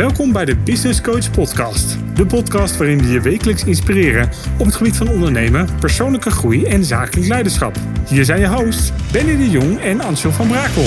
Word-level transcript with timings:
Welkom 0.00 0.32
bij 0.32 0.44
de 0.44 0.56
Business 0.56 1.00
Coach 1.00 1.30
Podcast. 1.30 1.96
De 2.14 2.26
podcast 2.26 2.76
waarin 2.76 2.98
we 2.98 3.08
je 3.08 3.20
wekelijks 3.20 3.64
inspireren 3.64 4.30
op 4.58 4.66
het 4.66 4.74
gebied 4.74 4.96
van 4.96 5.08
ondernemen, 5.08 5.68
persoonlijke 5.80 6.30
groei 6.30 6.64
en 6.64 6.84
zakelijk 6.84 7.28
leiderschap. 7.28 7.76
Hier 8.08 8.24
zijn 8.24 8.40
je 8.40 8.48
hosts 8.48 8.92
Benny 9.12 9.36
de 9.36 9.50
Jong 9.50 9.80
en 9.80 10.00
Ansel 10.00 10.32
van 10.32 10.48
Brakel. 10.48 10.82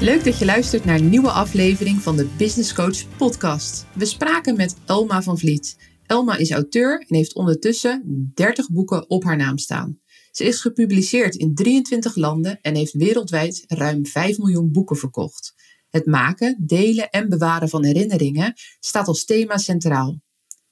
Leuk 0.00 0.24
dat 0.24 0.38
je 0.38 0.44
luistert 0.44 0.84
naar 0.84 0.98
een 0.98 1.08
nieuwe 1.08 1.30
aflevering 1.30 2.02
van 2.02 2.16
de 2.16 2.28
Business 2.36 2.74
Coach 2.74 3.16
podcast. 3.16 3.86
We 3.92 4.04
spraken 4.04 4.56
met 4.56 4.76
Elma 4.86 5.22
van 5.22 5.38
Vliet. 5.38 5.76
Elma 6.06 6.36
is 6.36 6.50
auteur 6.50 7.04
en 7.08 7.16
heeft 7.16 7.34
ondertussen 7.34 8.30
30 8.34 8.70
boeken 8.70 9.10
op 9.10 9.24
haar 9.24 9.36
naam 9.36 9.58
staan. 9.58 10.00
Ze 10.30 10.44
is 10.44 10.60
gepubliceerd 10.60 11.34
in 11.34 11.54
23 11.54 12.16
landen 12.16 12.60
en 12.60 12.74
heeft 12.74 12.92
wereldwijd 12.92 13.64
ruim 13.66 14.06
5 14.06 14.38
miljoen 14.38 14.72
boeken 14.72 14.96
verkocht. 14.96 15.54
Het 15.88 16.06
maken, 16.06 16.56
delen 16.66 17.10
en 17.10 17.28
bewaren 17.28 17.68
van 17.68 17.84
herinneringen 17.84 18.54
staat 18.80 19.06
als 19.06 19.24
thema 19.24 19.56
centraal. 19.56 20.20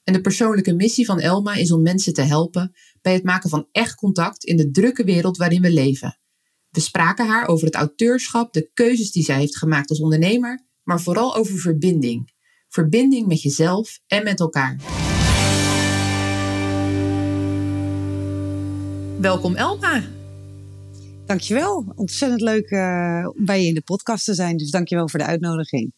En 0.05 0.13
de 0.13 0.21
persoonlijke 0.21 0.75
missie 0.75 1.05
van 1.05 1.21
Elma 1.21 1.55
is 1.55 1.73
om 1.73 1.83
mensen 1.83 2.13
te 2.13 2.23
helpen 2.23 2.73
bij 3.03 3.13
het 3.13 3.25
maken 3.25 3.51
van 3.51 3.69
echt 3.73 3.95
contact 3.95 4.45
in 4.45 4.57
de 4.57 4.71
drukke 4.71 5.05
wereld 5.05 5.37
waarin 5.37 5.63
we 5.63 5.71
leven. 5.71 6.19
We 6.71 6.81
spraken 6.81 7.27
haar 7.27 7.47
over 7.47 7.67
het 7.67 7.75
auteurschap, 7.75 8.53
de 8.53 8.71
keuzes 8.75 9.13
die 9.13 9.25
zij 9.25 9.39
heeft 9.39 9.57
gemaakt 9.57 9.91
als 9.91 10.01
ondernemer, 10.01 10.67
maar 10.83 11.01
vooral 11.01 11.37
over 11.37 11.59
verbinding. 11.59 12.33
Verbinding 12.69 13.27
met 13.27 13.43
jezelf 13.43 14.01
en 14.07 14.25
met 14.25 14.41
elkaar. 14.41 14.81
Welkom 19.25 19.55
Elma. 19.55 20.03
Dankjewel. 21.27 21.93
Ontzettend 21.97 22.41
leuk 22.41 22.71
uh, 22.71 23.29
om 23.37 23.45
bij 23.45 23.63
je 23.63 23.69
in 23.69 23.75
de 23.75 23.83
podcast 23.83 24.25
te 24.25 24.35
zijn. 24.35 24.57
Dus 24.57 24.71
dankjewel 24.71 25.09
voor 25.09 25.19
de 25.19 25.25
uitnodiging. 25.25 25.93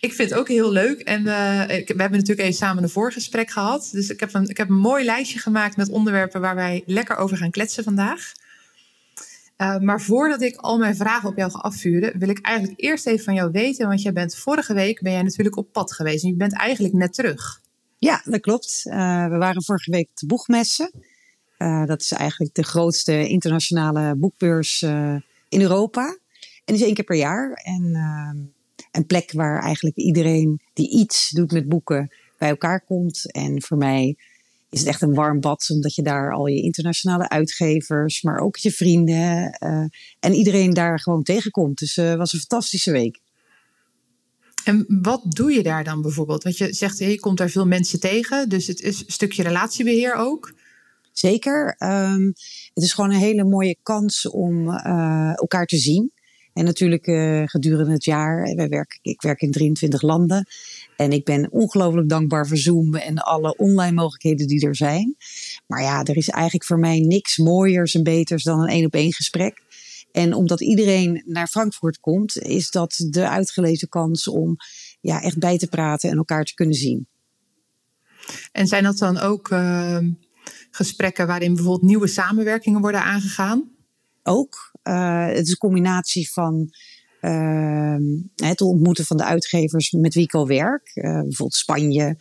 Ik 0.00 0.12
vind 0.12 0.30
het 0.30 0.38
ook 0.38 0.48
heel 0.48 0.72
leuk. 0.72 1.00
En 1.00 1.22
uh, 1.22 1.60
ik, 1.60 1.88
we 1.88 2.00
hebben 2.00 2.18
natuurlijk 2.18 2.40
even 2.40 2.54
samen 2.54 2.82
een 2.82 2.88
voorgesprek 2.88 3.50
gehad. 3.50 3.88
Dus 3.92 4.10
ik 4.10 4.20
heb, 4.20 4.34
een, 4.34 4.48
ik 4.48 4.56
heb 4.56 4.68
een 4.68 4.78
mooi 4.78 5.04
lijstje 5.04 5.38
gemaakt 5.38 5.76
met 5.76 5.88
onderwerpen 5.88 6.40
waar 6.40 6.54
wij 6.54 6.82
lekker 6.86 7.16
over 7.16 7.36
gaan 7.36 7.50
kletsen 7.50 7.84
vandaag. 7.84 8.32
Uh, 9.58 9.78
maar 9.78 10.00
voordat 10.00 10.42
ik 10.42 10.56
al 10.56 10.78
mijn 10.78 10.96
vragen 10.96 11.28
op 11.28 11.36
jou 11.36 11.50
ga 11.50 11.58
afvuren, 11.58 12.18
wil 12.18 12.28
ik 12.28 12.40
eigenlijk 12.40 12.80
eerst 12.80 13.06
even 13.06 13.24
van 13.24 13.34
jou 13.34 13.50
weten. 13.50 13.88
Want 13.88 14.02
jij 14.02 14.12
bent 14.12 14.36
vorige 14.36 14.74
week 14.74 15.02
ben 15.02 15.12
jij 15.12 15.22
natuurlijk 15.22 15.56
op 15.56 15.72
pad 15.72 15.92
geweest. 15.92 16.24
En 16.24 16.30
je 16.30 16.36
bent 16.36 16.54
eigenlijk 16.54 16.94
net 16.94 17.14
terug. 17.14 17.60
Ja, 17.98 18.22
dat 18.24 18.40
klopt. 18.40 18.82
We 18.84 19.36
waren 19.38 19.64
vorige 19.64 19.90
week 19.90 20.08
de 20.14 20.26
Boegmessen. 20.26 20.90
Uh, 21.58 21.86
dat 21.86 22.00
is 22.00 22.12
eigenlijk 22.12 22.54
de 22.54 22.64
grootste 22.64 23.28
internationale 23.28 24.14
boekbeurs 24.16 24.82
in 25.48 25.60
Europa. 25.60 26.18
En 26.64 26.74
is 26.74 26.82
één 26.82 26.94
keer 26.94 27.04
per 27.04 27.16
jaar. 27.16 27.52
En 27.52 27.94
een 28.90 29.06
plek 29.06 29.32
waar 29.32 29.62
eigenlijk 29.62 29.96
iedereen 29.96 30.60
die 30.72 30.90
iets 30.90 31.30
doet 31.30 31.52
met 31.52 31.68
boeken 31.68 32.10
bij 32.38 32.48
elkaar 32.48 32.84
komt. 32.84 33.32
En 33.32 33.62
voor 33.62 33.76
mij 33.76 34.16
is 34.70 34.78
het 34.78 34.88
echt 34.88 35.02
een 35.02 35.14
warm 35.14 35.40
bad, 35.40 35.70
omdat 35.70 35.94
je 35.94 36.02
daar 36.02 36.32
al 36.32 36.46
je 36.46 36.62
internationale 36.62 37.28
uitgevers, 37.28 38.22
maar 38.22 38.38
ook 38.38 38.56
je 38.56 38.70
vrienden 38.70 39.56
uh, 39.60 39.84
en 40.20 40.32
iedereen 40.32 40.74
daar 40.74 41.00
gewoon 41.00 41.22
tegenkomt. 41.22 41.78
Dus 41.78 41.96
het 41.96 42.16
was 42.16 42.32
een 42.32 42.38
fantastische 42.38 42.92
week. 42.92 43.20
En 44.64 44.84
wat 45.02 45.22
doe 45.24 45.52
je 45.52 45.62
daar 45.62 45.84
dan 45.84 46.02
bijvoorbeeld? 46.02 46.42
Want 46.42 46.58
je 46.58 46.72
zegt, 46.72 46.98
je 46.98 47.20
komt 47.20 47.38
daar 47.38 47.50
veel 47.50 47.66
mensen 47.66 48.00
tegen, 48.00 48.48
dus 48.48 48.66
het 48.66 48.80
is 48.80 49.00
een 49.00 49.12
stukje 49.12 49.42
relatiebeheer 49.42 50.14
ook. 50.14 50.54
Zeker. 51.14 51.76
Um, 51.78 52.32
het 52.74 52.84
is 52.84 52.92
gewoon 52.92 53.10
een 53.10 53.16
hele 53.16 53.44
mooie 53.44 53.76
kans 53.82 54.28
om 54.28 54.68
uh, 54.68 55.32
elkaar 55.34 55.66
te 55.66 55.76
zien. 55.76 56.12
En 56.52 56.64
natuurlijk 56.64 57.06
uh, 57.06 57.42
gedurende 57.44 57.92
het 57.92 58.04
jaar, 58.04 58.54
wij 58.54 58.68
werken, 58.68 58.98
ik 59.02 59.22
werk 59.22 59.40
in 59.40 59.50
23 59.50 60.02
landen. 60.02 60.46
En 60.96 61.12
ik 61.12 61.24
ben 61.24 61.50
ongelooflijk 61.50 62.08
dankbaar 62.08 62.46
voor 62.46 62.56
Zoom 62.56 62.94
en 62.94 63.18
alle 63.18 63.56
online 63.56 63.92
mogelijkheden 63.92 64.46
die 64.46 64.66
er 64.66 64.76
zijn. 64.76 65.16
Maar 65.66 65.82
ja, 65.82 66.02
er 66.02 66.16
is 66.16 66.28
eigenlijk 66.28 66.64
voor 66.64 66.78
mij 66.78 66.98
niks 66.98 67.38
mooiers 67.38 67.94
en 67.94 68.02
beters 68.02 68.42
dan 68.42 68.60
een 68.60 68.68
één 68.68 68.86
op 68.86 68.94
één 68.94 69.12
gesprek. 69.12 69.62
En 70.12 70.34
omdat 70.34 70.60
iedereen 70.60 71.22
naar 71.26 71.46
Frankfurt 71.46 72.00
komt, 72.00 72.38
is 72.38 72.70
dat 72.70 73.06
de 73.10 73.28
uitgelezen 73.28 73.88
kans 73.88 74.28
om 74.28 74.56
ja, 75.00 75.22
echt 75.22 75.38
bij 75.38 75.58
te 75.58 75.68
praten 75.68 76.10
en 76.10 76.16
elkaar 76.16 76.44
te 76.44 76.54
kunnen 76.54 76.74
zien. 76.74 77.06
En 78.52 78.66
zijn 78.66 78.84
dat 78.84 78.98
dan 78.98 79.18
ook 79.18 79.50
uh, 79.50 79.98
gesprekken 80.74 81.26
waarin 81.26 81.54
bijvoorbeeld 81.54 81.90
nieuwe 81.90 82.06
samenwerkingen 82.06 82.80
worden 82.80 83.02
aangegaan? 83.02 83.70
Ook. 84.22 84.72
Uh, 84.82 85.26
het 85.26 85.44
is 85.46 85.50
een 85.50 85.56
combinatie 85.56 86.32
van 86.32 86.70
uh, 87.20 87.96
het 88.34 88.60
ontmoeten 88.60 89.04
van 89.04 89.16
de 89.16 89.24
uitgevers 89.24 89.90
met 89.90 90.14
wie 90.14 90.22
ik 90.22 90.34
al 90.34 90.46
werk. 90.46 90.90
Uh, 90.94 91.04
bijvoorbeeld 91.04 91.54
Spanje. 91.54 92.16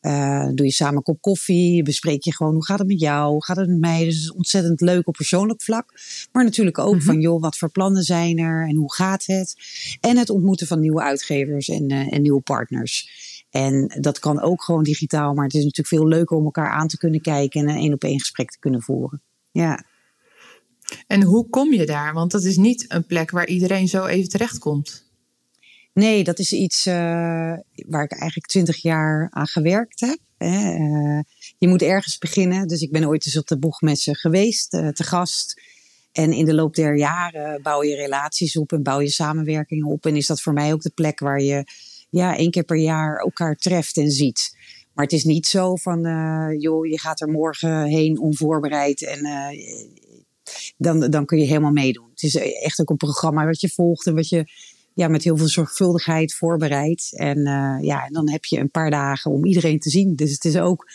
Uh, 0.00 0.48
doe 0.54 0.66
je 0.66 0.72
samen 0.72 0.96
een 0.96 1.02
kop 1.02 1.20
koffie, 1.20 1.82
bespreek 1.82 2.24
je 2.24 2.34
gewoon 2.34 2.52
hoe 2.52 2.64
gaat 2.64 2.78
het 2.78 2.88
met 2.88 3.00
jou, 3.00 3.30
hoe 3.30 3.44
gaat 3.44 3.56
het 3.56 3.68
met 3.68 3.78
mij. 3.78 4.04
Dus 4.04 4.14
het 4.14 4.24
is 4.24 4.32
ontzettend 4.32 4.80
leuk 4.80 5.06
op 5.06 5.14
persoonlijk 5.14 5.62
vlak. 5.62 6.00
Maar 6.32 6.44
natuurlijk 6.44 6.78
ook 6.78 6.92
mm 6.92 6.98
-hmm. 6.98 7.02
van 7.06 7.20
joh, 7.20 7.40
wat 7.40 7.56
voor 7.56 7.70
plannen 7.70 8.02
zijn 8.02 8.38
er 8.38 8.68
en 8.68 8.76
hoe 8.76 8.94
gaat 8.94 9.26
het. 9.26 9.54
En 10.00 10.16
het 10.16 10.30
ontmoeten 10.30 10.66
van 10.66 10.80
nieuwe 10.80 11.02
uitgevers 11.02 11.68
en, 11.68 11.88
en 11.88 12.22
nieuwe 12.22 12.40
partners. 12.40 13.26
En 13.50 13.96
dat 14.00 14.18
kan 14.18 14.40
ook 14.40 14.62
gewoon 14.62 14.82
digitaal, 14.82 15.34
maar 15.34 15.44
het 15.44 15.54
is 15.54 15.64
natuurlijk 15.64 15.88
veel 15.88 16.06
leuker 16.06 16.36
om 16.36 16.44
elkaar 16.44 16.70
aan 16.70 16.88
te 16.88 16.98
kunnen 16.98 17.20
kijken 17.20 17.60
en 17.60 17.68
een 17.68 17.76
één 17.76 17.92
op 17.92 18.02
één 18.02 18.18
gesprek 18.18 18.50
te 18.50 18.58
kunnen 18.58 18.82
voeren. 18.82 19.22
Ja. 19.50 19.84
En 21.06 21.22
hoe 21.22 21.48
kom 21.48 21.72
je 21.72 21.86
daar? 21.86 22.12
Want 22.12 22.30
dat 22.30 22.44
is 22.44 22.56
niet 22.56 22.84
een 22.88 23.06
plek 23.06 23.30
waar 23.30 23.46
iedereen 23.46 23.88
zo 23.88 24.06
even 24.06 24.28
terechtkomt. 24.28 25.06
Nee, 25.92 26.24
dat 26.24 26.38
is 26.38 26.52
iets 26.52 26.86
uh, 26.86 26.94
waar 27.86 28.02
ik 28.02 28.12
eigenlijk 28.12 28.46
twintig 28.46 28.82
jaar 28.82 29.28
aan 29.30 29.46
gewerkt 29.46 30.00
heb. 30.00 30.18
Hè. 30.36 30.74
Uh, 30.74 31.20
je 31.58 31.68
moet 31.68 31.82
ergens 31.82 32.18
beginnen. 32.18 32.68
Dus 32.68 32.80
ik 32.80 32.92
ben 32.92 33.06
ooit 33.06 33.26
eens 33.26 33.38
op 33.38 33.46
de 33.46 33.58
boegmessen 33.58 34.16
geweest, 34.16 34.74
uh, 34.74 34.88
te 34.88 35.04
gast. 35.04 35.60
En 36.12 36.32
in 36.32 36.44
de 36.44 36.54
loop 36.54 36.74
der 36.74 36.96
jaren 36.96 37.62
bouw 37.62 37.82
je 37.82 37.96
relaties 37.96 38.56
op 38.56 38.72
en 38.72 38.82
bouw 38.82 39.00
je 39.00 39.08
samenwerkingen 39.08 39.86
op. 39.86 40.06
En 40.06 40.16
is 40.16 40.26
dat 40.26 40.40
voor 40.40 40.52
mij 40.52 40.72
ook 40.72 40.82
de 40.82 40.92
plek 40.94 41.20
waar 41.20 41.40
je 41.40 41.64
ja, 42.10 42.36
één 42.36 42.50
keer 42.50 42.64
per 42.64 42.76
jaar 42.76 43.16
elkaar 43.16 43.56
treft 43.56 43.96
en 43.96 44.10
ziet. 44.10 44.56
Maar 44.94 45.04
het 45.04 45.14
is 45.14 45.24
niet 45.24 45.46
zo 45.46 45.76
van, 45.76 46.00
joh, 46.58 46.86
je 46.86 46.98
gaat 46.98 47.20
er 47.20 47.28
morgen 47.28 47.84
heen 47.84 48.20
onvoorbereid 48.20 49.04
en 49.06 49.20
dan, 50.76 51.10
dan 51.10 51.26
kun 51.26 51.38
je 51.38 51.44
helemaal 51.44 51.70
meedoen. 51.70 52.08
Het 52.10 52.22
is 52.22 52.36
echt 52.36 52.80
ook 52.80 52.90
een 52.90 52.96
programma 52.96 53.46
wat 53.46 53.60
je 53.60 53.68
volgt 53.68 54.06
en 54.06 54.14
wat 54.14 54.28
je 54.28 54.44
ja, 54.98 55.08
met 55.08 55.24
heel 55.24 55.36
veel 55.36 55.48
zorgvuldigheid 55.48 56.34
voorbereidt. 56.34 57.16
En 57.16 57.38
uh, 57.38 57.76
ja, 57.80 58.06
en 58.06 58.12
dan 58.12 58.30
heb 58.30 58.44
je 58.44 58.58
een 58.58 58.70
paar 58.70 58.90
dagen 58.90 59.30
om 59.30 59.44
iedereen 59.44 59.78
te 59.78 59.90
zien. 59.90 60.16
Dus 60.16 60.32
het 60.32 60.44
is 60.44 60.56
ook, 60.56 60.90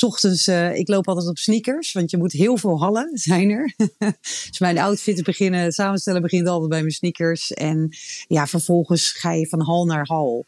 ochtends, 0.00 0.48
uh, 0.48 0.76
ik 0.76 0.88
loop 0.88 1.08
altijd 1.08 1.28
op 1.28 1.38
sneakers, 1.38 1.92
want 1.92 2.10
je 2.10 2.16
moet 2.16 2.32
heel 2.32 2.56
veel 2.56 2.78
hallen 2.78 3.10
zijn 3.28 3.50
er. 3.50 3.74
dus 4.50 4.58
mijn 4.58 4.78
outfits 4.78 5.22
beginnen, 5.22 5.72
samenstellen 5.72 6.22
begint 6.22 6.48
altijd 6.48 6.70
bij 6.70 6.80
mijn 6.80 6.92
sneakers. 6.92 7.52
En 7.52 7.88
ja, 8.28 8.46
vervolgens 8.46 9.10
ga 9.10 9.32
je 9.32 9.48
van 9.48 9.60
hal 9.60 9.84
naar 9.84 10.06
hal. 10.06 10.44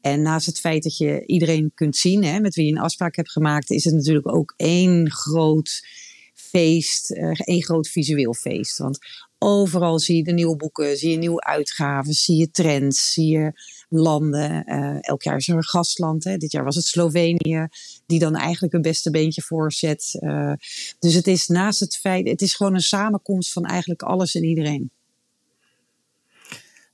En 0.00 0.22
naast 0.22 0.46
het 0.46 0.60
feit 0.60 0.82
dat 0.82 0.96
je 0.96 1.26
iedereen 1.26 1.72
kunt 1.74 1.96
zien, 1.96 2.24
hè, 2.24 2.40
met 2.40 2.54
wie 2.54 2.66
je 2.66 2.72
een 2.72 2.78
afspraak 2.78 3.16
hebt 3.16 3.30
gemaakt, 3.30 3.70
is 3.70 3.84
het 3.84 3.94
natuurlijk 3.94 4.34
ook 4.34 4.54
één 4.56 5.10
groot 5.10 5.86
feest, 6.34 7.10
uh, 7.10 7.30
één 7.34 7.62
groot 7.62 7.88
visueel 7.88 8.34
feest. 8.34 8.78
Want 8.78 8.98
overal 9.38 9.98
zie 9.98 10.16
je 10.16 10.24
de 10.24 10.32
nieuwe 10.32 10.56
boeken, 10.56 10.96
zie 10.96 11.10
je 11.10 11.16
nieuwe 11.16 11.44
uitgaven, 11.44 12.12
zie 12.12 12.36
je 12.36 12.50
trends, 12.50 13.12
zie 13.12 13.38
je 13.38 13.52
landen. 13.88 14.64
Uh, 14.66 14.96
elk 15.00 15.22
jaar 15.22 15.36
is 15.36 15.48
er 15.48 15.56
een 15.56 15.64
gastland. 15.64 16.24
Hè. 16.24 16.36
Dit 16.36 16.52
jaar 16.52 16.64
was 16.64 16.74
het 16.74 16.84
Slovenië, 16.84 17.68
die 18.06 18.18
dan 18.18 18.36
eigenlijk 18.36 18.72
hun 18.72 18.82
beste 18.82 19.10
beentje 19.10 19.42
voorzet. 19.42 20.18
Uh, 20.20 20.52
dus 20.98 21.14
het 21.14 21.26
is 21.26 21.46
naast 21.46 21.80
het 21.80 21.96
feit, 21.96 22.28
het 22.28 22.42
is 22.42 22.54
gewoon 22.54 22.74
een 22.74 22.80
samenkomst 22.80 23.52
van 23.52 23.64
eigenlijk 23.64 24.02
alles 24.02 24.34
en 24.34 24.44
iedereen. 24.44 24.90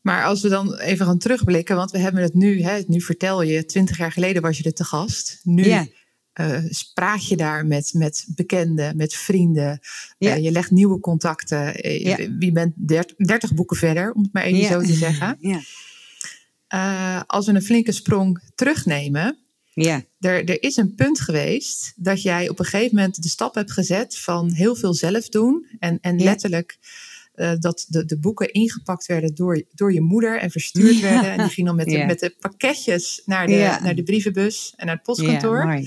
Maar 0.00 0.25
als 0.25 0.43
we 0.43 0.49
dan 0.49 0.75
even 0.75 1.06
gaan 1.06 1.19
terugblikken, 1.19 1.76
want 1.76 1.90
we 1.90 1.99
hebben 1.99 2.22
het 2.22 2.34
nu, 2.34 2.62
hè, 2.62 2.82
nu 2.87 3.00
vertel 3.00 3.43
je, 3.43 3.64
twintig 3.64 3.99
jaar 3.99 4.12
geleden 4.12 4.43
was 4.43 4.58
je 4.58 4.64
er 4.64 4.72
te 4.72 4.84
gast. 4.84 5.40
Nu 5.43 5.64
yeah. 5.64 5.87
Uh, 6.40 6.58
spraak 6.69 7.19
je 7.19 7.37
daar 7.37 7.67
met, 7.67 7.93
met 7.94 8.26
bekenden, 8.34 8.96
met 8.96 9.14
vrienden. 9.14 9.81
Ja. 10.19 10.37
Uh, 10.37 10.43
je 10.43 10.50
legt 10.50 10.70
nieuwe 10.70 11.00
contacten. 11.00 11.87
Uh, 11.87 12.00
ja. 12.00 12.17
Je 12.38 12.52
bent 12.52 12.73
30 13.17 13.55
boeken 13.55 13.76
verder, 13.76 14.12
om 14.12 14.23
het 14.23 14.32
maar 14.32 14.43
even 14.43 14.61
ja. 14.61 14.69
zo 14.69 14.81
te 14.81 14.93
zeggen. 14.93 15.38
als 17.26 17.46
we 17.46 17.52
een 17.52 17.62
flinke 17.62 17.93
sprong 17.93 18.40
terugnemen. 18.55 19.37
Ja. 19.75 20.05
Er, 20.20 20.49
er 20.49 20.62
is 20.62 20.76
een 20.76 20.94
punt 20.94 21.20
geweest 21.20 21.93
dat 21.96 22.23
jij 22.23 22.49
op 22.49 22.58
een 22.58 22.64
gegeven 22.64 22.96
moment 22.96 23.23
de 23.23 23.28
stap 23.28 23.55
hebt 23.55 23.73
gezet 23.73 24.19
van 24.19 24.52
heel 24.52 24.76
veel 24.76 24.94
zelf 24.94 25.28
doen. 25.28 25.67
En, 25.78 25.99
en 26.00 26.23
letterlijk 26.23 26.78
dat 27.58 27.87
de, 27.88 28.05
de 28.05 28.19
boeken 28.19 28.52
ingepakt 28.52 29.06
werden 29.06 29.35
door, 29.35 29.62
door 29.75 29.93
je 29.93 30.00
moeder 30.00 30.38
en 30.38 30.50
verstuurd 30.50 31.00
werden. 31.00 31.32
En 31.32 31.38
die 31.38 31.49
ging 31.49 31.67
dan 31.67 31.76
met, 31.76 31.87
de, 31.87 32.05
met 32.12 32.20
de 32.20 32.37
pakketjes 32.40 33.23
naar 33.25 33.46
de, 33.46 33.78
naar 33.82 33.94
de 33.94 34.02
brievenbus 34.02 34.73
en 34.76 34.87
naar 34.87 34.94
het 34.94 35.05
postkantoor. 35.05 35.82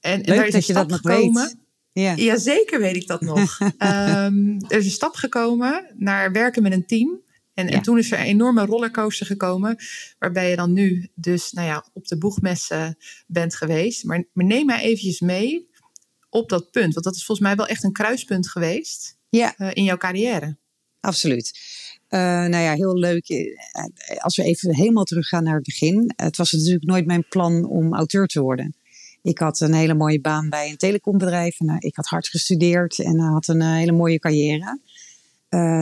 En, 0.00 0.22
en 0.22 0.36
daar 0.36 0.46
is 0.46 0.52
dat 0.52 0.66
je 0.66 0.72
dat 0.72 0.88
nog 0.88 1.00
gekomen. 1.00 1.42
weet. 1.42 1.56
Ja. 1.92 2.12
ja, 2.16 2.36
zeker 2.36 2.80
weet 2.80 2.96
ik 2.96 3.06
dat 3.06 3.20
nog. 3.20 3.60
um, 3.60 3.68
er 4.68 4.78
is 4.78 4.84
een 4.84 4.90
stap 4.90 5.14
gekomen 5.14 5.94
naar 5.96 6.32
werken 6.32 6.62
met 6.62 6.72
een 6.72 6.86
team. 6.86 7.20
En, 7.54 7.68
en, 7.68 7.82
toen 7.82 7.98
is 7.98 8.12
er 8.12 8.18
een 8.18 8.24
enorme 8.24 8.66
rollercoaster 8.66 9.26
gekomen, 9.26 9.76
waarbij 10.18 10.50
je 10.50 10.56
dan 10.56 10.72
nu 10.72 11.08
dus 11.14 11.52
nou 11.52 11.66
ja, 11.66 11.86
op 11.92 12.06
de 12.06 12.18
boegmessen 12.18 12.96
bent 13.26 13.54
geweest. 13.54 14.04
Maar, 14.04 14.24
maar 14.32 14.44
neem 14.44 14.66
mij 14.66 14.80
eventjes 14.80 15.20
mee 15.20 15.68
op 16.30 16.48
dat 16.48 16.70
punt, 16.70 16.92
want 16.92 17.04
dat 17.04 17.16
is 17.16 17.24
volgens 17.24 17.46
mij 17.46 17.56
wel 17.56 17.66
echt 17.66 17.84
een 17.84 17.92
kruispunt 17.92 18.48
geweest 18.50 19.16
ja. 19.28 19.54
Uh, 19.58 19.70
in 19.72 19.84
jouw 19.84 19.96
carrière. 19.96 20.56
Absoluut. 21.00 21.58
Uh, 22.08 22.20
nou 22.20 22.56
ja, 22.56 22.74
heel 22.74 22.98
leuk. 22.98 23.28
Eh, 23.28 24.18
als 24.18 24.36
we 24.36 24.42
even 24.42 24.74
helemaal 24.74 25.04
teruggaan 25.04 25.44
naar 25.44 25.54
het 25.54 25.64
begin. 25.64 26.12
Het 26.16 26.36
was 26.36 26.52
natuurlijk 26.52 26.84
nooit 26.84 27.06
mijn 27.06 27.28
plan 27.28 27.64
om 27.64 27.94
auteur 27.94 28.26
te 28.26 28.40
worden. 28.40 28.74
Ik 29.28 29.38
had 29.38 29.60
een 29.60 29.74
hele 29.74 29.94
mooie 29.94 30.20
baan 30.20 30.48
bij 30.48 30.70
een 30.70 30.76
telecombedrijf. 30.76 31.60
En, 31.60 31.76
ik 31.78 31.96
had 31.96 32.06
hard 32.06 32.28
gestudeerd 32.28 32.98
en 32.98 33.18
had 33.18 33.48
een 33.48 33.62
hele 33.62 33.92
mooie 33.92 34.18
carrière. 34.18 34.80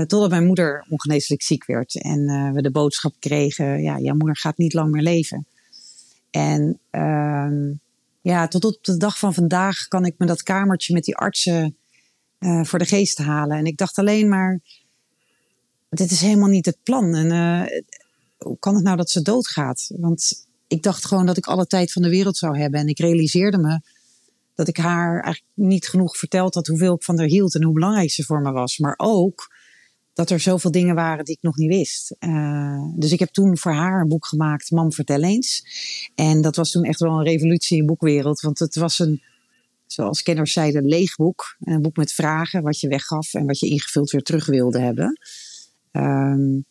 Totdat 0.07 0.31
mijn 0.31 0.47
moeder 0.47 0.87
ongeneeslijk 0.89 1.43
ziek 1.43 1.65
werd. 1.65 2.01
En 2.01 2.53
we 2.55 2.63
de 2.63 2.71
boodschap 2.71 3.15
kregen, 3.19 3.83
ja, 3.83 3.99
jouw 3.99 4.15
moeder 4.15 4.37
gaat 4.37 4.59
niet 4.59 4.73
lang 4.73 4.91
meer 4.91 5.03
leven. 5.03 5.47
En 6.31 6.81
ehm, 6.91 7.73
ja, 8.21 8.49
tot 8.49 8.65
op 8.65 8.79
de 8.85 8.97
dag 8.97 9.19
van 9.19 9.35
vandaag 9.35 9.89
kan 9.89 10.05
ik 10.05 10.15
me 10.19 10.27
dat 10.27 10.43
kamertje 10.43 10.95
met 10.95 11.05
die 11.05 11.17
artsen 11.17 11.77
voor 12.63 12.79
de 12.79 12.85
geest 12.87 13.19
halen. 13.19 13.57
En 13.57 13.65
ik 13.65 13.77
dacht 13.77 13.99
alleen 13.99 14.29
maar, 14.29 14.61
dit 15.89 16.11
is 16.11 16.21
helemaal 16.21 16.49
niet 16.49 16.67
het 16.67 16.79
plan. 16.83 17.15
En 17.15 17.31
hoe 18.37 18.59
kan 18.59 18.75
het 18.75 18.85
nou 18.85 18.97
dat 18.97 19.11
ze 19.11 19.23
doodgaat? 19.23 19.91
Want 19.97 20.46
ik 20.67 20.83
dacht 20.83 21.05
gewoon 21.05 21.27
dat 21.27 21.37
ik 21.37 21.47
alle 21.47 21.67
tijd 21.67 21.93
van 21.93 22.03
de 22.03 22.09
wereld 22.09 22.37
zou 22.37 22.59
hebben. 22.59 22.81
En 22.81 22.87
ik 22.87 22.99
realiseerde 22.99 23.59
me 23.59 23.81
dat 24.55 24.69
ik 24.69 24.77
haar 24.77 25.23
eigenlijk 25.23 25.55
niet 25.55 25.89
genoeg 25.89 26.17
verteld 26.17 26.55
had 26.55 26.67
hoeveel 26.67 26.95
ik 26.95 27.03
van 27.03 27.19
haar 27.19 27.27
hield 27.27 27.55
en 27.55 27.63
hoe 27.63 27.75
belangrijk 27.75 28.11
ze 28.11 28.25
voor 28.25 28.41
me 28.41 28.53
was. 28.53 28.79
Maar 28.79 28.95
ook 28.97 29.55
dat 30.13 30.31
er 30.31 30.41
zoveel 30.41 30.71
dingen 30.71 30.95
waren 30.95 31.25
die 31.25 31.35
ik 31.35 31.43
nog 31.43 31.57
niet 31.57 31.69
wist. 31.69 32.17
Uh, 32.21 32.83
dus 32.95 33.13
ik 33.13 33.19
heb 33.19 33.29
toen 33.29 33.59
voor 33.59 33.73
haar 33.73 34.01
een 34.01 34.09
boek 34.09 34.27
gemaakt, 34.27 34.71
Mam 34.71 34.93
vertel 34.93 35.23
eens. 35.23 35.65
En 36.15 36.41
dat 36.41 36.57
was 36.57 36.71
toen 36.71 36.85
echt 36.85 37.01
wel 37.01 37.13
een 37.13 37.25
revolutie 37.25 37.79
in 37.79 37.87
boekwereld. 37.87 38.41
Want 38.41 38.59
het 38.59 38.75
was 38.75 38.99
een, 38.99 39.23
zoals 39.87 40.23
kenners 40.23 40.53
zeiden, 40.53 40.85
leeg 40.85 41.17
boek. 41.17 41.57
Een 41.61 41.83
boek 41.83 41.97
met 41.97 42.13
vragen, 42.13 42.63
wat 42.63 42.81
je 42.81 42.89
weggaf 42.89 43.35
en 43.35 43.47
wat 43.47 43.59
je 43.59 43.69
ingevuld 43.69 44.11
weer 44.11 44.23
terug 44.23 44.47
wilde 44.47 44.79
hebben. 44.79 45.19
Um, 45.93 46.65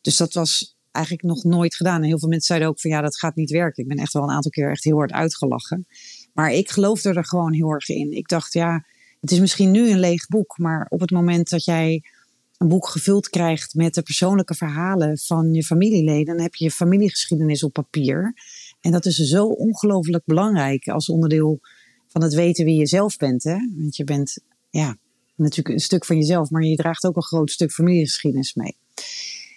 dus 0.00 0.16
dat 0.16 0.32
was 0.32 0.73
eigenlijk 0.94 1.24
nog 1.24 1.44
nooit 1.44 1.74
gedaan. 1.74 2.02
En 2.02 2.08
heel 2.08 2.18
veel 2.18 2.28
mensen 2.28 2.46
zeiden 2.46 2.68
ook 2.68 2.80
van 2.80 2.90
ja, 2.90 3.00
dat 3.00 3.18
gaat 3.18 3.36
niet 3.36 3.50
werken. 3.50 3.82
Ik 3.82 3.88
ben 3.88 3.98
echt 3.98 4.12
wel 4.12 4.22
een 4.22 4.30
aantal 4.30 4.50
keer 4.50 4.70
echt 4.70 4.84
heel 4.84 4.96
hard 4.96 5.12
uitgelachen. 5.12 5.86
Maar 6.32 6.52
ik 6.52 6.70
geloofde 6.70 7.12
er 7.12 7.24
gewoon 7.24 7.52
heel 7.52 7.70
erg 7.70 7.88
in. 7.88 8.12
Ik 8.12 8.28
dacht 8.28 8.52
ja, 8.52 8.84
het 9.20 9.30
is 9.30 9.40
misschien 9.40 9.70
nu 9.70 9.90
een 9.90 9.98
leeg 9.98 10.26
boek, 10.26 10.58
maar 10.58 10.86
op 10.88 11.00
het 11.00 11.10
moment 11.10 11.50
dat 11.50 11.64
jij 11.64 12.02
een 12.58 12.68
boek 12.68 12.88
gevuld 12.88 13.28
krijgt 13.28 13.74
met 13.74 13.94
de 13.94 14.02
persoonlijke 14.02 14.54
verhalen 14.54 15.18
van 15.18 15.52
je 15.52 15.64
familieleden, 15.64 16.36
dan 16.36 16.40
heb 16.40 16.54
je 16.54 16.64
je 16.64 16.70
familiegeschiedenis 16.70 17.62
op 17.62 17.72
papier. 17.72 18.34
En 18.80 18.92
dat 18.92 19.06
is 19.06 19.16
zo 19.16 19.46
ongelooflijk 19.46 20.24
belangrijk 20.24 20.88
als 20.88 21.08
onderdeel 21.08 21.60
van 22.08 22.22
het 22.22 22.34
weten 22.34 22.64
wie 22.64 22.78
je 22.78 22.86
zelf 22.86 23.16
bent. 23.16 23.42
Hè? 23.42 23.56
Want 23.76 23.96
je 23.96 24.04
bent 24.04 24.38
ja, 24.70 24.96
natuurlijk 25.36 25.74
een 25.74 25.80
stuk 25.80 26.04
van 26.04 26.16
jezelf, 26.16 26.50
maar 26.50 26.62
je 26.62 26.76
draagt 26.76 27.04
ook 27.04 27.16
een 27.16 27.22
groot 27.22 27.50
stuk 27.50 27.72
familiegeschiedenis 27.72 28.54
mee. 28.54 28.76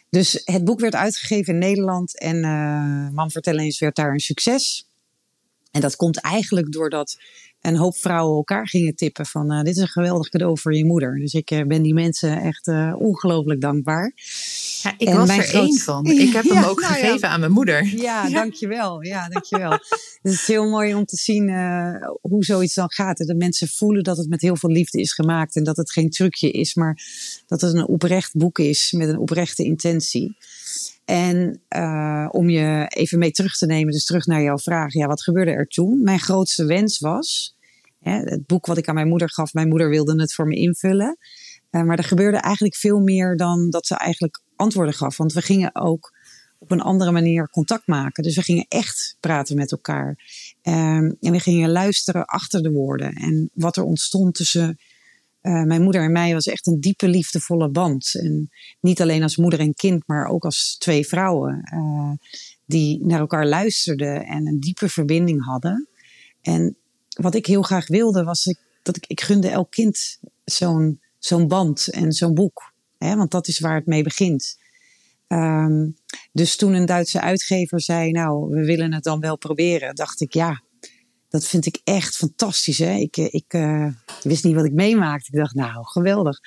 Dus 0.09 0.41
het 0.45 0.63
boek 0.63 0.79
werd 0.79 0.95
uitgegeven 0.95 1.53
in 1.53 1.59
Nederland 1.59 2.19
en 2.19 2.35
uh, 2.37 3.09
Man 3.09 3.31
vertellen 3.31 3.63
eens 3.63 3.79
werd 3.79 3.95
daar 3.95 4.11
een 4.11 4.19
succes. 4.19 4.89
En 5.71 5.81
dat 5.81 5.95
komt 5.95 6.21
eigenlijk 6.21 6.71
doordat 6.71 7.17
een 7.67 7.77
hoop 7.77 7.97
vrouwen 7.97 8.35
elkaar 8.35 8.67
gingen 8.67 8.95
tippen 8.95 9.25
van 9.25 9.53
uh, 9.53 9.61
dit 9.61 9.75
is 9.75 9.81
een 9.81 9.87
geweldig 9.87 10.29
cadeau 10.29 10.59
voor 10.59 10.75
je 10.75 10.85
moeder. 10.85 11.19
Dus 11.19 11.33
ik 11.33 11.51
uh, 11.51 11.63
ben 11.63 11.81
die 11.81 11.93
mensen 11.93 12.41
echt 12.41 12.67
uh, 12.67 12.95
ongelooflijk 12.97 13.61
dankbaar. 13.61 14.13
Ja, 14.83 14.93
ik 14.97 15.07
en 15.07 15.17
was 15.17 15.29
er 15.29 15.43
groot... 15.43 15.67
één 15.67 15.77
van. 15.77 16.05
Ik 16.05 16.33
heb 16.33 16.43
hem 16.49 16.63
ook 16.63 16.81
nou 16.81 16.93
gegeven 16.93 17.19
ja. 17.19 17.27
aan 17.27 17.39
mijn 17.39 17.51
moeder. 17.51 17.85
Ja, 17.85 18.25
ja, 18.27 18.29
dankjewel. 18.29 19.03
Ja, 19.03 19.29
dankjewel. 19.29 19.71
het 19.71 20.33
is 20.33 20.47
heel 20.47 20.69
mooi 20.69 20.93
om 20.93 21.05
te 21.05 21.15
zien 21.15 21.49
hoe 22.21 22.43
zoiets 22.43 22.73
dan 22.73 22.91
gaat. 22.91 23.17
Dat 23.17 23.37
mensen 23.37 23.67
voelen 23.67 24.03
dat 24.03 24.17
het 24.17 24.29
met 24.29 24.41
heel 24.41 24.57
veel 24.57 24.69
liefde 24.69 24.99
is 24.99 25.13
gemaakt. 25.13 25.55
En 25.55 25.63
dat 25.63 25.77
het 25.77 25.91
geen 25.91 26.09
trucje 26.09 26.51
is, 26.51 26.75
maar 26.75 27.01
dat 27.47 27.61
het 27.61 27.73
een 27.73 27.87
oprecht 27.87 28.35
boek 28.35 28.59
is 28.59 28.91
met 28.91 29.09
een 29.09 29.19
oprechte 29.19 29.63
intentie. 29.63 30.35
En 31.07 31.61
uh, 31.75 32.27
om 32.31 32.49
je 32.49 32.85
even 32.87 33.19
mee 33.19 33.31
terug 33.31 33.57
te 33.57 33.65
nemen, 33.65 33.91
dus 33.91 34.05
terug 34.05 34.25
naar 34.25 34.41
jouw 34.41 34.57
vraag. 34.57 34.93
Ja, 34.93 35.07
wat 35.07 35.23
gebeurde 35.23 35.51
er 35.51 35.67
toen? 35.67 36.03
Mijn 36.03 36.19
grootste 36.19 36.65
wens 36.65 36.99
was, 36.99 37.56
het 38.07 38.45
boek 38.45 38.65
wat 38.65 38.77
ik 38.77 38.87
aan 38.87 38.95
mijn 38.95 39.07
moeder 39.07 39.29
gaf, 39.29 39.53
mijn 39.53 39.67
moeder 39.67 39.89
wilde 39.89 40.21
het 40.21 40.33
voor 40.33 40.47
me 40.47 40.55
invullen. 40.55 41.17
Uh, 41.71 41.83
maar 41.83 41.97
er 41.97 42.03
gebeurde 42.03 42.37
eigenlijk 42.37 42.75
veel 42.75 42.99
meer 42.99 43.37
dan 43.37 43.69
dat 43.69 43.87
ze 43.87 43.95
eigenlijk 43.95 44.41
antwoorden 44.55 44.93
gaf. 44.93 45.17
Want 45.17 45.33
we 45.33 45.41
gingen 45.41 45.75
ook 45.75 46.15
op 46.59 46.71
een 46.71 46.81
andere 46.81 47.11
manier 47.11 47.49
contact 47.49 47.87
maken. 47.87 48.23
Dus 48.23 48.35
we 48.35 48.41
gingen 48.41 48.65
echt 48.67 49.17
praten 49.19 49.55
met 49.55 49.71
elkaar. 49.71 50.07
Um, 50.63 51.17
en 51.19 51.31
we 51.31 51.39
gingen 51.39 51.71
luisteren 51.71 52.25
achter 52.25 52.61
de 52.61 52.71
woorden. 52.71 53.13
En 53.13 53.49
wat 53.53 53.77
er 53.77 53.83
ontstond 53.83 54.35
tussen 54.35 54.77
uh, 55.41 55.63
mijn 55.63 55.81
moeder 55.81 56.03
en 56.03 56.11
mij 56.11 56.33
was 56.33 56.47
echt 56.47 56.67
een 56.67 56.79
diepe, 56.79 57.07
liefdevolle 57.07 57.69
band. 57.69 58.15
En 58.21 58.49
niet 58.79 59.01
alleen 59.01 59.23
als 59.23 59.37
moeder 59.37 59.59
en 59.59 59.73
kind, 59.73 60.03
maar 60.07 60.27
ook 60.27 60.45
als 60.45 60.75
twee 60.79 61.07
vrouwen 61.07 61.69
uh, 61.73 62.11
die 62.65 63.05
naar 63.05 63.19
elkaar 63.19 63.47
luisterden 63.47 64.25
en 64.25 64.47
een 64.47 64.59
diepe 64.59 64.89
verbinding 64.89 65.45
hadden. 65.45 65.87
En 66.41 66.77
wat 67.17 67.35
ik 67.35 67.45
heel 67.45 67.61
graag 67.61 67.87
wilde, 67.87 68.23
was 68.23 68.45
ik, 68.45 68.59
dat 68.81 68.95
ik, 68.95 69.05
ik 69.07 69.21
gunde 69.21 69.49
elk 69.49 69.71
kind 69.71 70.19
zo'n 70.45 70.99
zo'n 71.19 71.47
band 71.47 71.87
en 71.87 72.11
zo'n 72.11 72.33
boek. 72.33 72.73
Hè? 72.97 73.15
Want 73.15 73.31
dat 73.31 73.47
is 73.47 73.59
waar 73.59 73.75
het 73.75 73.85
mee 73.85 74.03
begint. 74.03 74.57
Um, 75.27 75.95
dus 76.31 76.55
toen 76.55 76.73
een 76.73 76.85
Duitse 76.85 77.21
uitgever 77.21 77.81
zei, 77.81 78.11
nou, 78.11 78.49
we 78.49 78.65
willen 78.65 78.93
het 78.93 79.03
dan 79.03 79.19
wel 79.19 79.37
proberen, 79.37 79.95
dacht 79.95 80.21
ik, 80.21 80.33
ja, 80.33 80.61
dat 81.29 81.45
vind 81.45 81.65
ik 81.65 81.81
echt 81.83 82.15
fantastisch. 82.15 82.77
Hè? 82.77 82.93
Ik, 82.93 83.17
eh, 83.17 83.33
ik 83.33 83.53
uh, 83.53 83.87
wist 84.23 84.43
niet 84.43 84.55
wat 84.55 84.65
ik 84.65 84.73
meemaakte. 84.73 85.27
Ik 85.31 85.39
dacht, 85.39 85.55
nou, 85.55 85.85
geweldig. 85.85 86.39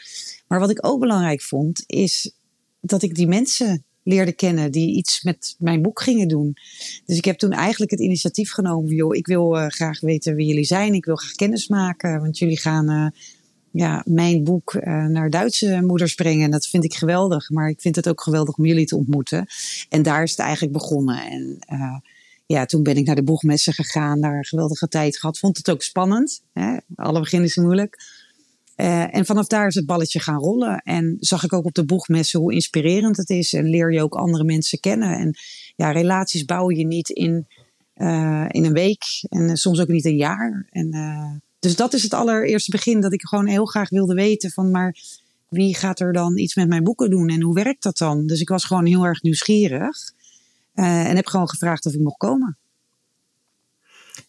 Maar 0.46 0.60
wat 0.60 0.70
ik 0.70 0.86
ook 0.86 1.00
belangrijk 1.00 1.42
vond, 1.42 1.82
is 1.86 2.34
dat 2.80 3.02
ik 3.02 3.14
die 3.14 3.26
mensen 3.26 3.84
leerde 4.02 4.32
kennen 4.32 4.72
die 4.72 4.96
iets 4.96 5.22
met 5.22 5.54
mijn 5.58 5.82
boek 5.82 6.02
gingen 6.02 6.28
doen. 6.28 6.56
Dus 7.04 7.16
ik 7.16 7.24
heb 7.24 7.38
toen 7.38 7.52
eigenlijk 7.52 7.90
het 7.90 8.00
initiatief 8.00 8.52
genomen. 8.52 8.94
Joh, 8.94 9.16
ik 9.16 9.26
wil 9.26 9.56
uh, 9.56 9.66
graag 9.66 10.00
weten 10.00 10.34
wie 10.34 10.46
jullie 10.46 10.64
zijn. 10.64 10.94
Ik 10.94 11.04
wil 11.04 11.16
graag 11.16 11.32
kennis 11.32 11.68
maken. 11.68 12.20
Want 12.20 12.38
jullie 12.38 12.58
gaan 12.58 12.90
uh, 12.90 13.06
ja, 13.70 14.02
mijn 14.06 14.44
boek 14.44 14.74
uh, 14.74 15.06
naar 15.06 15.30
Duitse 15.30 15.82
moeders 15.86 16.14
brengen. 16.14 16.44
En 16.44 16.50
dat 16.50 16.66
vind 16.66 16.84
ik 16.84 16.94
geweldig. 16.94 17.50
Maar 17.50 17.68
ik 17.68 17.80
vind 17.80 17.96
het 17.96 18.08
ook 18.08 18.20
geweldig 18.20 18.56
om 18.56 18.66
jullie 18.66 18.86
te 18.86 18.96
ontmoeten. 18.96 19.46
En 19.88 20.02
daar 20.02 20.22
is 20.22 20.30
het 20.30 20.40
eigenlijk 20.40 20.72
begonnen. 20.72 21.22
En 21.22 21.58
ja, 22.46 22.66
toen 22.66 22.82
ben 22.82 22.96
ik 22.96 23.06
naar 23.06 23.14
de 23.14 23.22
boegmessen 23.22 23.72
gegaan, 23.72 24.20
daar 24.20 24.36
een 24.36 24.44
geweldige 24.44 24.88
tijd 24.88 25.18
gehad. 25.18 25.38
Vond 25.38 25.56
het 25.56 25.70
ook 25.70 25.82
spannend. 25.82 26.42
Hè? 26.52 26.76
Alle 26.94 27.20
begin 27.20 27.42
is 27.42 27.56
moeilijk. 27.56 27.96
Uh, 28.80 29.14
en 29.14 29.26
vanaf 29.26 29.46
daar 29.46 29.66
is 29.66 29.74
het 29.74 29.86
balletje 29.86 30.20
gaan 30.20 30.38
rollen. 30.38 30.78
En 30.78 31.16
zag 31.18 31.44
ik 31.44 31.52
ook 31.52 31.64
op 31.64 31.74
de 31.74 31.84
boegmessen 31.84 32.40
hoe 32.40 32.52
inspirerend 32.52 33.16
het 33.16 33.30
is. 33.30 33.52
En 33.52 33.70
leer 33.70 33.92
je 33.92 34.02
ook 34.02 34.14
andere 34.14 34.44
mensen 34.44 34.80
kennen. 34.80 35.18
En 35.18 35.34
ja, 35.76 35.90
relaties 35.90 36.44
bouw 36.44 36.70
je 36.70 36.86
niet 36.86 37.08
in, 37.08 37.46
uh, 37.96 38.46
in 38.48 38.64
een 38.64 38.72
week. 38.72 39.04
En 39.28 39.42
uh, 39.42 39.54
soms 39.54 39.80
ook 39.80 39.88
niet 39.88 40.04
een 40.04 40.16
jaar. 40.16 40.66
En, 40.70 41.42
dus 41.58 41.76
dat 41.76 41.92
is 41.92 42.02
het 42.02 42.14
allereerste 42.14 42.70
begin. 42.70 43.00
Dat 43.00 43.12
ik 43.12 43.22
gewoon 43.22 43.46
heel 43.46 43.64
graag 43.64 43.88
wilde 43.88 44.14
weten 44.14 44.50
van... 44.50 44.70
maar 44.70 44.96
wie 45.48 45.76
gaat 45.76 46.00
er 46.00 46.12
dan 46.12 46.38
iets 46.38 46.54
met 46.54 46.68
mijn 46.68 46.84
boeken 46.84 47.10
doen? 47.10 47.28
En 47.28 47.42
hoe 47.42 47.54
werkt 47.54 47.82
dat 47.82 47.98
dan? 47.98 48.26
Dus 48.26 48.40
ik 48.40 48.48
was 48.48 48.64
gewoon 48.64 48.86
heel 48.86 49.04
erg 49.04 49.22
nieuwsgierig. 49.22 49.96
En 50.74 51.16
heb 51.16 51.26
gewoon 51.26 51.48
gevraagd 51.48 51.86
of 51.86 51.92
ik 51.92 52.00
mocht 52.00 52.18
komen. 52.18 52.58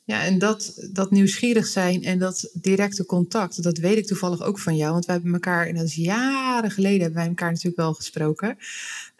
Ja, 0.04 0.24
en 0.24 0.40
dat, 0.40 0.88
dat 0.92 1.12
nieuwsgierig 1.12 1.66
zijn 1.68 2.04
en 2.04 2.20
dat 2.20 2.50
directe 2.54 3.06
contact, 3.06 3.64
dat 3.64 3.78
weet 3.78 3.98
ik 3.98 4.08
toevallig 4.08 4.42
ook 4.42 4.60
van 4.60 4.76
jou. 4.76 4.92
Want 4.92 5.06
wij 5.06 5.16
hebben 5.16 5.34
elkaar, 5.34 5.68
en 5.68 5.76
dat 5.76 5.86
is 5.86 5.96
jaren 5.96 6.72
geleden, 6.72 7.02
hebben 7.02 7.20
wij 7.20 7.28
elkaar 7.28 7.50
natuurlijk 7.50 7.78
wel 7.78 7.94
gesproken. 7.94 8.58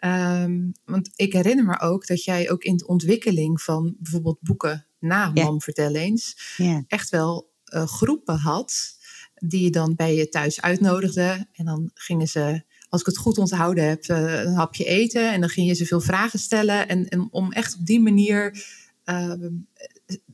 Um, 0.00 0.72
want 0.84 1.10
ik 1.16 1.32
herinner 1.32 1.64
me 1.64 1.80
ook 1.80 2.06
dat 2.06 2.24
jij 2.24 2.50
ook 2.50 2.62
in 2.62 2.76
de 2.76 2.86
ontwikkeling 2.86 3.62
van 3.62 3.94
bijvoorbeeld 3.98 4.40
boeken 4.40 4.86
na 4.98 5.30
ja. 5.34 5.44
Mam 5.44 5.60
Vertel 5.60 5.94
eens, 5.94 6.54
ja. 6.56 6.84
echt 6.86 7.10
wel 7.10 7.50
uh, 7.74 7.86
groepen 7.86 8.38
had 8.38 9.00
die 9.34 9.62
je 9.62 9.70
dan 9.70 9.94
bij 9.94 10.14
je 10.14 10.28
thuis 10.28 10.60
uitnodigde. 10.60 11.46
En 11.52 11.64
dan 11.64 11.90
gingen 11.94 12.28
ze 12.28 12.62
als 12.88 13.00
ik 13.00 13.06
het 13.06 13.16
goed 13.16 13.38
onthouden 13.38 13.88
heb, 13.88 14.06
uh, 14.06 14.42
een 14.42 14.54
hapje 14.54 14.84
eten. 14.84 15.32
En 15.32 15.40
dan 15.40 15.48
ging 15.48 15.66
je 15.66 15.74
ze 15.74 15.86
veel 15.86 16.00
vragen 16.00 16.38
stellen. 16.38 16.88
En, 16.88 17.08
en 17.08 17.28
om 17.30 17.52
echt 17.52 17.74
op 17.74 17.86
die 17.86 18.00
manier 18.00 18.64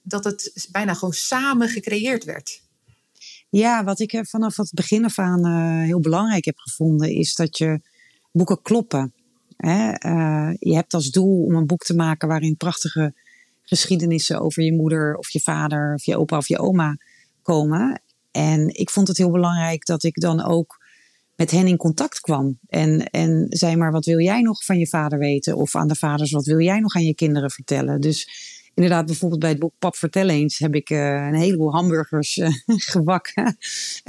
dat 0.02 0.25
het 0.25 0.68
bijna 0.72 0.94
gewoon 0.94 1.14
samen 1.14 1.68
gecreëerd 1.68 2.25
werd. 2.25 2.62
Ja, 3.50 3.84
wat 3.84 4.00
ik 4.00 4.20
vanaf 4.22 4.56
het 4.56 4.70
begin 4.75 5.04
af 5.04 5.18
aan 5.18 5.46
uh, 5.46 5.84
heel 5.87 6.00
belangrijk 6.00 6.44
heb 6.44 6.58
gevonden, 6.58 7.10
is 7.10 7.34
dat 7.34 7.58
je 7.58 7.80
boeken 8.32 8.62
kloppen. 8.62 9.12
Hè? 9.56 9.88
je 10.58 10.75
hebt 10.75 10.94
als 10.94 11.10
doel 11.10 11.44
om 11.44 11.54
een 11.54 11.66
boek 11.66 11.84
te 11.84 11.94
maken 11.94 12.28
waarin 12.28 12.56
prachtige 12.56 13.14
geschiedenissen 13.62 14.40
over 14.40 14.62
je 14.62 14.72
moeder 14.72 15.16
of 15.16 15.30
je 15.30 15.40
vader 15.40 15.94
of 15.94 16.04
je 16.04 16.16
opa 16.16 16.37
of 16.37 16.48
je 16.48 16.58
oma 16.58 16.96
komen. 17.42 18.02
En 18.30 18.68
ik 18.75 18.90
vond 18.90 19.08
het 19.08 19.16
heel 19.16 19.30
belangrijk 19.30 19.84
dat 19.84 20.02
ik 20.02 20.20
dan 20.20 20.44
ook 20.44 20.87
met 21.37 21.50
hen 21.50 21.66
in 21.66 21.76
contact 21.76 22.20
kwam. 22.20 22.58
En, 22.68 23.10
en 23.10 23.46
zei 23.48 23.76
maar, 23.76 23.92
wat 23.92 24.04
wil 24.04 24.20
jij 24.20 24.40
nog 24.40 24.64
van 24.64 24.78
je 24.78 24.87
vader 24.87 25.18
weten? 25.18 25.56
Of 25.56 25.76
aan 25.76 25.88
de 25.88 25.94
vaders, 25.94 26.30
wat 26.30 26.44
wil 26.44 26.60
jij 26.60 26.80
nog 26.80 26.94
aan 26.94 27.04
je 27.04 27.14
kinderen 27.14 27.50
vertellen? 27.50 28.00
Dus 28.00 28.28
inderdaad, 28.78 29.06
bijvoorbeeld 29.06 29.40
bij 29.40 29.50
het 29.50 29.58
boek 29.58 29.75
Pap 29.78 29.97
Vertel 29.97 30.28
eens 30.28 30.58
heb 30.58 30.75
ik 30.75 30.90
uh, 30.90 30.99
een 30.99 31.35
heleboel 31.35 31.73
hamburgers 31.73 32.37
uh, 32.37 32.49
gebakken. 32.92 33.56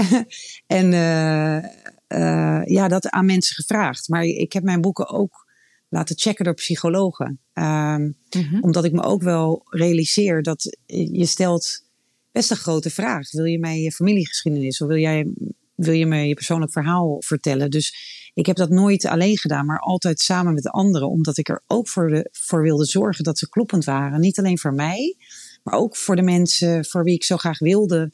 en 0.67 0.85
uh, 0.85 2.65
ja, 2.65 2.87
dat 2.87 3.09
aan 3.09 3.25
mensen 3.25 3.55
gevraagd. 3.55 4.07
Maar 4.07 4.23
ik 4.23 4.53
heb 4.53 4.63
mijn 4.63 4.81
boeken 4.81 5.09
ook 5.09 5.47
laten 5.87 6.17
checken 6.17 6.45
door 6.45 6.53
psychologen. 6.53 7.39
Um, 7.53 7.63
mm-hmm. 7.63 8.61
Omdat 8.61 8.85
ik 8.85 8.91
me 8.91 9.01
ook 9.01 9.21
wel 9.21 9.61
realiseer 9.69 10.41
dat 10.43 10.77
je 10.85 11.25
stelt 11.25 11.85
best 12.31 12.51
een 12.51 12.57
grote 12.57 12.89
vraag. 12.89 13.31
Wil 13.31 13.45
je 13.45 13.59
mij 13.59 13.79
je 13.79 13.91
familiegeschiedenis 13.91 14.81
of 14.81 14.87
wil, 14.87 14.97
jij, 14.97 15.33
wil 15.75 15.93
je 15.93 16.05
mij 16.05 16.27
je 16.27 16.33
persoonlijk 16.33 16.71
verhaal 16.71 17.15
vertellen? 17.19 17.69
Dus 17.69 17.93
ik 18.33 18.45
heb 18.45 18.55
dat 18.55 18.69
nooit 18.69 19.05
alleen 19.05 19.37
gedaan, 19.37 19.65
maar 19.65 19.79
altijd 19.79 20.19
samen 20.19 20.53
met 20.53 20.67
anderen. 20.67 21.09
Omdat 21.09 21.37
ik 21.37 21.49
er 21.49 21.63
ook 21.67 21.87
voor, 21.87 22.09
de, 22.09 22.29
voor 22.31 22.61
wilde 22.61 22.85
zorgen 22.85 23.23
dat 23.23 23.37
ze 23.37 23.49
kloppend 23.49 23.85
waren. 23.85 24.19
Niet 24.19 24.39
alleen 24.39 24.59
voor 24.59 24.73
mij, 24.73 25.15
maar 25.63 25.73
ook 25.73 25.95
voor 25.95 26.15
de 26.15 26.21
mensen 26.21 26.85
voor 26.85 27.03
wie 27.03 27.15
ik 27.15 27.23
zo 27.23 27.37
graag 27.37 27.59
wilde 27.59 28.11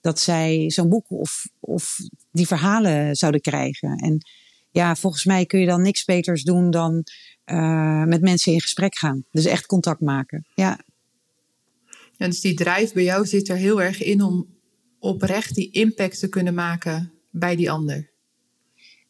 dat 0.00 0.20
zij 0.20 0.70
zo'n 0.70 0.88
boek 0.88 1.10
of, 1.10 1.46
of 1.60 1.96
die 2.32 2.46
verhalen 2.46 3.16
zouden 3.16 3.40
krijgen. 3.40 3.96
En 3.96 4.20
ja, 4.70 4.96
volgens 4.96 5.24
mij 5.24 5.46
kun 5.46 5.60
je 5.60 5.66
dan 5.66 5.82
niks 5.82 6.04
beters 6.04 6.42
doen 6.42 6.70
dan 6.70 7.04
uh, 7.46 8.04
met 8.04 8.20
mensen 8.20 8.52
in 8.52 8.60
gesprek 8.60 8.96
gaan. 8.96 9.24
Dus 9.30 9.44
echt 9.44 9.66
contact 9.66 10.00
maken. 10.00 10.46
Ja. 10.54 10.80
En 12.16 12.30
dus 12.30 12.40
die 12.40 12.54
drijf 12.54 12.92
bij 12.92 13.02
jou 13.02 13.26
zit 13.26 13.48
er 13.48 13.56
heel 13.56 13.82
erg 13.82 14.02
in 14.02 14.22
om 14.22 14.46
oprecht 14.98 15.54
die 15.54 15.70
impact 15.70 16.18
te 16.18 16.28
kunnen 16.28 16.54
maken 16.54 17.12
bij 17.30 17.56
die 17.56 17.70
ander. 17.70 18.09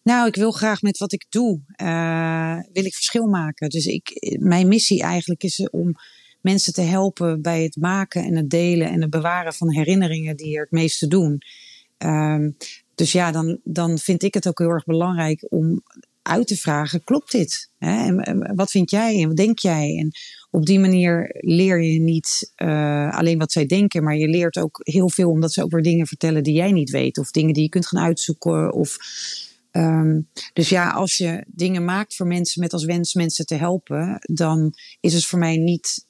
Nou, 0.03 0.27
ik 0.27 0.35
wil 0.35 0.51
graag 0.51 0.83
met 0.83 0.99
wat 0.99 1.13
ik 1.13 1.27
doe, 1.29 1.61
uh, 1.83 2.59
wil 2.73 2.85
ik 2.85 2.95
verschil 2.95 3.27
maken. 3.27 3.69
Dus 3.69 3.87
ik, 3.87 4.37
mijn 4.41 4.69
missie 4.69 5.03
eigenlijk 5.03 5.43
is 5.43 5.69
om 5.71 5.95
mensen 6.41 6.73
te 6.73 6.81
helpen 6.81 7.43
bij 7.43 7.63
het 7.63 7.77
maken 7.77 8.25
en 8.25 8.37
het 8.37 8.51
delen 8.51 8.91
en 8.91 9.01
het 9.01 9.11
bewaren 9.11 9.53
van 9.53 9.73
herinneringen 9.73 10.37
die 10.37 10.55
er 10.55 10.63
het 10.63 10.71
meeste 10.71 11.07
doen. 11.07 11.43
Um, 11.99 12.57
dus 12.95 13.13
ja, 13.13 13.33
dan, 13.33 13.59
dan 13.65 13.99
vind 13.99 14.23
ik 14.23 14.35
het 14.35 14.49
ook 14.49 14.59
heel 14.59 14.69
erg 14.69 14.85
belangrijk 14.85 15.47
om 15.49 15.83
uit 16.23 16.47
te 16.47 16.57
vragen: 16.57 17.05
klopt 17.05 17.33
dit? 17.33 17.71
Hè? 17.79 18.23
En 18.23 18.55
wat 18.55 18.71
vind 18.71 18.91
jij 18.91 19.21
en 19.21 19.29
wat 19.29 19.37
denk 19.37 19.59
jij? 19.59 19.97
En 19.99 20.11
op 20.51 20.67
die 20.67 20.79
manier 20.79 21.37
leer 21.41 21.83
je 21.83 22.01
niet 22.01 22.53
uh, 22.57 23.17
alleen 23.19 23.39
wat 23.39 23.53
zij 23.53 23.67
denken, 23.67 24.05
maar 24.05 24.17
je 24.17 24.29
leert 24.29 24.59
ook 24.59 24.81
heel 24.83 25.11
veel 25.11 25.31
omdat 25.31 25.53
ze 25.53 25.63
ook 25.63 25.71
weer 25.71 25.83
dingen 25.83 26.07
vertellen 26.07 26.43
die 26.43 26.55
jij 26.55 26.73
niet 26.73 26.91
weet, 26.91 27.19
of 27.19 27.31
dingen 27.31 27.55
die 27.55 27.63
je 27.63 27.69
kunt 27.69 27.87
gaan 27.87 28.03
uitzoeken. 28.03 28.73
Of, 28.73 28.97
um, 29.73 30.29
dus 30.53 30.69
ja, 30.69 30.91
als 30.91 31.17
je 31.17 31.45
dingen 31.47 31.85
maakt 31.85 32.17
voor 32.17 32.27
mensen 32.27 32.61
met 32.61 32.73
als 32.73 32.85
wens 32.85 33.15
mensen 33.15 33.47
te 33.47 33.55
helpen, 33.55 34.19
dan 34.21 34.75
is 35.01 35.15
het 35.15 35.25
voor 35.25 35.39
mij 35.39 35.57
niet, 35.57 36.07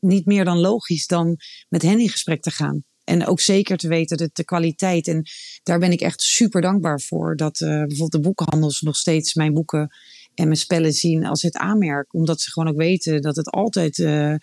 niet 0.00 0.26
meer 0.26 0.44
dan 0.44 0.58
logisch 0.58 1.06
dan 1.06 1.36
met 1.68 1.82
hen 1.82 2.00
in 2.00 2.08
gesprek 2.08 2.42
te 2.42 2.50
gaan. 2.50 2.84
En 3.04 3.26
ook 3.26 3.40
zeker 3.40 3.76
te 3.76 3.88
weten 3.88 4.16
dat 4.16 4.30
de 4.32 4.44
kwaliteit. 4.44 5.08
En 5.08 5.26
daar 5.62 5.78
ben 5.78 5.92
ik 5.92 6.00
echt 6.00 6.22
super 6.22 6.60
dankbaar 6.60 7.00
voor. 7.00 7.36
Dat 7.36 7.60
uh, 7.60 7.68
bijvoorbeeld 7.68 8.12
de 8.12 8.20
boekhandels 8.20 8.80
nog 8.80 8.96
steeds 8.96 9.34
mijn 9.34 9.54
boeken 9.54 9.94
en 10.34 10.44
mijn 10.44 10.56
spellen 10.56 10.92
zien 10.92 11.24
als 11.24 11.42
het 11.42 11.56
aanmerk. 11.56 12.14
Omdat 12.14 12.40
ze 12.40 12.50
gewoon 12.50 12.68
ook 12.68 12.76
weten 12.76 13.22
dat 13.22 13.36
het 13.36 13.50
altijd 13.50 13.98
uh, 13.98 14.34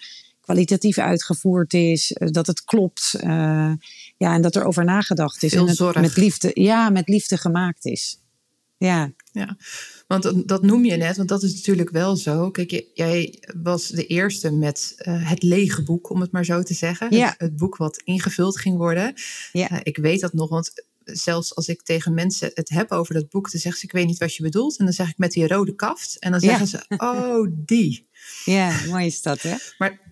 kwalitatief 0.48 0.98
uitgevoerd 0.98 1.74
is. 1.74 2.12
Uh, 2.12 2.28
dat 2.32 2.48
het 2.48 2.64
klopt. 2.64 3.16
ja, 4.18 4.34
en 4.34 4.42
dat 4.42 4.56
er 4.56 4.66
over 4.66 4.86
nagedacht 4.86 5.44
is. 5.44 5.52
Veel 5.52 5.68
en 5.68 5.86
het 5.86 5.96
met 5.96 6.18
liefde, 6.18 6.52
ja, 6.54 6.90
met 6.90 7.08
liefde 7.08 7.38
gemaakt 7.38 7.86
is. 7.86 8.20
Ja. 8.78 9.14
ja, 9.32 9.58
want 10.08 10.48
dat 10.48 10.62
noem 10.62 10.86
je 10.86 10.96
net, 10.96 11.18
want 11.18 11.30
dat 11.30 11.44
is 11.44 11.54
natuurlijk 11.54 11.90
wel 11.90 12.16
zo. 12.16 12.52
Kijk, 12.52 12.86
jij 12.94 13.44
was 13.64 13.88
de 13.88 14.06
eerste 14.06 14.52
met 14.52 14.96
uh, 14.98 15.30
het 15.30 15.44
lege 15.44 15.84
boek, 15.84 16.10
om 16.10 16.22
het 16.22 16.32
maar 16.32 16.46
zo 16.46 16.64
te 16.64 16.74
zeggen. 16.74 17.16
Ja. 17.16 17.28
Het, 17.28 17.40
het, 17.40 17.56
boek 17.56 17.78
wat 17.78 18.02
ingevuld 18.04 18.60
ging 18.60 18.78
worden. 18.78 19.14
Ja. 19.52 19.72
Uh, 19.72 19.80
ik 19.84 19.98
weet 19.98 20.20
dat 20.20 20.34
nog, 20.34 20.50
want 20.50 20.72
zelfs 21.04 21.56
als 21.56 21.68
ik 21.68 21.82
tegen 21.82 22.14
mensen 22.14 22.52
het 22.54 22.70
heb 22.70 22.92
over 22.92 23.14
dat 23.14 23.30
boek, 23.30 23.52
dan 23.52 23.62
zeggen 23.62 23.80
ze: 23.80 23.86
Ik 23.86 23.92
weet 23.92 24.06
niet 24.06 24.18
wat 24.18 24.36
je 24.36 24.44
bedoelt. 24.44 24.78
En 24.78 24.86
dan 24.86 24.94
zeg 24.94 25.10
ik 25.10 25.18
met 25.18 25.32
die 25.32 25.48
rode 25.48 25.76
kaft. 25.76 26.20
En 26.20 26.32
dan 26.32 26.40
zeggen 26.40 26.68
ze: 26.68 26.84
Oh, 26.98 27.48
die. 27.52 28.06
Ja, 28.46 28.80
mooi 28.90 29.06
is 29.06 29.22
dat, 29.22 29.42
hè? 29.42 29.56
Maar 29.78 30.07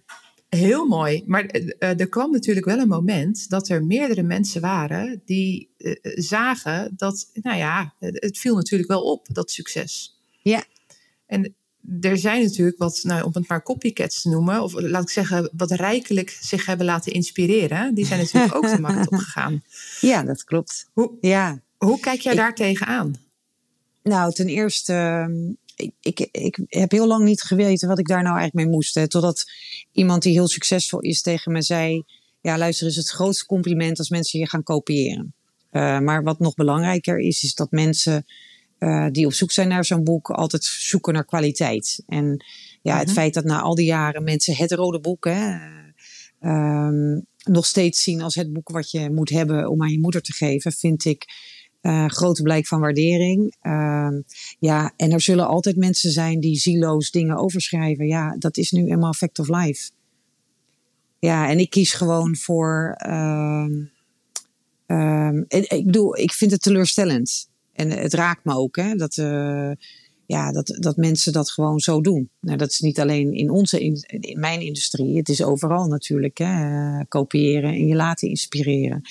Heel 0.56 0.86
mooi. 0.86 1.24
Maar 1.26 1.56
uh, 1.56 2.00
er 2.00 2.10
kwam 2.10 2.32
natuurlijk 2.32 2.66
wel 2.66 2.80
een 2.80 2.88
moment 2.88 3.50
dat 3.50 3.70
er 3.70 3.86
meerdere 3.86 4.24
mensen 4.24 4.62
waren 4.62 5.22
die 5.26 5.70
uh, 5.78 5.94
zagen 6.04 6.94
dat, 6.98 7.30
nou 7.34 7.58
ja, 7.58 7.94
het 8.00 8.38
viel 8.38 8.56
natuurlijk 8.56 8.90
wel 8.90 9.04
op, 9.04 9.28
dat 9.32 9.52
succes. 9.52 10.20
Ja. 10.42 10.64
En 11.26 11.56
er 12.02 12.18
zijn 12.18 12.44
natuurlijk 12.44 12.78
wat, 12.78 13.00
nou, 13.04 13.24
om 13.24 13.32
het 13.34 13.48
maar 13.48 13.64
copycats 13.64 14.22
te 14.22 14.30
noemen, 14.30 14.62
of 14.62 14.74
laat 14.74 15.04
ik 15.04 15.10
zeggen, 15.10 15.50
wat 15.58 15.72
rijkelijk 15.72 16.38
zich 16.42 16.66
hebben 16.66 16.86
laten 16.86 17.12
inspireren. 17.12 17.94
Die 17.94 18.06
zijn 18.06 18.20
natuurlijk 18.20 18.56
ook 18.56 18.70
de 18.70 18.82
markt 18.82 19.12
opgegaan. 19.12 19.64
Ja, 20.02 20.24
dat 20.24 20.44
klopt. 20.44 20.90
Hoe, 20.94 21.12
ja. 21.22 21.62
hoe 21.78 22.00
kijk 22.00 22.20
jij 22.20 22.36
daar 22.36 22.56
tegenaan? 22.56 23.16
Nou, 24.04 24.34
ten 24.34 24.48
eerste 24.48 24.94
ik, 25.76 25.92
ik, 26.02 26.20
ik, 26.32 26.60
heb 26.68 26.92
heel 26.92 27.08
lang 27.08 27.26
niet 27.26 27.42
geweten 27.42 27.88
wat 27.88 28.00
ik 28.00 28.08
daar 28.08 28.24
nou 28.24 28.38
eigenlijk 28.38 28.66
mee 28.66 28.76
moest. 28.76 28.96
Hè, 28.96 29.08
totdat 29.08 29.52
iemand 29.92 30.24
die 30.24 30.32
heel 30.32 30.48
succesvol 30.48 31.00
is 31.00 31.22
tegen 31.22 31.52
me 31.52 31.62
zei: 31.62 32.04
Ja, 32.42 32.58
luister, 32.58 32.88
is 32.88 32.96
het 32.96 33.10
grootste 33.10 33.46
compliment 33.46 33.98
als 33.98 34.10
mensen 34.10 34.40
je 34.40 34.50
gaan 34.50 34.64
kopiëren. 34.64 35.34
Uh, 35.72 36.00
maar 36.00 36.24
wat 36.24 36.40
nog 36.40 36.54
belangrijker 36.54 37.20
is, 37.20 37.44
is 37.44 37.54
dat 37.54 37.72
mensen 37.72 38.26
uh, 38.80 39.08
die 39.12 39.26
op 39.26 39.34
zoek 39.34 39.52
zijn 39.52 39.68
naar 39.68 39.86
zo'n 39.86 40.04
boek 40.04 40.30
altijd 40.30 40.64
zoeken 40.64 41.14
naar 41.14 41.26
kwaliteit. 41.26 42.04
En 42.08 42.46
ja, 42.82 42.98
het 42.98 43.12
feit 43.12 43.34
dat 43.34 43.44
na 43.44 43.62
al 43.62 43.76
die 43.76 43.86
jaren 43.86 44.24
mensen 44.24 44.56
het 44.56 44.72
rode 44.72 45.00
boek 45.00 45.26
hè, 45.26 45.56
uh, 46.42 47.20
nog 47.44 47.66
steeds 47.66 48.04
zien 48.04 48.22
als 48.22 48.36
het 48.36 48.54
boek 48.54 48.70
wat 48.70 48.92
je 48.92 49.10
moet 49.10 49.30
hebben 49.30 49.70
om 49.70 49.82
aan 49.82 49.92
je 49.92 50.00
moeder 50.00 50.22
te 50.22 50.34
geven, 50.34 50.72
vind 50.72 51.06
ik 51.06 51.26
uh, 51.86 52.06
grote 52.08 52.42
blijk 52.42 52.68
van 52.68 52.80
waardering. 52.80 53.56
Uh, 53.62 54.10
ja, 54.60 54.94
en 54.96 55.12
er 55.12 55.22
zullen 55.22 55.48
altijd 55.48 55.76
mensen 55.76 56.12
zijn 56.12 56.40
die 56.40 56.58
zieloos 56.58 57.12
dingen 57.12 57.38
overschrijven. 57.38 58.08
Ja, 58.08 58.36
dat 58.40 58.58
is 58.58 58.72
nu 58.72 58.88
eenmaal 58.88 59.14
fact 59.14 59.40
of 59.40 59.48
life. 59.48 59.90
Ja, 61.20 61.50
en 61.50 61.60
ik 61.60 61.70
kies 61.70 61.94
gewoon 61.94 62.36
voor. 62.36 63.02
Uh, 63.08 63.68
ik 65.50 65.86
bedoel, 65.86 66.18
ik 66.18 66.32
vind 66.32 66.52
het 66.52 66.62
teleurstellend. 66.62 67.50
En 67.74 67.90
het 67.90 68.14
raakt 68.14 68.46
me 68.46 68.56
ook, 68.56 68.76
hè, 68.76 68.96
dat, 68.96 69.18
uh, 69.18 69.72
ja, 70.28 70.52
dat, 70.52 70.78
dat 70.80 70.98
mensen 70.98 71.34
dat 71.34 71.52
gewoon 71.52 71.80
zo 71.80 72.02
doen. 72.02 72.30
Nou, 72.40 72.58
dat 72.58 72.72
is 72.72 72.80
niet 72.80 73.00
alleen 73.00 73.34
in 73.34 73.50
onze, 73.50 73.80
in, 73.80 74.04
mijn 74.40 74.62
industrie. 74.62 75.18
Het 75.18 75.30
is 75.30 75.44
overal 75.44 75.88
natuurlijk. 75.88 76.38
Hè, 76.38 76.98
uh, 76.98 77.02
kopiëren 77.08 77.74
en 77.74 77.88
je 77.88 77.96
laten 77.96 78.30
inspireren. 78.30 79.02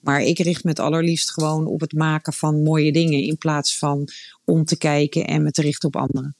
Maar 0.00 0.22
ik 0.22 0.38
richt 0.38 0.64
me 0.64 0.70
het 0.70 0.78
allerliefst 0.78 1.32
gewoon 1.32 1.66
op 1.66 1.80
het 1.80 1.92
maken 1.92 2.32
van 2.32 2.62
mooie 2.62 2.92
dingen. 2.92 3.22
In 3.22 3.38
plaats 3.38 3.78
van 3.78 4.08
om 4.44 4.64
te 4.64 4.78
kijken 4.78 5.26
en 5.26 5.42
me 5.42 5.50
te 5.50 5.62
richten 5.62 5.88
op 5.88 5.96
anderen. 5.96 6.36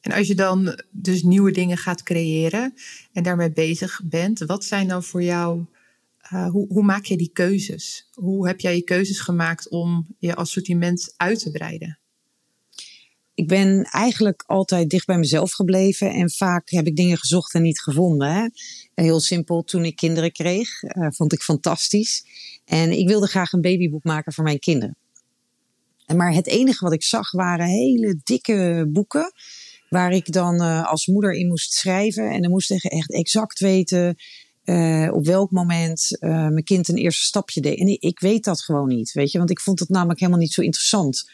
En 0.00 0.12
als 0.12 0.26
je 0.26 0.34
dan 0.34 0.82
dus 0.90 1.22
nieuwe 1.22 1.50
dingen 1.50 1.76
gaat 1.76 2.02
creëren 2.02 2.74
en 3.12 3.22
daarmee 3.22 3.52
bezig 3.52 4.00
bent, 4.04 4.38
wat 4.38 4.64
zijn 4.64 4.88
dan 4.88 5.02
voor 5.02 5.22
jou, 5.22 5.64
uh, 6.32 6.50
hoe, 6.50 6.66
hoe 6.68 6.82
maak 6.82 7.04
je 7.04 7.16
die 7.16 7.30
keuzes? 7.32 8.08
Hoe 8.12 8.46
heb 8.46 8.60
jij 8.60 8.76
je 8.76 8.82
keuzes 8.82 9.20
gemaakt 9.20 9.68
om 9.68 10.06
je 10.18 10.34
assortiment 10.34 11.14
uit 11.16 11.38
te 11.38 11.50
breiden? 11.50 11.98
Ik 13.34 13.48
ben 13.48 13.84
eigenlijk 13.84 14.44
altijd 14.46 14.90
dicht 14.90 15.06
bij 15.06 15.18
mezelf 15.18 15.52
gebleven. 15.52 16.10
En 16.10 16.30
vaak 16.30 16.70
heb 16.70 16.86
ik 16.86 16.96
dingen 16.96 17.18
gezocht 17.18 17.54
en 17.54 17.62
niet 17.62 17.80
gevonden. 17.80 18.32
Hè. 18.32 18.48
Heel 18.94 19.20
simpel, 19.20 19.62
toen 19.62 19.84
ik 19.84 19.96
kinderen 19.96 20.32
kreeg, 20.32 20.82
uh, 20.82 21.06
vond 21.10 21.32
ik 21.32 21.42
fantastisch. 21.42 22.24
En 22.64 22.98
ik 22.98 23.08
wilde 23.08 23.26
graag 23.26 23.52
een 23.52 23.60
babyboek 23.60 24.04
maken 24.04 24.32
voor 24.32 24.44
mijn 24.44 24.58
kinderen. 24.58 24.96
En 26.06 26.16
maar 26.16 26.32
het 26.32 26.46
enige 26.46 26.84
wat 26.84 26.92
ik 26.92 27.02
zag 27.02 27.30
waren 27.30 27.66
hele 27.66 28.20
dikke 28.24 28.88
boeken. 28.88 29.32
Waar 29.88 30.12
ik 30.12 30.32
dan 30.32 30.62
uh, 30.62 30.90
als 30.90 31.06
moeder 31.06 31.32
in 31.32 31.48
moest 31.48 31.72
schrijven. 31.72 32.30
En 32.30 32.42
dan 32.42 32.50
moest 32.50 32.70
ik 32.70 32.84
echt 32.84 33.12
exact 33.12 33.58
weten 33.58 34.16
uh, 34.64 35.10
op 35.12 35.26
welk 35.26 35.50
moment 35.50 36.16
mijn 36.20 36.64
kind 36.64 36.88
een 36.88 36.96
eerste 36.96 37.24
stapje 37.24 37.60
deed. 37.60 37.78
En 37.78 38.00
ik 38.00 38.20
weet 38.20 38.44
dat 38.44 38.62
gewoon 38.62 38.88
niet, 38.88 39.12
weet 39.12 39.30
je. 39.30 39.38
Want 39.38 39.50
ik 39.50 39.60
vond 39.60 39.78
het 39.78 39.88
namelijk 39.88 40.20
helemaal 40.20 40.40
niet 40.40 40.52
zo 40.52 40.60
interessant. 40.60 41.24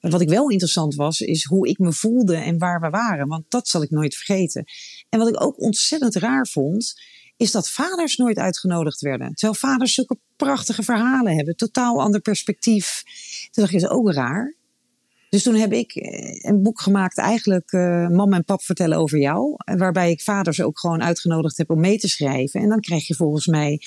Wat 0.00 0.20
ik 0.20 0.28
wel 0.28 0.50
interessant 0.50 0.94
was, 0.94 1.20
is 1.20 1.44
hoe 1.44 1.68
ik 1.68 1.78
me 1.78 1.92
voelde 1.92 2.36
en 2.36 2.58
waar 2.58 2.80
we 2.80 2.90
waren. 2.90 3.28
Want 3.28 3.44
dat 3.48 3.68
zal 3.68 3.82
ik 3.82 3.90
nooit 3.90 4.14
vergeten. 4.14 4.64
En 5.08 5.18
wat 5.18 5.28
ik 5.28 5.42
ook 5.42 5.60
ontzettend 5.60 6.14
raar 6.14 6.46
vond, 6.46 6.94
is 7.36 7.50
dat 7.50 7.68
vaders 7.68 8.16
nooit 8.16 8.38
uitgenodigd 8.38 9.00
werden. 9.00 9.34
Terwijl 9.34 9.58
vaders 9.58 9.94
zulke 9.94 10.18
prachtige 10.36 10.82
verhalen 10.82 11.36
hebben, 11.36 11.56
totaal 11.56 12.00
ander 12.00 12.20
perspectief. 12.20 13.02
Toen 13.50 13.64
dacht 13.64 13.74
ik, 13.74 13.80
is 13.80 13.88
ook 13.88 14.12
raar. 14.12 14.54
Dus 15.28 15.42
toen 15.42 15.54
heb 15.54 15.72
ik 15.72 15.94
eh, 15.94 16.50
een 16.50 16.62
boek 16.62 16.80
gemaakt, 16.80 17.18
eigenlijk 17.18 17.72
uh, 17.72 18.08
Mam 18.08 18.32
en 18.32 18.44
Pap 18.44 18.62
vertellen 18.62 18.98
over 18.98 19.18
jou. 19.18 19.54
Waarbij 19.76 20.10
ik 20.10 20.20
vaders 20.20 20.60
ook 20.60 20.78
gewoon 20.78 21.02
uitgenodigd 21.02 21.56
heb 21.56 21.70
om 21.70 21.80
mee 21.80 21.98
te 21.98 22.08
schrijven. 22.08 22.60
En 22.60 22.68
dan 22.68 22.80
krijg 22.80 23.06
je 23.06 23.14
volgens 23.14 23.46
mij 23.46 23.80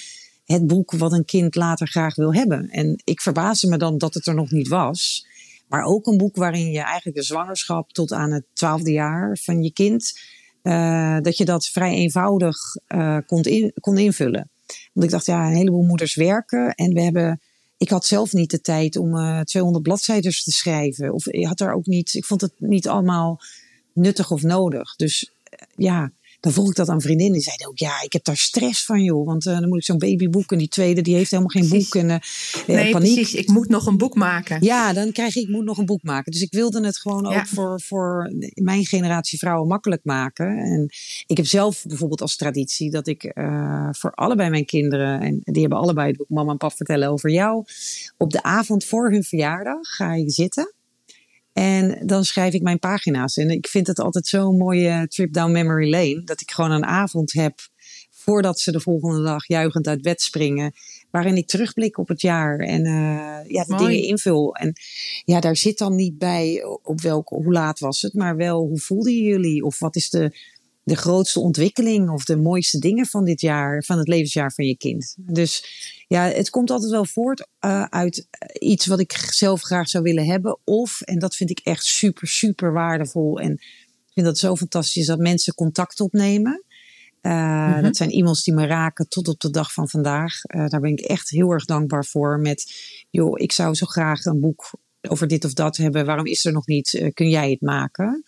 het 0.46 0.68
boek 0.68 0.92
wat 0.92 1.12
een 1.12 1.25
kind 1.25 1.56
later 1.56 1.88
graag 1.88 2.16
wil 2.16 2.34
hebben. 2.34 2.70
En 2.70 3.01
ik 3.04 3.22
verbaasde 3.22 3.68
me 3.68 3.78
dan 3.78 3.98
dat 3.98 4.13
het 4.13 4.28
er 4.28 4.36
nog 4.36 4.51
niet 4.51 4.68
was. 4.68 5.28
Maar 5.70 5.84
ook 5.84 6.08
een 6.08 6.18
boek 6.18 6.36
waarin 6.36 6.72
je 6.72 6.80
eigenlijk 6.80 7.18
de 7.18 7.24
zwangerschap 7.24 7.92
tot 7.92 8.12
aan 8.12 8.32
het 8.32 8.46
twaalfde 8.54 8.92
jaar 8.92 9.38
van 9.42 9.64
je 9.64 9.74
kind. 9.74 10.20
Uh, 10.64 11.20
dat 11.20 11.38
je 11.38 11.46
dat 11.46 11.68
vrij 11.68 11.94
eenvoudig 11.94 12.58
uh, 12.88 13.18
kon, 13.26 13.72
kon 13.80 13.98
invullen. 13.98 14.50
Want 14.94 15.06
ik 15.06 15.12
dacht, 15.12 15.26
ja, 15.26 15.48
een 15.48 15.56
heleboel 15.56 15.84
moeders 15.84 16.16
werken. 16.16 16.74
En 16.74 16.94
we 16.94 17.02
hebben 17.02 17.40
ik 17.80 17.90
had 17.90 18.06
zelf 18.06 18.34
niet 18.34 18.52
de 18.52 18.62
tijd 18.62 18.96
om 18.96 19.16
uh, 19.16 19.40
200 19.40 19.84
bladzijden 19.84 20.32
te 20.32 20.52
schrijven. 20.52 21.14
Of 21.14 21.28
ik 21.28 21.46
had 21.46 21.58
daar 21.58 21.74
ook 21.74 21.86
niet, 21.86 22.14
ik 22.14 22.26
vond 22.26 22.42
het 22.42 22.54
niet 22.58 22.88
allemaal 22.88 23.42
nuttig 23.94 24.32
of 24.32 24.42
nodig. 24.42 24.96
Dus 24.96 25.32
ja, 25.76 26.12
dan 26.39 26.51
vroeg 26.51 26.69
ik 26.69 26.75
dat 26.75 26.89
aan 26.89 27.01
vriendinnen. 27.01 27.34
Die 27.34 27.43
zeiden 27.43 27.67
ook, 27.67 27.77
ja, 27.77 28.01
ik 28.01 28.13
heb 28.13 28.24
daar 28.24 28.38
stress 28.38 28.86
van, 28.86 29.03
joh. 29.03 29.25
Want 29.25 29.46
uh, 29.46 29.60
dan 29.60 29.69
moet 29.69 29.77
ik 29.77 29.84
zo'n 29.84 29.98
babyboek 29.98 30.51
en 30.51 30.58
die 30.58 30.67
tweede, 30.67 31.01
die 31.01 31.15
heeft 31.15 31.31
helemaal 31.31 31.51
geen 31.51 31.69
boek. 31.69 31.96
En, 31.96 32.10
uh, 32.10 32.15
nee, 32.67 32.91
paniek. 32.91 33.13
precies. 33.13 33.34
Ik 33.34 33.48
moet 33.48 33.69
nog 33.69 33.86
een 33.86 33.98
boek 33.98 34.15
maken. 34.15 34.58
Ja, 34.63 34.93
dan 34.93 35.12
krijg 35.12 35.36
ik, 35.36 35.43
ik 35.43 35.50
moet 35.50 35.63
nog 35.65 35.77
een 35.77 35.86
boek 35.86 36.03
maken. 36.03 36.31
Dus 36.31 36.41
ik 36.41 36.51
wilde 36.51 36.86
het 36.86 36.98
gewoon 36.98 37.31
Ja. 37.31 37.39
ook 37.39 37.48
voor, 37.48 37.81
voor 37.81 38.31
mijn 38.53 38.86
generatie 38.86 39.39
vrouwen 39.39 39.67
makkelijk 39.67 40.01
maken. 40.03 40.58
En 40.58 40.89
ik 41.27 41.38
heb 41.38 41.46
zelf 41.46 41.84
bijvoorbeeld 41.88 42.22
als 42.22 42.36
traditie 42.36 42.91
dat 42.91 43.08
ik 43.08 43.31
uh, 43.38 43.89
voor 43.91 44.12
allebei 44.12 44.50
mijn 44.50 44.65
kinderen, 44.65 45.22
en 45.22 45.39
die 45.43 45.62
hebben 45.62 45.79
allebei 45.79 46.08
het 46.08 46.17
boek 46.17 46.29
Mama 46.29 46.51
en 46.51 46.58
Pap 46.58 46.74
vertellen 46.74 47.10
over 47.10 47.29
jou, 47.31 47.65
op 48.17 48.31
de 48.31 48.43
avond 48.43 48.86
voor 48.86 49.12
hun 49.12 49.24
verjaardag 49.24 49.79
ga 49.81 50.13
ik 50.13 50.31
zitten. 50.31 50.74
En 51.53 52.08
dan 52.08 52.24
schrijf 52.24 52.53
ik 52.53 52.62
mijn 52.62 52.79
pagina's. 52.79 53.38
En 53.38 53.50
ik 53.50 53.68
vind 53.68 53.88
het 53.88 54.00
altijd 54.00 54.27
zo'n 54.27 54.58
mooie 54.58 55.08
trip 55.08 55.34
down 55.34 55.51
memory 55.51 55.89
lane. 55.89 56.22
Dat 56.24 56.41
ik 56.41 56.51
gewoon 56.51 56.72
een 56.72 56.86
avond 56.86 57.34
heb 57.34 57.60
voordat 58.10 58.60
ze 58.60 58.72
de 58.72 58.79
volgende 58.79 59.24
dag 59.24 59.48
juichend 59.48 59.88
uit 59.88 60.01
bed 60.01 60.22
springen. 60.22 60.74
Waarin 61.12 61.38
ik 61.38 61.48
terugblik 61.48 61.98
op 61.98 62.08
het 62.08 62.22
jaar 62.22 62.60
en 62.60 62.86
uh, 62.86 62.91
ja, 63.48 63.63
de 63.63 63.74
Mooi. 63.74 63.86
dingen 63.86 64.08
invul. 64.08 64.56
En 64.56 64.74
ja, 65.25 65.39
daar 65.39 65.56
zit 65.56 65.77
dan 65.77 65.96
niet 65.96 66.18
bij 66.18 66.63
op 66.84 67.01
welke, 67.01 67.36
hoe 67.36 67.51
laat 67.51 67.79
was 67.79 68.01
het, 68.01 68.13
maar 68.13 68.36
wel 68.36 68.60
hoe 68.60 68.79
voelden 68.79 69.13
jullie? 69.13 69.63
Of 69.63 69.79
wat 69.79 69.96
is 69.96 70.10
de, 70.10 70.32
de 70.89 70.96
grootste 70.96 71.39
ontwikkeling 71.39 72.10
of 72.10 72.24
de 72.24 72.38
mooiste 72.38 72.79
dingen 72.79 73.05
van 73.05 73.25
dit 73.25 73.41
jaar, 73.41 73.84
van 73.84 73.98
het 73.98 74.08
levensjaar 74.08 74.51
van 74.51 74.65
je 74.65 74.77
kind? 74.77 75.15
Dus 75.17 75.63
ja, 76.08 76.24
het 76.24 76.50
komt 76.50 76.69
altijd 76.69 76.91
wel 76.91 77.05
voort 77.05 77.48
uh, 77.65 77.84
uit 77.84 78.27
iets 78.60 78.86
wat 78.86 79.00
ik 79.00 79.12
zelf 79.12 79.62
graag 79.62 79.89
zou 79.89 80.03
willen 80.03 80.25
hebben. 80.25 80.60
Of, 80.63 81.01
en 81.01 81.19
dat 81.19 81.36
vind 81.36 81.50
ik 81.50 81.60
echt 81.60 81.84
super, 81.84 82.27
super 82.27 82.74
waardevol. 82.74 83.39
En 83.39 83.51
ik 83.51 84.13
vind 84.13 84.25
dat 84.25 84.38
zo 84.38 84.55
fantastisch 84.55 85.05
dat 85.05 85.19
mensen 85.19 85.53
contact 85.53 86.00
opnemen. 86.00 86.63
Uh, 87.22 87.31
mm 87.31 87.74
-hmm. 87.74 87.81
Dat 87.81 87.98
zijn 87.98 88.12
e-mails 88.12 88.43
die 88.43 88.53
me 88.53 88.65
raken 88.65 89.08
tot 89.10 89.27
op 89.27 89.39
de 89.39 89.50
dag 89.50 89.74
van 89.74 89.89
vandaag. 89.89 90.34
Uh, 90.43 90.67
daar 90.67 90.79
ben 90.79 90.91
ik 90.91 91.00
echt 91.00 91.29
heel 91.29 91.51
erg 91.51 91.65
dankbaar 91.65 92.05
voor. 92.05 92.39
Met, 92.39 92.74
joh, 93.10 93.39
ik 93.39 93.51
zou 93.51 93.74
zo 93.74 93.86
graag 93.86 94.25
een 94.25 94.39
boek 94.39 94.72
over 95.10 95.27
dit 95.27 95.46
of 95.46 95.53
dat 95.53 95.77
hebben. 95.77 96.05
Waarom 96.05 96.25
is 96.25 96.46
er 96.46 96.51
nog 96.51 96.67
niet? 96.67 97.10
Kun 97.13 97.29
jij 97.29 97.50
het 97.50 97.62
maken? 97.62 98.24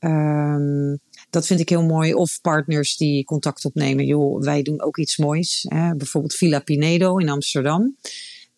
Um, 0.00 1.00
dat 1.32 1.46
vind 1.46 1.60
ik 1.60 1.68
heel 1.68 1.84
mooi. 1.84 2.14
Of 2.14 2.40
partners 2.40 2.96
die 2.96 3.24
contact 3.24 3.64
opnemen. 3.64 4.04
Joh, 4.06 4.42
wij 4.42 4.62
doen 4.62 4.82
ook 4.82 4.98
iets 4.98 5.16
moois. 5.16 5.66
Hè? 5.68 5.96
Bijvoorbeeld 5.96 6.34
Villa 6.34 6.60
Pinedo 6.60 7.16
in 7.16 7.28
Amsterdam. 7.28 7.96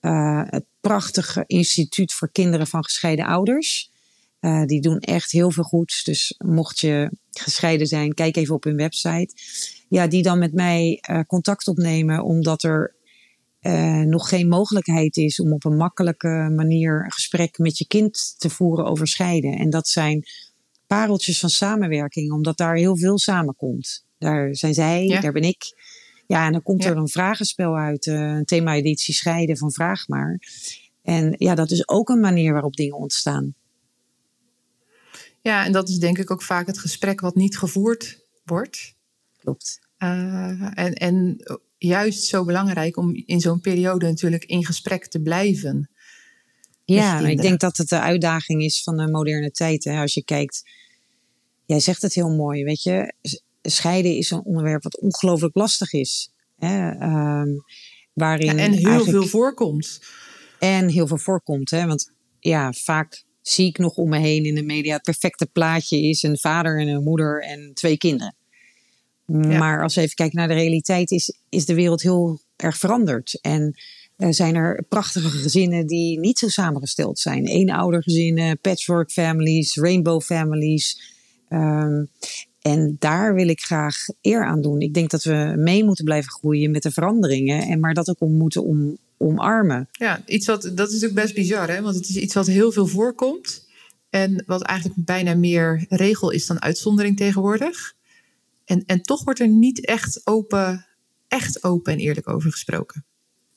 Uh, 0.01 0.43
het 0.45 0.65
prachtige 0.81 1.45
instituut 1.47 2.13
voor 2.13 2.31
kinderen 2.33 2.67
van 2.67 2.85
gescheiden 2.85 3.25
ouders. 3.25 3.91
Uh, 4.41 4.65
die 4.65 4.81
doen 4.81 4.99
echt 4.99 5.31
heel 5.31 5.51
veel 5.51 5.65
goeds. 5.65 6.05
Dus 6.05 6.35
mocht 6.45 6.81
je 6.81 7.11
gescheiden 7.31 7.87
zijn, 7.87 8.15
kijk 8.15 8.37
even 8.37 8.55
op 8.55 8.65
hun 8.65 8.77
website. 8.77 9.35
Ja, 9.89 10.07
die 10.07 10.23
dan 10.23 10.39
met 10.39 10.53
mij 10.53 11.03
uh, 11.11 11.21
contact 11.27 11.69
opnemen, 11.69 12.25
omdat 12.25 12.63
er 12.63 12.95
nog 14.05 14.29
geen 14.29 14.49
mogelijkheid 14.49 15.17
is 15.17 15.41
om 15.41 15.53
op 15.53 15.65
een 15.65 15.77
makkelijke 15.77 16.53
manier 16.57 17.05
een 17.05 17.13
gesprek 17.13 17.59
met 17.59 17.79
je 17.79 17.87
kind 17.87 18.35
te 18.39 18.51
voeren 18.51 18.85
over 18.85 19.07
scheiden. 19.07 19.59
En 19.59 19.71
dat 19.71 19.89
zijn 19.89 20.25
pareltjes 20.87 21.41
van 21.41 21.51
samenwerking, 21.51 22.33
omdat 22.33 22.57
daar 22.57 22.77
heel 22.77 22.97
veel 22.97 23.19
samenkomt. 23.19 24.05
Daar 24.19 24.55
zijn 24.57 24.75
zij, 24.75 25.07
ja. 25.07 25.21
daar 25.21 25.33
ben 25.33 25.43
ik. 25.43 25.75
Ja, 26.27 26.47
en 26.47 26.53
dan 26.53 26.63
komt 26.63 26.83
ja. 26.83 26.91
er 26.91 26.97
een 26.97 27.09
vragenspel 27.09 27.77
uit, 27.77 28.07
uh, 28.07 28.15
een 28.15 28.45
thema-editie 28.45 29.15
scheiden 29.15 29.57
van 29.57 29.73
Vraag 29.73 30.09
maar. 30.09 30.41
En 31.03 31.35
ja, 31.39 31.55
dat 31.55 31.71
is 31.71 31.89
ook 31.89 32.09
een 32.09 32.21
manier 32.21 32.53
waarop 32.53 32.77
dingen 32.77 32.97
ontstaan. 32.97 33.55
Ja, 35.41 35.65
en 35.65 35.73
dat 35.73 35.89
is 35.89 35.99
denk 35.99 36.19
ik 36.19 36.31
ook 36.31 36.43
vaak 36.43 36.67
het 36.67 36.79
gesprek 36.79 37.21
wat 37.21 37.35
niet 37.35 37.59
gevoerd 37.59 38.21
wordt. 38.45 38.97
Klopt. 39.37 39.79
Uh, 39.99 40.79
en, 40.79 40.93
en 40.93 41.37
juist 41.79 42.25
zo 42.25 42.45
belangrijk 42.45 42.97
om 42.97 43.23
in 43.27 43.41
zo'n 43.41 43.61
periode 43.61 44.07
natuurlijk 44.07 44.45
in 44.45 44.65
gesprek 44.65 45.07
te 45.07 45.21
blijven. 45.21 45.91
Ja, 46.85 47.21
ik 47.21 47.41
denk 47.41 47.61
dat 47.61 47.77
het 47.77 47.89
de 47.89 48.01
uitdaging 48.01 48.63
is 48.63 48.83
van 48.83 48.97
de 48.97 49.11
moderne 49.11 49.51
tijd. 49.51 49.85
Hè? 49.85 50.01
Als 50.01 50.15
je 50.15 50.25
kijkt, 50.25 50.63
jij 51.67 51.81
zegt 51.81 52.03
het 52.03 52.15
heel 52.15 52.31
mooi, 52.31 52.65
weet 52.65 52.83
je. 52.83 53.15
Scheiden 53.63 54.17
is 54.17 54.31
een 54.31 54.45
onderwerp 54.45 54.83
wat 54.83 55.01
ongelooflijk 55.01 55.55
lastig 55.55 55.93
is. 55.93 56.33
Hè? 56.59 56.91
Um, 56.91 57.65
waarin 58.13 58.57
ja, 58.57 58.63
en 58.63 58.73
heel 58.73 59.05
veel 59.05 59.27
voorkomt. 59.27 60.01
En 60.59 60.89
heel 60.89 61.07
veel 61.07 61.19
voorkomt, 61.19 61.71
hè. 61.71 61.87
Want 61.87 62.13
ja, 62.41 62.73
vaak 62.73 63.25
zie 63.43 63.67
ik 63.67 63.79
nog 63.79 63.97
om 63.97 64.09
me 64.09 64.19
heen 64.19 64.45
in 64.45 64.55
de 64.55 64.63
media 64.63 64.95
het 64.95 65.03
perfecte 65.03 65.47
plaatje 65.47 66.01
is 66.01 66.23
een 66.23 66.39
vader 66.39 66.81
en 66.81 66.89
een 66.89 67.03
moeder 67.03 67.43
en 67.43 67.71
twee 67.75 67.97
kinderen. 67.97 68.37
Ja. 69.27 69.59
Maar 69.59 69.83
als 69.83 69.95
we 69.95 70.01
even 70.01 70.15
kijken 70.15 70.39
naar 70.39 70.49
de 70.49 70.55
realiteit, 70.55 71.11
is, 71.11 71.37
is 71.49 71.65
de 71.65 71.75
wereld 71.75 72.03
heel 72.03 72.41
erg 72.57 72.79
veranderd. 72.79 73.39
En 73.41 73.75
zijn 74.33 74.55
er 74.55 74.85
prachtige 74.89 75.29
gezinnen 75.29 75.87
die 75.87 76.19
niet 76.19 76.39
zo 76.39 76.49
samengesteld 76.49 77.19
zijn. 77.19 77.47
Eenoudergezinnen, 77.47 78.59
patchwork 78.59 79.11
families, 79.11 79.77
rainbow 79.77 80.23
families. 80.23 81.13
Um, 81.49 82.11
en 82.61 82.97
daar 82.99 83.35
wil 83.35 83.49
ik 83.49 83.61
graag 83.61 83.97
eer 84.21 84.45
aan 84.45 84.61
doen. 84.61 84.81
Ik 84.81 84.95
denk 84.95 85.11
dat 85.11 85.25
we 85.25 85.53
mee 85.57 85.85
moeten 85.85 86.05
blijven 86.05 86.31
groeien 86.31 86.71
met 86.71 86.83
de 86.83 86.91
veranderingen. 86.91 87.63
En 87.63 87.81
maar 87.81 87.95
dat 87.95 88.09
ook 88.09 88.21
om 88.21 88.37
moeten 88.37 88.65
om, 88.65 88.99
omarmen. 89.19 89.89
Ja, 89.93 90.23
iets 90.27 90.47
wat, 90.47 90.63
dat 90.63 90.89
is 90.89 90.93
natuurlijk 90.93 91.21
best 91.21 91.35
bizar, 91.35 91.71
hè? 91.71 91.83
want 91.83 91.95
het 91.95 92.09
is 92.09 92.17
iets 92.17 92.35
wat 92.35 92.47
heel 92.47 92.73
veel 92.73 92.87
voorkomt. 92.87 93.69
En 94.11 94.45
wat 94.47 94.63
eigenlijk 94.63 95.05
bijna 95.05 95.35
meer 95.35 95.87
regel 95.89 96.31
is 96.31 96.47
dan 96.47 96.63
uitzondering 96.63 97.17
tegenwoordig. 97.17 97.95
En, 98.65 98.83
en 98.87 99.03
toch 99.03 99.25
wordt 99.25 99.41
er 99.41 99.49
niet 99.49 99.87
echt 99.87 100.21
open, 100.25 100.87
echt 101.29 101.65
open 101.65 101.93
en 101.93 101.99
eerlijk 101.99 102.29
over 102.29 102.51
gesproken. 102.51 103.05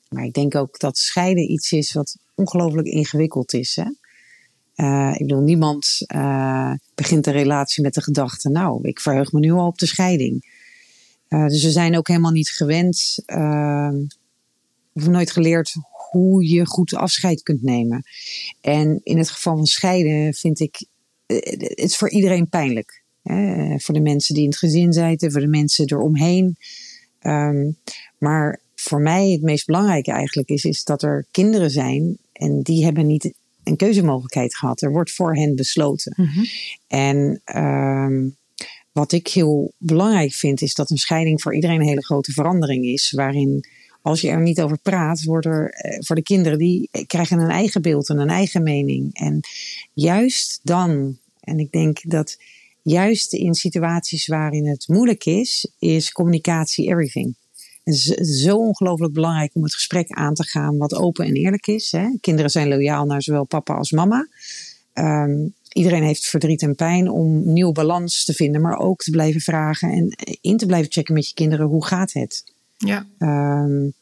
Maar 0.08 0.24
ik 0.24 0.32
denk 0.32 0.54
ook 0.54 0.78
dat 0.78 0.98
scheiden 0.98 1.50
iets 1.50 1.72
is 1.72 1.92
wat 1.92 2.16
ongelooflijk 2.34 2.86
ingewikkeld 2.86 3.52
is. 3.52 3.76
Hè? 3.76 3.90
Uh, 4.76 5.12
ik 5.12 5.26
bedoel, 5.26 5.42
niemand 5.42 6.04
uh, 6.14 6.72
begint 6.94 7.26
een 7.26 7.32
relatie 7.32 7.82
met 7.82 7.94
de 7.94 8.02
gedachte, 8.02 8.48
nou, 8.48 8.88
ik 8.88 9.00
verheug 9.00 9.32
me 9.32 9.40
nu 9.40 9.52
al 9.52 9.66
op 9.66 9.78
de 9.78 9.86
scheiding. 9.86 10.56
Uh, 11.28 11.46
dus 11.46 11.64
we 11.64 11.70
zijn 11.70 11.96
ook 11.96 12.08
helemaal 12.08 12.30
niet 12.30 12.50
gewend, 12.50 13.22
of 14.92 15.08
nooit 15.08 15.30
geleerd 15.30 15.74
hoe 16.10 16.48
je 16.48 16.66
goed 16.66 16.94
afscheid 16.94 17.42
kunt 17.42 17.62
nemen. 17.62 18.02
En 18.60 19.00
in 19.02 19.18
het 19.18 19.30
geval 19.30 19.56
van 19.56 19.66
scheiden 19.66 20.34
vind 20.34 20.60
ik, 20.60 20.86
het 21.26 21.72
is 21.74 21.96
voor 21.96 22.10
iedereen 22.10 22.48
pijnlijk. 22.48 23.02
Hè? 23.22 23.78
Voor 23.78 23.94
de 23.94 24.00
mensen 24.00 24.34
die 24.34 24.42
in 24.42 24.50
het 24.50 24.58
gezin 24.58 24.92
zitten, 24.92 25.32
voor 25.32 25.40
de 25.40 25.46
mensen 25.46 25.92
eromheen. 25.92 26.56
Um, 27.22 27.76
maar 28.18 28.60
voor 28.88 29.00
mij 29.00 29.30
het 29.30 29.42
meest 29.42 29.66
belangrijke 29.66 30.12
eigenlijk 30.12 30.48
is, 30.48 30.64
is 30.64 30.84
dat 30.84 31.02
er 31.02 31.26
kinderen 31.30 31.70
zijn 31.70 32.18
en 32.32 32.62
die 32.62 32.84
hebben 32.84 33.06
niet 33.06 33.32
een 33.64 33.76
keuzemogelijkheid 33.76 34.56
gehad. 34.56 34.82
Er 34.82 34.92
wordt 34.92 35.12
voor 35.12 35.36
hen 35.36 35.54
besloten. 35.54 36.12
Mhm. 36.16 36.44
En 36.86 37.40
um, 37.56 38.36
wat 38.92 39.12
ik 39.12 39.28
heel 39.28 39.72
belangrijk 39.78 40.32
vind, 40.32 40.62
is 40.62 40.74
dat 40.74 40.90
een 40.90 40.96
scheiding 40.96 41.42
voor 41.42 41.54
iedereen 41.54 41.80
een 41.80 41.86
hele 41.86 42.04
grote 42.04 42.32
verandering 42.32 42.84
is. 42.84 43.10
Waarin 43.10 43.64
als 44.02 44.20
je 44.20 44.28
er 44.28 44.40
niet 44.40 44.60
over 44.60 44.78
praat, 44.78 45.22
wordt 45.22 45.46
er 45.46 45.84
uh, 45.84 45.98
voor 46.00 46.16
de 46.16 46.22
kinderen 46.22 46.58
die 46.58 46.88
krijgen 47.06 47.38
een 47.38 47.50
eigen 47.50 47.82
beeld 47.82 48.08
en 48.08 48.18
een 48.18 48.28
eigen 48.28 48.62
mening. 48.62 49.14
En 49.14 49.40
juist 49.92 50.60
dan, 50.62 51.18
en 51.40 51.58
ik 51.58 51.72
denk 51.72 51.98
dat 52.02 52.36
juist 52.82 53.32
in 53.32 53.54
situaties 53.54 54.26
waarin 54.26 54.66
het 54.66 54.88
moeilijk 54.88 55.24
is, 55.24 55.70
is 55.78 56.12
communicatie 56.12 56.88
everything. 56.88 57.34
Het 57.88 58.18
is 58.18 58.42
zo 58.42 58.56
ongelooflijk 58.56 59.12
belangrijk 59.12 59.54
om 59.54 59.62
het 59.62 59.74
gesprek 59.74 60.10
aan 60.10 60.34
te 60.34 60.44
gaan 60.44 60.76
wat 60.76 60.94
open 60.94 61.24
en 61.24 61.34
eerlijk 61.34 61.66
is. 61.66 61.92
Hè? 61.92 62.08
Kinderen 62.20 62.50
zijn 62.50 62.68
loyaal 62.68 63.04
naar 63.04 63.22
zowel 63.22 63.44
papa 63.44 63.74
als 63.74 63.90
mama. 63.90 64.28
Um, 64.94 65.54
iedereen 65.72 66.02
heeft 66.02 66.26
verdriet 66.26 66.62
en 66.62 66.74
pijn 66.74 67.10
om 67.10 67.52
nieuwe 67.52 67.72
balans 67.72 68.24
te 68.24 68.32
vinden, 68.32 68.60
maar 68.60 68.78
ook 68.78 69.02
te 69.02 69.10
blijven 69.10 69.40
vragen 69.40 69.90
en 69.92 70.16
in 70.40 70.56
te 70.56 70.66
blijven 70.66 70.92
checken 70.92 71.14
met 71.14 71.28
je 71.28 71.34
kinderen 71.34 71.66
hoe 71.66 71.86
gaat 71.86 72.12
het. 72.12 72.44
Ja. 72.76 73.06
Um, 73.18 73.92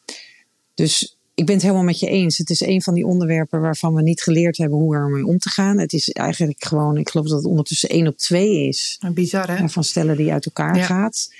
dus 0.74 1.16
ik 1.34 1.46
ben 1.46 1.54
het 1.54 1.62
helemaal 1.62 1.84
met 1.84 2.00
je 2.00 2.08
eens. 2.08 2.38
Het 2.38 2.50
is 2.50 2.60
een 2.60 2.82
van 2.82 2.94
die 2.94 3.06
onderwerpen 3.06 3.60
waarvan 3.60 3.94
we 3.94 4.02
niet 4.02 4.22
geleerd 4.22 4.56
hebben 4.56 4.78
hoe 4.78 4.94
ermee 4.94 5.26
om 5.26 5.38
te 5.38 5.48
gaan. 5.48 5.78
Het 5.78 5.92
is 5.92 6.10
eigenlijk 6.10 6.64
gewoon, 6.64 6.96
ik 6.96 7.08
geloof 7.08 7.26
dat 7.26 7.36
het 7.36 7.46
ondertussen 7.46 7.88
één 7.88 8.06
op 8.06 8.16
twee 8.16 8.68
is. 8.68 8.98
Bizar 9.14 9.58
hè? 9.58 9.68
Van 9.68 9.84
stellen 9.84 10.16
die 10.16 10.32
uit 10.32 10.46
elkaar 10.46 10.76
gaat. 10.76 11.32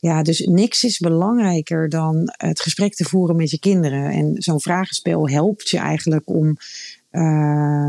Ja, 0.00 0.22
dus 0.22 0.40
niks 0.46 0.84
is 0.84 0.98
belangrijker 0.98 1.88
dan 1.88 2.32
het 2.36 2.60
gesprek 2.60 2.94
te 2.94 3.04
voeren 3.04 3.36
met 3.36 3.50
je 3.50 3.58
kinderen. 3.58 4.10
En 4.10 4.34
zo'n 4.42 4.60
vragenspel 4.60 5.28
helpt 5.28 5.68
je 5.68 5.78
eigenlijk 5.78 6.28
om 6.28 6.56
uh, 7.12 7.88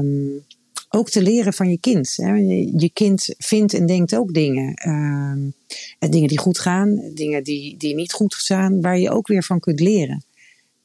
ook 0.90 1.10
te 1.10 1.22
leren 1.22 1.54
van 1.54 1.70
je 1.70 1.80
kind. 1.80 2.16
Hè. 2.16 2.34
Je, 2.76 2.90
kind 2.94 3.36
vindt 3.38 3.74
en 3.74 3.86
denkt 3.86 4.16
ook 4.16 4.34
dingen. 4.34 4.82
Uh, 4.88 6.10
dingen 6.12 6.28
die 6.28 6.40
goed 6.40 6.60
gaan, 6.60 7.12
dingen 7.14 7.44
die, 7.44 7.78
die 7.78 7.96
niet 7.96 8.14
goed 8.14 8.36
gaan, 8.36 8.82
waar 8.82 9.00
je 9.00 9.12
ook 9.12 9.28
weer 9.28 9.44
van 9.44 9.60
kunt 9.60 9.80
leren. 9.80 10.24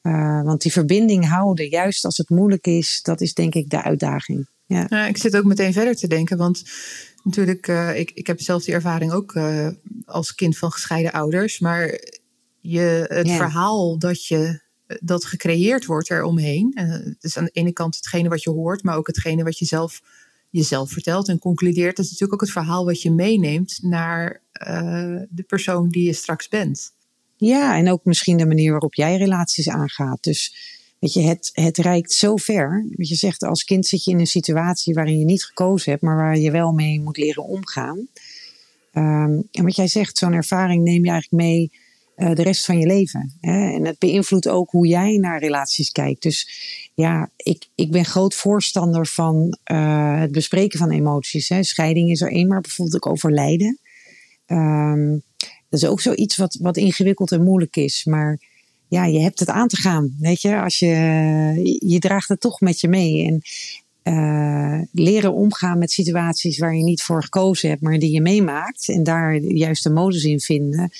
Uh, 0.02 0.42
want 0.42 0.62
die 0.62 0.72
verbinding 0.72 1.28
houden, 1.28 1.68
juist 1.68 2.04
als 2.04 2.16
het 2.16 2.28
moeilijk 2.28 2.66
is, 2.66 3.00
dat 3.02 3.20
is 3.20 3.34
denk 3.34 3.54
ik 3.54 3.70
de 3.70 3.82
uitdaging. 3.82 4.46
Ja 4.66 5.06
ik 5.06 5.16
zit 5.16 5.36
ook 5.36 5.44
meteen 5.44 5.72
verder 5.72 5.96
te 5.96 6.06
denken, 6.06 6.36
want 6.36 6.62
natuurlijk, 7.26 7.68
uh, 7.68 7.98
ik, 7.98 8.10
ik 8.10 8.26
heb 8.26 8.40
zelf 8.40 8.64
die 8.64 8.74
ervaring 8.74 9.12
ook 9.12 9.34
uh, 9.34 9.68
als 10.04 10.34
kind 10.34 10.58
van 10.58 10.70
gescheiden 10.70 11.12
ouders. 11.12 11.58
Maar 11.58 12.00
je, 12.60 13.04
het 13.08 13.30
verhaal 13.30 13.98
dat 13.98 14.26
je 14.26 14.64
dat 15.00 15.24
gecreëerd 15.24 15.84
wordt 15.84 16.10
eromheen. 16.10 16.72
En 16.74 16.88
het 16.90 17.24
is 17.24 17.36
aan 17.36 17.44
de 17.44 17.50
ene 17.50 17.72
kant 17.72 17.96
hetgene 17.96 18.28
wat 18.28 18.42
je 18.42 18.50
hoort, 18.50 18.82
maar 18.82 18.96
ook 18.96 19.06
hetgene 19.06 19.44
wat 19.44 19.58
je 19.58 19.64
zelf 19.64 20.02
jezelf 20.50 20.90
vertelt 20.90 21.28
en 21.28 21.38
concludeert. 21.38 21.96
Dat 21.96 22.04
is 22.04 22.10
natuurlijk 22.10 22.42
ook 22.42 22.48
het 22.48 22.58
verhaal 22.58 22.84
wat 22.84 23.02
je 23.02 23.10
meeneemt 23.10 23.78
naar 23.82 24.42
uh, 24.68 25.20
de 25.28 25.42
persoon 25.46 25.88
die 25.88 26.04
je 26.04 26.12
straks 26.12 26.48
bent. 26.48 26.94
Ja, 27.36 27.76
en 27.76 27.90
ook 27.90 28.04
misschien 28.04 28.36
de 28.36 28.46
manier 28.46 28.70
waarop 28.70 28.94
jij 28.94 29.16
relaties 29.16 29.68
aangaat. 29.68 30.22
Dus 30.22 30.56
weet 30.98 31.12
je, 31.12 31.22
het, 31.22 31.50
het 31.52 31.78
reikt 31.78 32.12
zo 32.12 32.36
ver. 32.36 32.86
Wat 32.96 33.08
je 33.08 33.14
zegt, 33.14 33.42
als 33.42 33.64
kind 33.64 33.86
zit 33.86 34.04
je 34.04 34.10
in 34.10 34.18
een 34.18 34.26
situatie 34.26 34.94
waarin 34.94 35.18
je 35.18 35.24
niet 35.24 35.44
gekozen 35.44 35.90
hebt, 35.90 36.02
maar 36.02 36.16
waar 36.16 36.38
je 36.38 36.50
wel 36.50 36.72
mee 36.72 37.00
moet 37.00 37.16
leren 37.16 37.44
omgaan. 37.44 38.08
Um, 38.92 39.48
en 39.50 39.64
wat 39.64 39.76
jij 39.76 39.88
zegt, 39.88 40.18
zo'n 40.18 40.32
ervaring 40.32 40.82
neem 40.82 41.04
je 41.04 41.10
eigenlijk 41.10 41.42
mee 41.42 41.70
uh, 42.16 42.34
de 42.34 42.42
rest 42.42 42.64
van 42.64 42.78
je 42.78 42.86
leven. 42.86 43.36
Hè? 43.40 43.72
En 43.72 43.84
het 43.84 43.98
beïnvloedt 43.98 44.48
ook 44.48 44.70
hoe 44.70 44.86
jij 44.86 45.16
naar 45.16 45.38
relaties 45.38 45.90
kijkt. 45.90 46.22
Dus 46.22 46.50
ja, 46.94 47.30
ik, 47.36 47.68
ik 47.74 47.90
ben 47.90 48.04
groot 48.04 48.34
voorstander 48.34 49.06
van 49.06 49.58
uh, 49.72 50.20
het 50.20 50.32
bespreken 50.32 50.78
van 50.78 50.90
emoties. 50.90 51.48
Hè? 51.48 51.62
Scheiding 51.62 52.10
is 52.10 52.20
er 52.20 52.32
één, 52.32 52.46
maar 52.46 52.60
bijvoorbeeld 52.60 53.04
ook 53.04 53.12
overlijden. 53.12 53.78
Um, 54.46 55.22
dat 55.68 55.82
is 55.82 55.86
ook 55.86 56.00
zoiets 56.00 56.36
wat, 56.36 56.58
wat 56.60 56.76
ingewikkeld 56.76 57.32
en 57.32 57.42
moeilijk 57.42 57.76
is. 57.76 58.04
Maar 58.04 58.40
ja, 58.88 59.04
je 59.04 59.20
hebt 59.20 59.40
het 59.40 59.48
aan 59.48 59.68
te 59.68 59.76
gaan. 59.76 60.16
Weet 60.18 60.40
je, 60.40 60.60
als 60.60 60.78
je, 60.78 60.88
je 61.86 61.98
draagt 61.98 62.28
het 62.28 62.40
toch 62.40 62.60
met 62.60 62.80
je 62.80 62.88
mee. 62.88 63.24
En 63.26 63.42
uh, 64.02 64.80
leren 64.92 65.32
omgaan 65.32 65.78
met 65.78 65.90
situaties 65.90 66.58
waar 66.58 66.76
je 66.76 66.82
niet 66.82 67.02
voor 67.02 67.22
gekozen 67.22 67.68
hebt, 67.68 67.82
maar 67.82 67.98
die 67.98 68.12
je 68.12 68.20
meemaakt. 68.20 68.88
En 68.88 69.02
daar 69.02 69.40
de 69.40 69.56
juiste 69.56 69.90
modus 69.90 70.24
in 70.24 70.40
vinden, 70.40 70.90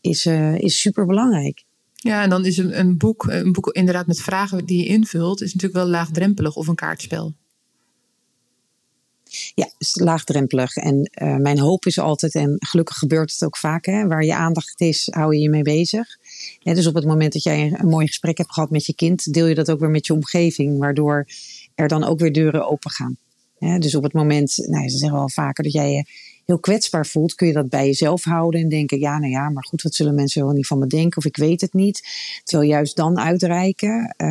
is, 0.00 0.26
uh, 0.26 0.58
is 0.58 0.80
super 0.80 1.06
belangrijk. 1.06 1.64
Ja, 1.94 2.22
en 2.22 2.30
dan 2.30 2.44
is 2.44 2.56
een, 2.56 2.78
een, 2.78 2.96
boek, 2.96 3.26
een 3.30 3.52
boek 3.52 3.68
inderdaad 3.68 4.06
met 4.06 4.20
vragen 4.20 4.64
die 4.64 4.78
je 4.78 4.86
invult, 4.86 5.40
is 5.40 5.54
natuurlijk 5.54 5.82
wel 5.82 5.90
laagdrempelig 5.90 6.56
of 6.56 6.66
een 6.66 6.74
kaartspel. 6.74 7.34
Ja, 9.54 9.70
is 9.78 9.98
laagdrempelig. 10.00 10.76
En 10.76 11.10
uh, 11.22 11.36
mijn 11.36 11.58
hoop 11.58 11.86
is 11.86 11.98
altijd, 11.98 12.34
en 12.34 12.56
gelukkig 12.58 12.96
gebeurt 12.96 13.32
het 13.32 13.44
ook 13.44 13.56
vaak, 13.56 13.86
hè, 13.86 14.06
waar 14.06 14.24
je 14.24 14.34
aandacht 14.34 14.80
is, 14.80 15.08
hou 15.10 15.34
je 15.34 15.40
je 15.40 15.50
mee 15.50 15.62
bezig. 15.62 16.18
Dus 16.62 16.86
op 16.86 16.94
het 16.94 17.04
moment 17.04 17.32
dat 17.32 17.42
jij 17.42 17.72
een, 17.78 17.88
mooi 17.88 18.06
gesprek 18.06 18.38
hebt 18.38 18.52
gehad 18.52 18.70
met 18.70 18.86
je 18.86 18.94
kind, 18.94 19.32
deel 19.32 19.46
je 19.46 19.54
dat 19.54 19.70
ook 19.70 19.80
weer 19.80 19.90
met 19.90 20.06
je 20.06 20.12
omgeving, 20.12 20.78
waardoor 20.78 21.26
er 21.74 21.88
dan 21.88 22.04
ook 22.04 22.18
weer 22.18 22.32
deuren 22.32 22.68
open 22.68 22.90
gaan. 22.90 23.16
Dus 23.78 23.94
op 23.94 24.02
het 24.02 24.12
moment, 24.12 24.56
nou, 24.66 24.88
ze 24.88 24.96
zeggen 24.96 25.18
wel 25.18 25.28
vaker 25.28 25.64
dat 25.64 25.72
jij 25.72 25.92
je 25.92 26.04
heel 26.50 26.58
kwetsbaar 26.58 27.06
voelt, 27.06 27.34
kun 27.34 27.46
je 27.46 27.52
dat 27.52 27.68
bij 27.68 27.86
jezelf 27.86 28.24
houden 28.24 28.60
en 28.60 28.68
denken: 28.68 28.98
ja, 28.98 29.18
nou 29.18 29.30
ja, 29.30 29.50
maar 29.50 29.64
goed, 29.64 29.82
wat 29.82 29.94
zullen 29.94 30.14
mensen 30.14 30.44
wel 30.44 30.54
niet 30.54 30.66
van 30.66 30.78
me 30.78 30.86
denken 30.86 31.18
of 31.18 31.24
ik 31.24 31.36
weet 31.36 31.60
het 31.60 31.72
niet. 31.72 32.02
Terwijl 32.44 32.70
juist 32.70 32.96
dan 32.96 33.18
uitreiken 33.18 34.14
uh, 34.18 34.26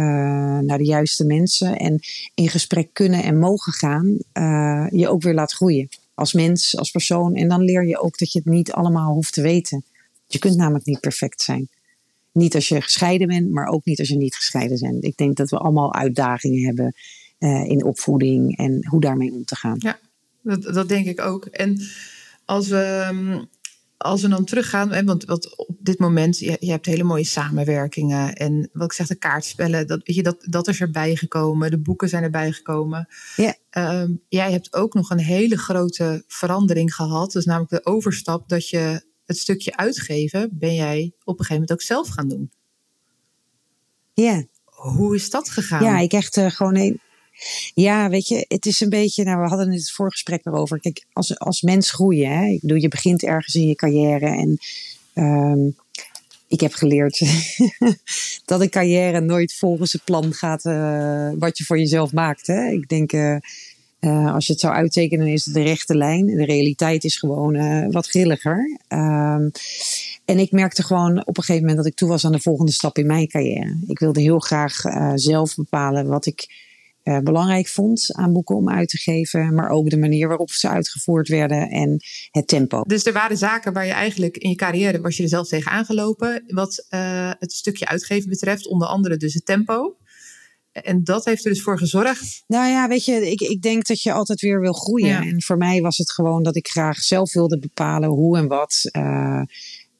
naar 0.59 0.77
de 0.77 0.85
juiste 0.85 1.25
mensen 1.25 1.77
en 1.77 1.99
in 2.33 2.49
gesprek 2.49 2.89
kunnen 2.93 3.23
en 3.23 3.39
mogen 3.39 3.73
gaan, 3.73 4.17
uh, 4.33 4.87
je 4.89 5.09
ook 5.09 5.21
weer 5.21 5.33
laat 5.33 5.53
groeien. 5.53 5.87
Als 6.13 6.33
mens, 6.33 6.77
als 6.77 6.91
persoon. 6.91 7.35
En 7.35 7.47
dan 7.47 7.61
leer 7.61 7.87
je 7.87 7.99
ook 7.99 8.17
dat 8.17 8.31
je 8.31 8.39
het 8.39 8.47
niet 8.47 8.71
allemaal 8.71 9.13
hoeft 9.13 9.33
te 9.33 9.41
weten. 9.41 9.83
Je 10.27 10.39
kunt 10.39 10.55
namelijk 10.55 10.85
niet 10.85 10.99
perfect 10.99 11.41
zijn. 11.41 11.69
Niet 12.31 12.55
als 12.55 12.67
je 12.67 12.81
gescheiden 12.81 13.27
bent, 13.27 13.49
maar 13.49 13.67
ook 13.67 13.85
niet 13.85 13.99
als 13.99 14.07
je 14.07 14.15
niet 14.15 14.35
gescheiden 14.35 14.79
bent. 14.79 15.03
Ik 15.03 15.17
denk 15.17 15.35
dat 15.35 15.49
we 15.49 15.57
allemaal 15.57 15.93
uitdagingen 15.93 16.65
hebben 16.65 16.95
uh, 17.39 17.65
in 17.65 17.83
opvoeding 17.83 18.57
en 18.57 18.87
hoe 18.87 19.01
daarmee 19.01 19.31
om 19.31 19.45
te 19.45 19.55
gaan. 19.55 19.75
Ja, 19.79 19.99
dat, 20.41 20.61
dat 20.61 20.89
denk 20.89 21.05
ik 21.05 21.21
ook. 21.21 21.45
En 21.45 21.81
als 22.45 22.67
we, 22.67 23.47
als 23.97 24.21
we 24.21 24.27
dan 24.27 24.45
teruggaan, 24.45 25.05
want, 25.05 25.25
want 25.25 25.57
op 25.57 25.75
dit 25.79 25.99
moment, 25.99 26.39
je, 26.39 26.57
je 26.59 26.71
hebt 26.71 26.85
hele 26.85 27.03
mooie 27.03 27.23
samenwerkingen. 27.23 28.33
En 28.33 28.69
wat 28.73 28.85
ik 28.85 28.93
zeg, 28.93 29.07
de 29.07 29.15
kaartspellen, 29.15 29.87
dat, 29.87 30.01
weet 30.03 30.15
je, 30.15 30.23
dat, 30.23 30.37
dat 30.49 30.67
is 30.67 30.81
erbij 30.81 31.15
gekomen. 31.15 31.71
De 31.71 31.79
boeken 31.79 32.09
zijn 32.09 32.23
erbij 32.23 32.51
gekomen. 32.51 33.07
Ja. 33.35 33.55
Um, 34.01 34.21
jij 34.27 34.51
hebt 34.51 34.73
ook 34.73 34.93
nog 34.93 35.09
een 35.09 35.19
hele 35.19 35.57
grote 35.57 36.23
verandering 36.27 36.95
gehad. 36.95 37.31
Dus 37.31 37.45
namelijk 37.45 37.71
de 37.71 37.85
overstap 37.85 38.49
dat 38.49 38.69
je 38.69 39.07
het 39.29 39.37
stukje 39.37 39.77
uitgeven, 39.77 40.49
ben 40.51 40.75
jij 40.75 41.11
op 41.23 41.39
een 41.39 41.45
gegeven 41.45 41.53
moment 41.53 41.71
ook 41.71 41.81
zelf 41.81 42.09
gaan 42.09 42.27
doen. 42.27 42.51
Ja. 44.13 44.45
Hoe 44.63 45.15
is 45.15 45.29
dat 45.29 45.49
gegaan? 45.49 45.83
Ja, 45.83 45.99
ik 45.99 46.13
echt 46.13 46.37
uh, 46.37 46.51
gewoon 46.51 46.75
een, 46.75 46.99
ja, 47.73 48.09
weet 48.09 48.27
je, 48.27 48.45
het 48.47 48.65
is 48.65 48.79
een 48.79 48.89
beetje, 48.89 49.23
nou, 49.23 49.41
we 49.41 49.47
hadden 49.47 49.71
het 49.71 49.91
voorgesprek 49.91 50.45
erover. 50.45 50.79
Kijk, 50.79 51.05
als, 51.13 51.39
als 51.39 51.61
mens 51.61 51.91
groeien, 51.91 52.37
hè, 52.37 52.45
ik 52.45 52.61
bedoel, 52.61 52.77
je 52.77 52.87
begint 52.87 53.23
ergens 53.23 53.55
in 53.55 53.67
je 53.67 53.75
carrière 53.75 54.25
en 54.25 54.57
um, 55.23 55.75
ik 56.47 56.59
heb 56.59 56.73
geleerd 56.73 57.21
dat 58.45 58.61
een 58.61 58.69
carrière 58.69 59.19
nooit 59.19 59.53
volgens 59.53 59.93
het 59.93 60.03
plan 60.03 60.33
gaat 60.33 60.65
uh, 60.65 61.31
wat 61.37 61.57
je 61.57 61.63
voor 61.63 61.77
jezelf 61.77 62.13
maakt. 62.13 62.47
Hè. 62.47 62.69
Ik 62.69 62.87
denk, 62.87 63.13
uh, 63.13 63.37
uh, 63.99 64.33
als 64.33 64.45
je 64.45 64.51
het 64.51 64.61
zou 64.61 64.73
uittekenen, 64.73 65.27
is 65.27 65.45
het 65.45 65.53
de 65.53 65.61
rechte 65.61 65.95
lijn. 65.95 66.25
De 66.25 66.45
realiteit 66.45 67.03
is 67.03 67.17
gewoon 67.17 67.91
wat 67.91 68.07
grilliger. 68.07 68.79
Um, 68.87 69.51
en 70.25 70.39
ik 70.39 70.51
merkte 70.51 70.83
gewoon 70.83 71.25
op 71.25 71.37
een 71.37 71.43
gegeven 71.43 71.61
moment 71.61 71.77
dat 71.77 71.85
ik 71.85 71.95
toe 71.95 72.09
was 72.09 72.25
aan 72.25 72.31
de 72.31 72.39
volgende 72.39 72.71
stap 72.71 72.97
in 72.97 73.05
mijn 73.05 73.27
carrière. 73.27 73.77
Ik 73.87 73.99
wilde 73.99 74.21
heel 74.21 74.39
graag 74.39 74.81
zelf 75.15 75.55
bepalen 75.55 76.07
wat 76.07 76.25
ik 76.25 76.67
belangrijk 77.23 77.67
vond 77.67 78.09
aan 78.11 78.33
boeken 78.33 78.55
om 78.55 78.69
uit 78.69 78.89
te 78.89 78.97
geven, 78.97 79.53
maar 79.53 79.69
ook 79.69 79.89
de 79.89 79.97
manier 79.97 80.27
waarop 80.27 80.51
ze 80.51 80.69
uitgevoerd 80.69 81.27
werden 81.27 81.69
en 81.69 81.97
het 82.31 82.47
tempo. 82.47 82.81
Dus 82.81 83.05
er 83.05 83.13
waren 83.13 83.37
zaken 83.37 83.73
waar 83.73 83.85
je 83.85 83.91
eigenlijk 83.91 84.37
in 84.37 84.49
je 84.49 84.55
carrière 84.55 85.01
was 85.01 85.17
je 85.17 85.23
er 85.23 85.29
zelf 85.29 85.47
tegen 85.47 85.71
aangelopen, 85.71 86.43
wat 86.47 86.85
het 87.39 87.51
stukje 87.51 87.87
uitgeven 87.87 88.29
betreft, 88.29 88.67
onder 88.67 88.87
andere 88.87 89.17
dus 89.17 89.33
het 89.33 89.45
tempo. 89.45 89.95
En 90.71 91.03
dat 91.03 91.25
heeft 91.25 91.45
er 91.45 91.51
dus 91.51 91.61
voor 91.61 91.77
gezorgd. 91.77 92.43
Nou 92.47 92.67
ja, 92.69 92.87
weet 92.87 93.05
je, 93.05 93.31
ik, 93.31 93.41
ik 93.41 93.61
denk 93.61 93.85
dat 93.85 94.01
je 94.01 94.13
altijd 94.13 94.41
weer 94.41 94.61
wil 94.61 94.73
groeien. 94.73 95.07
Ja. 95.07 95.21
En 95.21 95.41
voor 95.41 95.57
mij 95.57 95.81
was 95.81 95.97
het 95.97 96.11
gewoon 96.11 96.43
dat 96.43 96.55
ik 96.55 96.67
graag 96.67 96.97
zelf 96.97 97.33
wilde 97.33 97.59
bepalen 97.59 98.09
hoe 98.09 98.37
en 98.37 98.47
wat. 98.47 98.89
Uh, 98.91 99.41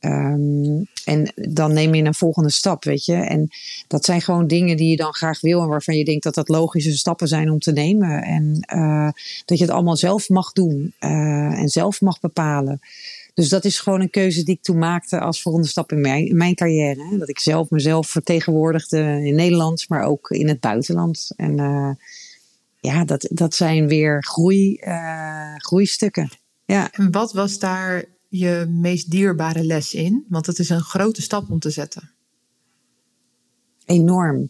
Um, 0.02 0.88
en 1.06 1.34
dan 1.36 1.74
neem 1.74 1.96
je 1.96 2.04
een 2.04 2.14
volgende 2.14 2.52
stap, 2.52 2.84
weet 2.84 3.06
je. 3.06 3.14
En 3.14 3.48
dat 3.88 4.06
zijn 4.06 4.22
gewoon 4.22 4.48
dingen 4.48 4.78
die 4.78 4.90
je 4.90 4.96
dan 4.96 5.14
graag 5.14 5.42
wil 5.42 5.62
en 5.62 5.68
waarvan 5.68 5.98
je 5.98 6.06
denkt 6.06 6.24
dat 6.24 6.34
dat 6.34 6.50
logische 6.50 6.98
stappen 6.98 7.28
zijn 7.28 7.50
om 7.50 7.60
te 7.60 7.72
nemen. 7.72 8.24
En 8.24 8.66
uh, 8.76 9.10
dat 9.46 9.58
je 9.58 9.64
het 9.64 9.74
allemaal 9.74 9.98
zelf 9.98 10.30
mag 10.30 10.52
doen 10.52 10.94
uh, 11.00 11.60
en 11.60 11.68
zelf 11.70 12.02
mag 12.02 12.20
bepalen. 12.20 12.80
Dus 13.40 13.50
dat 13.50 13.66
is 13.66 13.80
gewoon 13.80 14.02
een 14.02 14.10
keuze 14.10 14.44
die 14.44 14.56
ik 14.56 14.62
toen 14.62 14.78
maakte 14.78 15.20
als 15.20 15.42
volgende 15.42 15.68
stap 15.68 15.92
in 15.92 16.02
mijn, 16.02 16.28
in 16.28 16.38
mijn 16.38 16.56
carrière. 16.56 17.08
Hè? 17.10 17.18
Dat 17.18 17.30
ik 17.30 17.40
zelf 17.40 17.70
mezelf 17.70 18.08
vertegenwoordigde 18.08 18.98
in 19.00 19.36
Nederland, 19.36 19.90
maar 19.90 20.04
ook 20.04 20.30
in 20.30 20.48
het 20.48 20.60
buitenland. 20.60 21.32
En 21.36 21.58
uh, 21.58 21.92
ja, 22.80 23.06
dat, 23.06 23.28
dat 23.32 23.56
zijn 23.56 23.88
weer 23.88 24.24
groei, 24.24 24.80
groeistukken. 25.58 26.30
Ja. 26.66 26.92
En 26.92 27.12
wat 27.12 27.34
was 27.34 27.60
daar 27.60 28.06
je 28.28 28.66
meest 28.70 29.12
dierbare 29.12 29.64
les 29.64 29.94
in? 29.94 30.26
Want 30.30 30.46
het 30.46 30.60
is 30.60 30.70
een 30.70 30.82
grote 30.82 31.22
stap 31.22 31.50
om 31.50 31.60
te 31.60 31.70
zetten. 31.70 32.12
Enorm. 33.86 34.50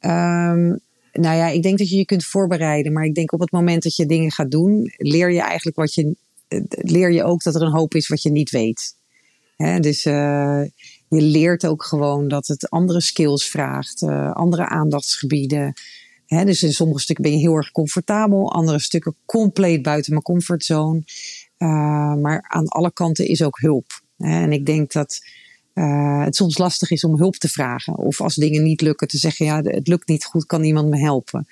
Um, 0.00 0.80
nou 1.12 1.36
ja, 1.36 1.48
ik 1.48 1.62
denk 1.62 1.78
dat 1.78 1.88
je 1.90 1.96
je 1.96 2.04
kunt 2.04 2.24
voorbereiden. 2.24 2.92
Maar 2.92 3.04
ik 3.04 3.14
denk 3.14 3.32
op 3.32 3.40
het 3.40 3.50
moment 3.50 3.82
dat 3.82 3.96
je 3.96 4.06
dingen 4.06 4.30
gaat 4.30 4.50
doen, 4.50 4.92
leer 4.96 5.32
je 5.32 5.40
eigenlijk 5.40 5.76
wat 5.76 5.94
je. 5.94 6.16
Leer 6.68 7.12
je 7.12 7.24
ook 7.24 7.42
dat 7.42 7.54
er 7.54 7.62
een 7.62 7.72
hoop 7.72 7.94
is 7.94 8.08
wat 8.08 8.22
je 8.22 8.30
niet 8.30 8.50
weet. 8.50 8.96
Dus 9.56 10.04
uh, 10.04 10.62
je 11.08 11.20
leert 11.20 11.66
ook 11.66 11.84
gewoon 11.84 12.28
dat 12.28 12.46
het 12.46 12.70
andere 12.70 13.00
skills 13.00 13.48
vraagt, 13.48 14.02
uh, 14.02 14.32
andere 14.32 14.68
aandachtsgebieden. 14.68 15.72
He, 16.26 16.44
dus 16.44 16.62
in 16.62 16.72
sommige 16.72 17.00
stukken 17.00 17.24
ben 17.24 17.32
je 17.32 17.38
heel 17.38 17.54
erg 17.54 17.70
comfortabel, 17.70 18.52
andere 18.52 18.78
stukken 18.78 19.16
compleet 19.26 19.82
buiten 19.82 20.12
mijn 20.12 20.24
comfortzone. 20.24 21.02
Uh, 21.58 22.14
maar 22.14 22.44
aan 22.48 22.68
alle 22.68 22.92
kanten 22.92 23.26
is 23.26 23.42
ook 23.42 23.58
hulp. 23.58 24.02
Hè? 24.16 24.42
En 24.42 24.52
ik 24.52 24.66
denk 24.66 24.92
dat 24.92 25.18
het 26.24 26.36
soms 26.36 26.58
lastig 26.58 26.90
is 26.90 27.04
om 27.04 27.16
hulp 27.16 27.34
te 27.36 27.48
vragen. 27.48 27.96
Of 27.96 28.20
als 28.20 28.34
dingen 28.34 28.62
niet 28.62 28.80
lukken, 28.80 29.08
te 29.08 29.18
zeggen: 29.18 29.46
ja, 29.46 29.62
het 29.62 29.88
lukt 29.88 30.08
niet 30.08 30.24
goed, 30.24 30.46
kan 30.46 30.64
iemand 30.64 30.88
me 30.88 30.98
helpen? 30.98 31.46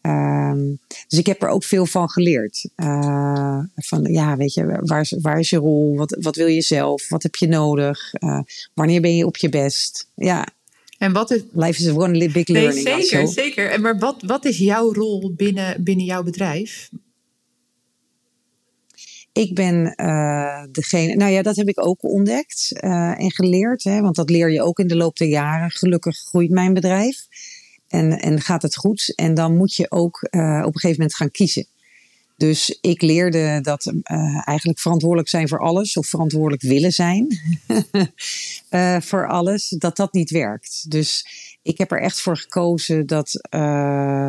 Ehm, 0.00 0.74
dus 1.08 1.18
ik 1.18 1.26
heb 1.26 1.42
er 1.42 1.48
ook 1.48 1.64
veel 1.64 1.86
van 1.86 2.10
geleerd. 2.10 2.68
Uh, 2.76 3.58
van 3.74 4.02
ja, 4.02 4.36
weet 4.36 4.54
je, 4.54 4.80
waar 4.80 5.00
is, 5.00 5.16
waar 5.20 5.38
is 5.38 5.50
je 5.50 5.56
rol? 5.56 5.96
Wat, 5.96 6.16
wat 6.20 6.36
wil 6.36 6.46
je 6.46 6.60
zelf? 6.60 7.08
Wat 7.08 7.22
heb 7.22 7.34
je 7.34 7.46
nodig? 7.46 8.14
Uh, 8.14 8.40
wanneer 8.74 9.00
ben 9.00 9.16
je 9.16 9.26
op 9.26 9.36
je 9.36 9.48
best? 9.48 10.08
Ja. 10.14 10.46
En 10.98 11.12
wat 11.12 11.30
is. 11.30 11.42
Life 11.52 11.82
is 11.82 11.90
one 11.90 12.30
big 12.30 12.48
learning. 12.48 12.84
Nee, 12.84 13.02
zeker, 13.02 13.28
zeker. 13.28 13.70
En 13.70 13.80
maar 13.80 13.98
wat, 13.98 14.22
wat 14.26 14.44
is 14.44 14.58
jouw 14.58 14.92
rol 14.92 15.32
binnen, 15.36 15.84
binnen 15.84 16.04
jouw 16.04 16.22
bedrijf? 16.22 16.90
Ik 19.32 19.54
ben 19.54 19.94
uh, 19.96 20.64
degene, 20.72 21.14
nou 21.14 21.32
ja, 21.32 21.42
dat 21.42 21.56
heb 21.56 21.68
ik 21.68 21.86
ook 21.86 22.02
ontdekt 22.02 22.72
en 22.80 23.32
geleerd, 23.32 23.84
hè, 23.84 24.00
want 24.00 24.16
dat 24.16 24.30
leer 24.30 24.52
je 24.52 24.62
ook 24.62 24.78
in 24.78 24.86
de 24.86 24.96
loop 24.96 25.16
der 25.16 25.28
jaren. 25.28 25.70
Gelukkig 25.70 26.18
groeit 26.18 26.50
mijn 26.50 26.74
bedrijf. 26.74 27.26
En, 27.90 28.20
en 28.20 28.40
gaat 28.40 28.62
het 28.62 28.76
goed? 28.76 29.12
En 29.16 29.34
dan 29.34 29.56
moet 29.56 29.74
je 29.74 29.90
ook 29.90 30.28
uh, 30.30 30.40
op 30.40 30.74
een 30.74 30.80
gegeven 30.80 31.00
moment 31.00 31.14
gaan 31.14 31.30
kiezen. 31.30 31.66
Dus 32.36 32.78
ik 32.80 33.02
leerde 33.02 33.58
dat 33.62 33.86
uh, 33.86 34.48
eigenlijk 34.48 34.78
verantwoordelijk 34.78 35.28
zijn 35.28 35.48
voor 35.48 35.60
alles, 35.60 35.96
of 35.96 36.06
verantwoordelijk 36.06 36.62
willen 36.62 36.92
zijn 36.92 37.26
uh, 38.70 39.00
voor 39.10 39.28
alles, 39.28 39.68
dat 39.68 39.96
dat 39.96 40.12
niet 40.12 40.30
werkt. 40.30 40.90
Dus 40.90 41.26
ik 41.62 41.78
heb 41.78 41.90
er 41.90 42.00
echt 42.00 42.20
voor 42.20 42.36
gekozen 42.36 43.06
dat, 43.06 43.30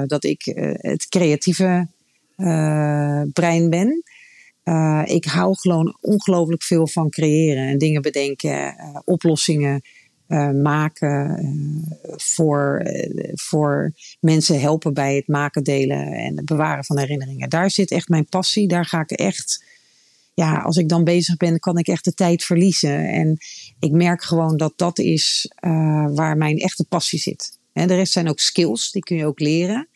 dat 0.07 0.23
ik 0.23 0.41
het 0.81 1.07
creatieve 1.09 1.87
brein 3.33 3.69
ben. 3.69 4.03
ik 5.05 5.25
hou 5.25 5.55
gewoon 5.57 5.97
ongelooflijk 6.01 6.63
veel 6.63 6.87
van 6.87 7.09
creëren 7.09 7.67
en 7.67 7.77
dingen 7.77 8.01
bedenken, 8.01 8.75
oplossingen 9.05 9.81
uh, 10.31 10.49
maken, 10.49 11.43
uh, 11.43 12.13
voor, 12.15 12.81
uh, 12.85 13.31
voor 13.33 13.91
mensen 14.19 14.59
helpen 14.59 14.93
bij 14.93 15.15
het 15.15 15.27
maken, 15.27 15.63
delen 15.63 16.13
en 16.13 16.37
het 16.37 16.45
bewaren 16.45 16.83
van 16.83 16.97
herinneringen. 16.97 17.49
Daar 17.49 17.71
zit 17.71 17.91
echt 17.91 18.09
mijn 18.09 18.25
passie. 18.25 18.67
Daar 18.67 18.85
ga 18.85 19.01
ik 19.01 19.11
echt, 19.11 19.65
ja, 20.33 20.57
als 20.57 20.77
ik 20.77 20.89
dan 20.89 21.03
bezig 21.03 21.37
ben, 21.37 21.59
kan 21.59 21.77
ik 21.77 21.87
echt 21.87 22.05
de 22.05 22.13
tijd 22.13 22.43
verliezen. 22.43 23.09
En 23.09 23.37
ik 23.79 23.91
merk 23.91 24.23
gewoon 24.23 24.57
dat 24.57 24.73
dat 24.75 24.99
is 24.99 25.51
waar 26.13 26.37
mijn 26.37 26.57
echte 26.57 26.85
passie 26.89 27.19
zit. 27.19 27.57
En 27.73 27.87
de 27.87 27.95
rest 27.95 28.13
zijn 28.13 28.29
ook 28.29 28.39
skills, 28.39 28.91
die 28.91 29.03
kun 29.03 29.17
je 29.17 29.25
ook 29.25 29.39
leren. 29.39 29.87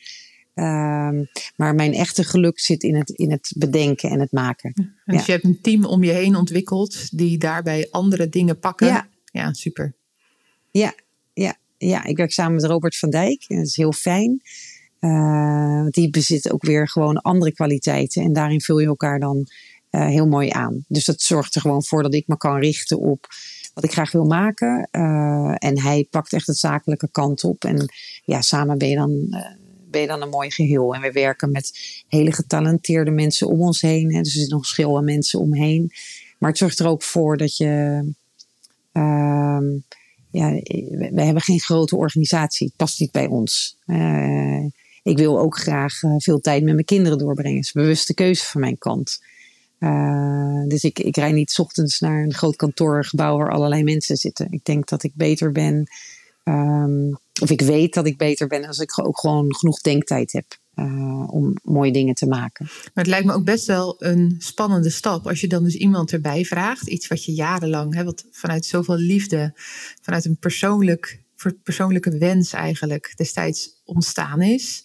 Ehm, 0.53 1.23
maar 1.55 1.75
mijn 1.75 1.93
echte 1.93 2.23
geluk 2.23 2.59
zit 2.59 2.83
in 2.83 2.95
het, 2.95 3.09
in 3.09 3.31
het 3.31 3.53
bedenken 3.57 4.09
en 4.09 4.19
het 4.19 4.31
maken. 4.31 4.73
Dus 5.05 5.15
ja. 5.19 5.23
je 5.25 5.31
hebt 5.31 5.43
een 5.43 5.61
team 5.61 5.85
om 5.85 6.03
je 6.03 6.11
heen 6.11 6.35
ontwikkeld 6.35 7.17
die 7.17 7.37
daarbij 7.37 7.87
andere 7.91 8.29
dingen 8.29 8.59
pakken. 8.59 8.87
Ja, 8.87 9.07
ja 9.31 9.53
super. 9.53 9.95
Ja, 10.77 10.93
ja, 11.33 11.55
ja, 11.77 12.03
ik 12.03 12.17
werk 12.17 12.31
samen 12.31 12.53
met 12.53 12.65
Robert 12.65 12.97
van 12.97 13.09
Dijk. 13.09 13.45
Dat 13.47 13.65
is 13.65 13.75
heel 13.75 13.91
fijn. 13.91 14.41
Uh, 14.99 15.85
die 15.89 16.09
bezit 16.09 16.51
ook 16.51 16.63
weer 16.63 16.89
gewoon 16.89 17.21
andere 17.21 17.53
kwaliteiten. 17.53 18.23
En 18.23 18.33
daarin 18.33 18.61
vul 18.61 18.79
je 18.79 18.87
elkaar 18.87 19.19
dan 19.19 19.47
uh, 19.91 20.07
heel 20.07 20.27
mooi 20.27 20.49
aan. 20.49 20.85
Dus 20.87 21.05
dat 21.05 21.21
zorgt 21.21 21.55
er 21.55 21.61
gewoon 21.61 21.83
voor 21.83 22.03
dat 22.03 22.13
ik 22.13 22.27
me 22.27 22.37
kan 22.37 22.59
richten 22.59 22.99
op 22.99 23.27
wat 23.73 23.83
ik 23.83 23.91
graag 23.91 24.11
wil 24.11 24.25
maken. 24.25 24.89
Uh, 24.91 25.55
en 25.57 25.81
hij 25.81 26.07
pakt 26.09 26.33
echt 26.33 26.47
het 26.47 26.57
zakelijke 26.57 27.09
kant 27.11 27.43
op. 27.43 27.63
En 27.63 27.93
ja, 28.23 28.41
samen 28.41 28.77
ben 28.77 28.89
je 28.89 28.95
dan, 28.95 29.27
ben 29.89 30.01
je 30.01 30.07
dan 30.07 30.21
een 30.21 30.29
mooi 30.29 30.51
geheel. 30.51 30.95
En 30.95 31.01
we 31.01 31.11
werken 31.11 31.51
met 31.51 32.03
hele 32.07 32.31
getalenteerde 32.31 33.11
mensen 33.11 33.47
om 33.47 33.61
ons 33.61 33.81
heen. 33.81 34.13
Hè. 34.13 34.21
Dus 34.21 34.33
er 34.33 34.39
zitten 34.39 34.57
nog 34.57 34.65
schil 34.65 34.97
aan 34.97 35.05
mensen 35.05 35.39
omheen. 35.39 35.91
Maar 36.39 36.49
het 36.49 36.59
zorgt 36.59 36.79
er 36.79 36.87
ook 36.87 37.03
voor 37.03 37.37
dat 37.37 37.57
je 37.57 38.03
ehm, 38.91 39.65
ja, 40.35 40.49
we 41.11 41.21
hebben 41.21 41.41
geen 41.41 41.59
grote 41.59 41.95
organisatie. 41.95 42.67
Het 42.67 42.75
past 42.75 42.99
niet 42.99 43.11
bij 43.11 43.27
ons. 43.27 43.77
Uh, 43.85 44.65
ik 45.03 45.17
wil 45.17 45.39
ook 45.39 45.57
graag 45.57 46.01
uh, 46.01 46.15
veel 46.17 46.39
tijd 46.39 46.63
met 46.63 46.73
mijn 46.73 46.85
kinderen 46.85 47.17
doorbrengen. 47.17 47.55
Het 47.55 47.65
is 47.65 47.73
een 47.73 47.81
bewuste 47.81 48.13
keuze 48.13 48.45
van 48.45 48.61
mijn 48.61 48.77
kant. 48.77 49.19
Dus 50.67 50.83
ik, 50.83 50.99
ik 50.99 51.15
rij 51.15 51.31
niet 51.31 51.59
ochtends 51.59 51.99
naar 51.99 52.23
een 52.23 52.33
groot 52.33 52.55
kantoorgebouw 52.55 53.37
waar 53.37 53.51
allerlei 53.51 53.83
mensen 53.83 54.15
zitten. 54.15 54.47
Ik 54.49 54.65
denk 54.65 54.87
dat 54.87 55.03
ik 55.03 55.11
beter 55.13 55.51
ben. 55.51 55.87
Um, 56.43 57.19
of 57.41 57.49
ik 57.49 57.61
weet 57.61 57.93
dat 57.93 58.05
ik 58.05 58.17
beter 58.17 58.47
ben 58.47 58.65
als 58.65 58.79
ik 58.79 59.05
ook 59.05 59.19
gewoon 59.19 59.55
genoeg 59.55 59.81
denktijd 59.81 60.31
heb. 60.31 60.45
Uh, 60.75 61.33
om 61.33 61.53
mooie 61.63 61.91
dingen 61.91 62.15
te 62.15 62.27
maken. 62.27 62.65
Maar 62.65 63.03
het 63.03 63.07
lijkt 63.07 63.25
me 63.25 63.33
ook 63.33 63.43
best 63.43 63.65
wel 63.65 63.95
een 64.03 64.35
spannende 64.37 64.89
stap 64.89 65.27
als 65.27 65.41
je 65.41 65.47
dan 65.47 65.63
dus 65.63 65.75
iemand 65.75 66.11
erbij 66.11 66.45
vraagt. 66.45 66.87
Iets 66.87 67.07
wat 67.07 67.25
je 67.25 67.33
jarenlang, 67.33 67.93
hè, 67.93 68.03
wat 68.03 68.25
vanuit 68.31 68.65
zoveel 68.65 68.97
liefde, 68.97 69.53
vanuit 70.01 70.25
een 70.25 70.37
persoonlijk, 70.37 71.21
persoonlijke 71.63 72.17
wens 72.17 72.53
eigenlijk 72.53 73.13
destijds 73.15 73.81
ontstaan 73.85 74.41
is. 74.41 74.83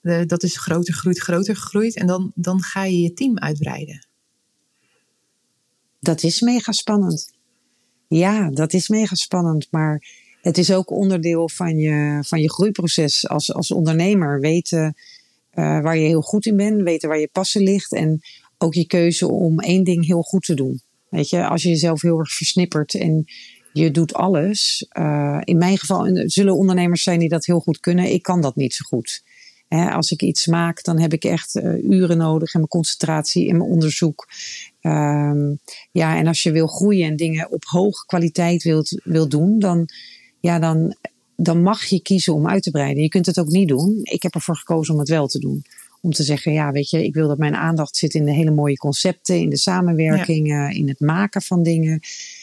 De, 0.00 0.26
dat 0.26 0.42
is 0.42 0.56
groter 0.56 0.94
gegroeid, 0.94 1.18
groter 1.18 1.56
gegroeid. 1.56 1.96
En 1.96 2.06
dan, 2.06 2.32
dan 2.34 2.62
ga 2.62 2.84
je 2.84 3.00
je 3.00 3.12
team 3.12 3.38
uitbreiden. 3.38 4.06
Dat 6.00 6.22
is 6.22 6.40
mega 6.40 6.72
spannend. 6.72 7.32
Ja, 8.08 8.50
dat 8.50 8.72
is 8.72 8.88
mega 8.88 9.14
spannend. 9.14 9.68
Maar 9.70 10.06
het 10.42 10.58
is 10.58 10.72
ook 10.72 10.90
onderdeel 10.90 11.48
van 11.48 11.76
je, 11.76 12.18
van 12.24 12.40
je 12.40 12.50
groeiproces 12.50 13.28
als, 13.28 13.52
als 13.52 13.70
ondernemer. 13.70 14.40
Weten 14.40 14.94
uh, 15.54 15.80
waar 15.80 15.96
je 15.96 16.06
heel 16.06 16.20
goed 16.20 16.46
in 16.46 16.56
bent, 16.56 16.82
weten 16.82 17.08
waar 17.08 17.18
je 17.18 17.28
passie 17.32 17.62
ligt 17.62 17.92
en 17.92 18.20
ook 18.58 18.74
je 18.74 18.86
keuze 18.86 19.28
om 19.28 19.60
één 19.60 19.84
ding 19.84 20.06
heel 20.06 20.22
goed 20.22 20.44
te 20.44 20.54
doen. 20.54 20.80
Weet 21.08 21.28
je, 21.28 21.46
als 21.46 21.62
je 21.62 21.68
jezelf 21.68 22.02
heel 22.02 22.18
erg 22.18 22.32
versnippert 22.32 22.94
en 22.94 23.24
je 23.72 23.90
doet 23.90 24.14
alles. 24.14 24.86
Uh, 24.98 25.40
in 25.44 25.58
mijn 25.58 25.78
geval 25.78 26.06
er 26.06 26.30
zullen 26.30 26.56
ondernemers 26.56 27.02
zijn 27.02 27.18
die 27.18 27.28
dat 27.28 27.46
heel 27.46 27.60
goed 27.60 27.80
kunnen. 27.80 28.12
Ik 28.12 28.22
kan 28.22 28.40
dat 28.40 28.56
niet 28.56 28.74
zo 28.74 28.84
goed. 28.88 29.22
He, 29.68 29.90
als 29.90 30.10
ik 30.10 30.22
iets 30.22 30.46
maak, 30.46 30.82
dan 30.82 31.00
heb 31.00 31.12
ik 31.12 31.24
echt 31.24 31.54
uh, 31.54 31.84
uren 31.84 32.16
nodig 32.16 32.52
en 32.52 32.58
mijn 32.58 32.68
concentratie 32.68 33.46
in 33.46 33.56
mijn 33.56 33.70
onderzoek. 33.70 34.28
Um, 34.80 35.58
ja, 35.92 36.16
en 36.16 36.26
als 36.26 36.42
je 36.42 36.52
wil 36.52 36.66
groeien 36.66 37.06
en 37.06 37.16
dingen 37.16 37.50
op 37.50 37.64
hoge 37.64 38.06
kwaliteit 38.06 38.62
wilt, 38.62 39.00
wilt 39.04 39.30
doen, 39.30 39.58
dan, 39.58 39.88
ja, 40.40 40.58
dan 40.58 40.96
dan 41.42 41.62
mag 41.62 41.84
je 41.84 42.02
kiezen 42.02 42.34
om 42.34 42.48
uit 42.48 42.62
te 42.62 42.70
breiden. 42.70 43.02
Je 43.02 43.08
kunt 43.08 43.26
het 43.26 43.38
ook 43.38 43.48
niet 43.48 43.68
doen. 43.68 44.00
Ik 44.02 44.22
heb 44.22 44.34
ervoor 44.34 44.56
gekozen 44.56 44.94
om 44.94 45.00
het 45.00 45.08
wel 45.08 45.26
te 45.26 45.38
doen. 45.38 45.64
Om 46.00 46.10
te 46.10 46.22
zeggen, 46.22 46.52
ja, 46.52 46.72
weet 46.72 46.90
je, 46.90 47.04
ik 47.04 47.14
wil 47.14 47.28
dat 47.28 47.38
mijn 47.38 47.54
aandacht 47.54 47.96
zit 47.96 48.14
in 48.14 48.24
de 48.24 48.32
hele 48.32 48.50
mooie 48.50 48.76
concepten, 48.76 49.38
in 49.38 49.50
de 49.50 49.58
samenwerking, 49.58 50.72
in 50.74 50.88
het 50.88 51.00
maken 51.00 51.42
van 51.42 51.62
dingen. 51.62 52.00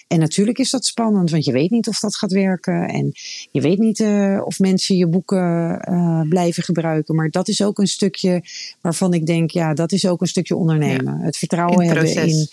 En 0.07 0.19
natuurlijk 0.19 0.57
is 0.57 0.69
dat 0.69 0.85
spannend, 0.85 1.29
want 1.29 1.45
je 1.45 1.51
weet 1.51 1.69
niet 1.69 1.87
of 1.87 1.99
dat 1.99 2.15
gaat 2.15 2.31
werken. 2.31 2.87
En 2.87 3.11
je 3.51 3.61
weet 3.61 3.77
niet 3.77 3.99
uh, 3.99 4.41
of 4.45 4.59
mensen 4.59 4.95
je 4.95 5.07
boeken 5.07 5.81
uh, 5.89 6.21
blijven 6.21 6.63
gebruiken. 6.63 7.15
Maar 7.15 7.29
dat 7.29 7.47
is 7.47 7.63
ook 7.63 7.79
een 7.79 7.87
stukje 7.87 8.43
waarvan 8.81 9.13
ik 9.13 9.25
denk, 9.25 9.51
ja, 9.51 9.73
dat 9.73 9.91
is 9.91 10.07
ook 10.07 10.21
een 10.21 10.27
stukje 10.27 10.55
ondernemen. 10.55 11.17
Ja. 11.17 11.25
Het 11.25 11.37
vertrouwen 11.37 11.87
het 11.87 11.97
hebben 11.97 12.27
in 12.27 12.47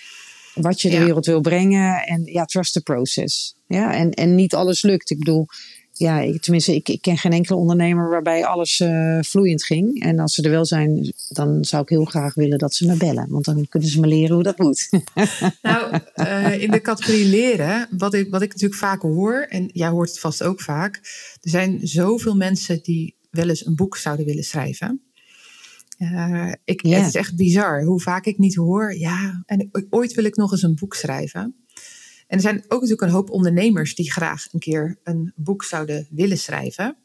wat 0.55 0.81
je 0.81 0.91
de 0.91 0.99
wereld 0.99 1.27
wil 1.27 1.41
brengen. 1.41 2.07
En 2.07 2.25
ja, 2.25 2.45
trust 2.45 2.73
the 2.73 2.81
process. 2.81 3.57
Ja, 3.67 3.95
en, 3.95 4.11
en 4.11 4.35
niet 4.35 4.55
alles 4.55 4.83
lukt. 4.83 5.11
Ik 5.11 5.19
bedoel, 5.19 5.47
ja, 5.99 6.21
ik, 6.21 6.43
tenminste, 6.43 6.75
ik, 6.75 6.89
ik, 6.89 7.03
ken 7.03 7.19
geen 7.19 7.33
enkele 7.33 7.59
ondernemer 7.59 8.09
waarbij 8.09 8.45
alles 8.45 8.81
uh, 8.81 9.19
vloeiend 9.21 9.65
ging. 9.65 10.03
En 10.03 10.19
als 10.19 10.35
ze 10.35 10.43
er 10.43 10.51
wel 10.51 10.65
zijn, 10.65 11.13
dan 11.29 11.65
zou 11.65 11.83
ik 11.83 11.89
heel 11.89 12.05
graag 12.05 12.35
willen 12.35 12.59
dat 12.59 12.75
ze 12.75 12.87
me 12.87 12.97
bellen. 12.97 13.27
Want 13.29 13.45
dan 13.45 13.67
kunnen 13.69 13.89
ze 13.89 14.01
me 14.01 14.07
leren 14.07 14.35
hoe 14.35 14.45
dat 14.45 14.59
moet. 14.59 14.89
Nou, 15.63 16.01
uh, 16.17 16.63
in 16.63 16.71
de 16.71 16.81
categorie 16.81 17.27
leren, 17.27 17.89
wat 17.91 18.15
ik, 18.15 18.31
wat 18.31 18.43
ik 18.43 18.49
natuurlijk 18.49 18.81
vaak 18.81 19.03
hoor, 19.03 19.47
en 19.49 19.71
jij 19.73 19.89
hoort 19.89 20.09
het 20.09 20.19
vast 20.19 20.43
ook 20.43 20.61
vaak. 20.61 20.97
Er 21.41 21.51
zijn 21.51 21.79
zoveel 21.83 22.37
mensen 22.37 22.83
die 22.83 23.15
wel 23.31 23.49
eens 23.49 23.67
een 23.67 23.75
boek 23.75 23.97
zouden 23.97 24.27
willen 24.27 24.45
schrijven. 24.45 25.01
Uh, 25.99 26.53
ik, 26.65 26.83
yeah. 26.87 26.99
Het 26.99 27.09
is 27.09 27.15
echt 27.15 27.37
bizar 27.37 27.83
hoe 27.83 28.01
vaak 28.01 28.27
ik 28.27 28.39
niet 28.39 28.55
hoor. 28.55 28.97
Ja, 28.99 29.43
en 29.47 29.69
ooit 29.91 30.15
wil 30.15 30.25
ik 30.25 30.37
nog 30.37 30.53
eens 30.53 30.63
een 30.63 30.75
boek 30.75 30.95
schrijven. 30.95 31.66
En 32.27 32.37
er 32.37 32.41
zijn 32.41 32.57
ook 32.57 32.81
natuurlijk 32.81 33.03
een 33.03 33.09
hoop 33.09 33.31
ondernemers 33.31 33.95
die 33.95 34.11
graag 34.11 34.47
een 34.53 34.61
keer 34.61 34.99
een 35.03 35.33
boek 35.37 35.65
zouden 35.65 36.07
willen 36.11 36.39
schrijven. 36.39 36.97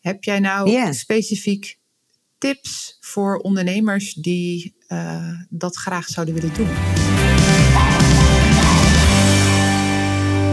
Heb 0.00 0.24
jij 0.24 0.38
nou 0.38 0.70
yeah. 0.70 0.92
specifiek 0.92 1.78
tips 2.38 2.96
voor 3.00 3.36
ondernemers 3.36 4.14
die 4.14 4.74
uh, 4.88 5.40
dat 5.48 5.76
graag 5.76 6.08
zouden 6.08 6.34
willen 6.34 6.54
doen? 6.54 6.68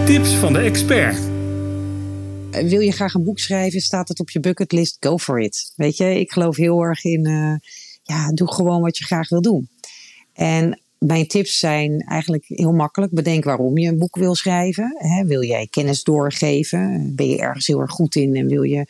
Tips 0.05 0.33
van 0.33 0.53
de 0.53 0.59
expert. 0.59 1.19
Wil 2.51 2.79
je 2.79 2.91
graag 2.91 3.13
een 3.13 3.23
boek 3.23 3.39
schrijven? 3.39 3.81
Staat 3.81 4.07
het 4.07 4.19
op 4.19 4.29
je 4.29 4.39
bucketlist? 4.39 4.97
Go 4.99 5.17
for 5.17 5.39
it. 5.39 5.73
Weet 5.75 5.97
je, 5.97 6.19
ik 6.19 6.31
geloof 6.31 6.55
heel 6.55 6.81
erg 6.81 7.03
in, 7.03 7.27
uh, 7.27 7.55
ja, 8.03 8.31
doe 8.31 8.53
gewoon 8.53 8.81
wat 8.81 8.97
je 8.97 9.05
graag 9.05 9.29
wil 9.29 9.41
doen. 9.41 9.69
En 10.33 10.81
mijn 10.99 11.27
tips 11.27 11.59
zijn 11.59 11.99
eigenlijk 11.99 12.45
heel 12.47 12.73
makkelijk. 12.73 13.11
Bedenk 13.11 13.43
waarom 13.43 13.77
je 13.77 13.87
een 13.87 13.97
boek 13.97 14.15
wil 14.15 14.35
schrijven. 14.35 14.95
wil 15.25 15.43
jij 15.43 15.67
kennis 15.67 16.03
doorgeven? 16.03 17.11
Ben 17.15 17.27
je 17.27 17.37
ergens 17.37 17.67
heel 17.67 17.79
erg 17.79 17.91
goed 17.91 18.15
in 18.15 18.35
en 18.35 18.47
wil 18.47 18.63
je 18.63 18.85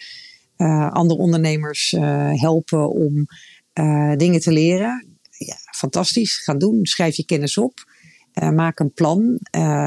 uh, 0.58 0.92
andere 0.92 1.20
ondernemers 1.20 1.94
uh, 1.94 2.42
helpen 2.42 2.90
om 2.90 3.28
uh, 3.80 4.16
dingen 4.16 4.40
te 4.40 4.52
leren? 4.52 5.08
Ja, 5.32 5.56
fantastisch. 5.76 6.38
Ga 6.38 6.54
doen. 6.54 6.86
Schrijf 6.86 7.16
je 7.16 7.26
kennis 7.26 7.58
op. 7.58 7.88
Maak 8.54 8.80
een 8.80 8.94
plan 8.94 9.38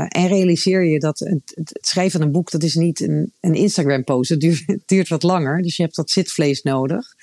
en 0.08 0.28
realiseer 0.28 0.84
je 0.84 0.98
dat 0.98 1.18
het, 1.18 1.78
schrijven 1.80 2.18
van 2.18 2.26
een 2.26 2.32
boek, 2.32 2.50
dat 2.50 2.62
is 2.62 2.74
niet 2.74 3.00
een, 3.00 3.32
een 3.40 3.54
Instagram 3.54 4.04
post. 4.04 4.30
Het 4.30 4.40
duurt, 4.40 4.78
duurt, 4.86 5.08
wat 5.08 5.22
langer, 5.22 5.62
dus 5.62 5.76
je 5.76 5.82
hebt 5.82 5.96
dat 5.96 6.10
zitvlees 6.10 6.62
nodig. 6.62 7.14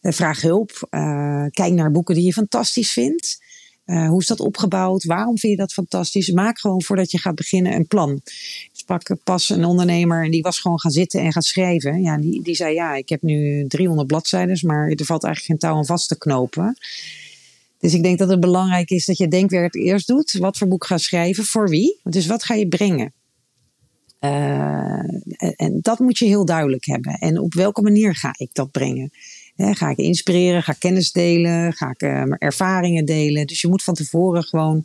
Vraag 0.00 0.40
hulp, 0.40 0.86
kijk 1.50 1.72
naar 1.72 1.90
boeken 1.90 2.14
die 2.14 2.24
je 2.24 2.32
fantastisch 2.32 2.92
vindt. 2.92 3.38
Hoe 3.88 4.20
is 4.20 4.26
dat 4.26 4.40
opgebouwd? 4.40 5.04
Waarom 5.04 5.38
vind 5.38 5.52
je 5.52 5.58
dat 5.58 5.72
fantastisch? 5.72 6.30
Maak 6.30 6.58
gewoon 6.58 6.82
voordat 6.82 7.10
je 7.10 7.18
gaat 7.18 7.34
beginnen 7.34 7.72
een 7.72 7.86
plan. 7.86 8.20
Ik 8.24 8.70
sprak 8.72 9.16
pas 9.24 9.48
een 9.48 9.64
ondernemer 9.64 10.24
en 10.24 10.30
die 10.30 10.42
was 10.42 10.60
gewoon 10.60 10.80
gaan 10.80 10.90
zitten 10.90 11.20
en 11.20 11.32
gaan 11.32 11.42
schrijven. 11.42 12.02
Ja, 12.02 12.18
die, 12.18 12.42
die 12.42 12.54
zei 12.54 12.74
ja, 12.74 12.94
ik 12.94 13.08
heb 13.08 13.22
nu 13.22 13.66
300 13.66 14.06
bladzijden, 14.06 14.58
maar 14.66 14.88
er 14.88 15.04
valt 15.04 15.24
eigenlijk 15.24 15.44
geen 15.44 15.70
touw 15.70 15.78
aan 15.78 15.86
vast 15.86 16.08
te 16.08 16.18
knopen. 16.18 16.76
Dus 17.78 17.94
ik 17.94 18.02
denk 18.02 18.18
dat 18.18 18.28
het 18.28 18.40
belangrijk 18.40 18.90
is 18.90 19.04
dat 19.04 19.18
je 19.18 19.28
denkwerk 19.28 19.74
eerst 19.74 20.06
doet. 20.06 20.32
Wat 20.32 20.58
voor 20.58 20.68
boek 20.68 20.86
ga 20.86 20.98
schrijven, 20.98 21.44
voor 21.44 21.68
wie? 21.68 22.00
Dus 22.02 22.26
wat 22.26 22.44
ga 22.44 22.54
je 22.54 22.68
brengen? 22.68 23.12
Uh, 24.20 24.98
en 25.56 25.78
dat 25.82 25.98
moet 25.98 26.18
je 26.18 26.24
heel 26.24 26.44
duidelijk 26.44 26.86
hebben. 26.86 27.12
En 27.12 27.38
op 27.38 27.54
welke 27.54 27.82
manier 27.82 28.14
ga 28.14 28.34
ik 28.36 28.50
dat 28.52 28.70
brengen? 28.70 29.10
Ga 29.58 29.90
ik 29.90 29.96
inspireren? 29.96 30.62
Ga 30.62 30.72
ik 30.72 30.78
kennis 30.78 31.12
delen? 31.12 31.72
Ga 31.72 31.90
ik 31.90 32.02
uh, 32.02 32.22
ervaringen 32.38 33.04
delen? 33.04 33.46
Dus 33.46 33.60
je 33.60 33.68
moet 33.68 33.82
van 33.82 33.94
tevoren 33.94 34.44
gewoon 34.44 34.84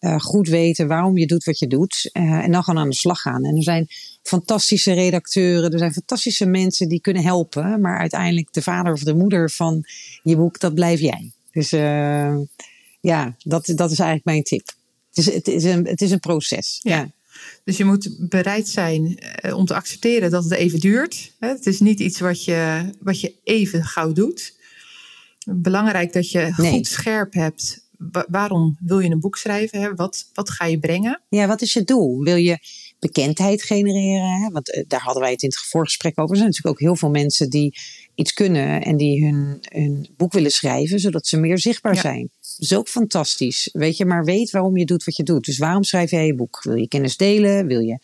uh, 0.00 0.20
goed 0.20 0.48
weten 0.48 0.88
waarom 0.88 1.18
je 1.18 1.26
doet 1.26 1.44
wat 1.44 1.58
je 1.58 1.66
doet. 1.66 2.10
en 2.12 2.52
dan 2.52 2.62
gewoon 2.62 2.80
aan 2.80 2.88
de 2.88 2.94
slag 2.94 3.20
gaan. 3.20 3.44
En 3.44 3.56
er 3.56 3.62
zijn 3.62 3.86
fantastische 4.22 4.92
redacteuren, 4.92 5.70
er 5.70 5.78
zijn 5.78 5.92
fantastische 5.92 6.46
mensen 6.46 6.88
die 6.88 7.00
kunnen 7.00 7.22
helpen. 7.22 7.80
Maar 7.80 7.98
uiteindelijk 7.98 8.52
de 8.52 8.62
vader 8.62 8.92
of 8.92 9.02
de 9.02 9.14
moeder 9.14 9.50
van 9.50 9.84
je 10.22 10.36
boek, 10.36 10.60
dat 10.60 10.74
blijf 10.74 11.00
jij. 11.00 11.32
Dus 11.52 11.70
ja, 13.00 13.36
dat, 13.38 13.66
dat 13.66 13.90
is 13.90 13.98
eigenlijk 13.98 14.24
mijn 14.24 14.42
tip. 14.42 14.66
Het 15.08 15.26
is, 15.26 15.34
het 15.34 15.48
is, 15.48 15.64
een, 15.64 15.86
het 15.86 16.00
is 16.00 16.10
een 16.10 16.20
proces. 16.20 16.78
Ja. 16.82 17.10
Dus 17.68 17.76
je 17.76 17.84
moet 17.84 18.16
bereid 18.28 18.68
zijn 18.68 19.18
eh, 19.18 19.56
om 19.56 19.64
te 19.64 19.74
accepteren 19.74 20.30
dat 20.30 20.44
het 20.44 20.52
even 20.52 20.80
duurt. 20.80 21.32
Het 21.38 21.66
is 21.66 21.80
niet 21.80 22.00
iets 22.00 22.20
wat 22.20 22.44
je, 22.44 22.90
wat 23.00 23.20
je 23.20 23.34
even 23.44 23.84
gauw 23.84 24.12
doet. 24.12 24.54
Belangrijk 25.46 26.12
dat 26.12 26.30
je 26.30 26.52
goed 26.52 26.86
scherp 26.86 27.32
hebt. 27.32 27.86
Waarom 28.28 28.76
wil 28.80 28.98
je 28.98 29.10
een 29.10 29.20
boek 29.20 29.36
schrijven? 29.36 29.96
Wat, 29.96 30.30
wat 30.34 30.50
ga 30.50 30.64
je 30.64 30.78
brengen? 30.78 31.22
Ja, 31.28 31.46
wat 31.46 31.62
is 31.62 31.72
je 31.72 31.84
doel? 31.84 32.22
Wil 32.22 32.36
je 32.36 32.58
bekendheid 32.98 33.62
genereren? 33.62 34.52
Want 34.52 34.72
eh, 34.72 34.84
daar 34.86 35.00
hadden 35.00 35.22
wij 35.22 35.32
het 35.32 35.42
in 35.42 35.48
het 35.48 35.58
voorgesprek 35.58 36.18
over. 36.18 36.30
Er 36.30 36.36
zijn 36.36 36.48
natuurlijk 36.48 36.76
ook 36.76 36.86
heel 36.88 36.96
veel 36.96 37.10
mensen 37.10 37.50
die 37.50 37.78
iets 38.14 38.32
kunnen 38.32 38.82
en 38.82 38.96
die 38.96 39.24
hun, 39.24 39.58
hun 39.60 40.08
boek 40.16 40.32
willen 40.32 40.50
schrijven, 40.50 40.98
zodat 40.98 41.26
ze 41.26 41.36
meer 41.36 41.58
zichtbaar 41.58 41.96
zijn. 41.96 42.30
Dat 42.58 42.70
is 42.70 42.76
ook 42.76 42.88
fantastisch. 42.88 43.68
Weet 43.72 43.96
je, 43.96 44.04
maar 44.04 44.24
weet 44.24 44.50
waarom 44.50 44.76
je 44.76 44.84
doet 44.84 45.04
wat 45.04 45.16
je 45.16 45.22
doet. 45.22 45.44
Dus 45.44 45.58
waarom 45.58 45.82
schrijf 45.82 46.10
jij 46.10 46.26
je 46.26 46.34
boek? 46.34 46.62
Wil 46.62 46.74
je 46.74 46.88
kennis 46.88 47.16
delen? 47.16 47.66
Wil 47.66 47.80
je 47.80 47.98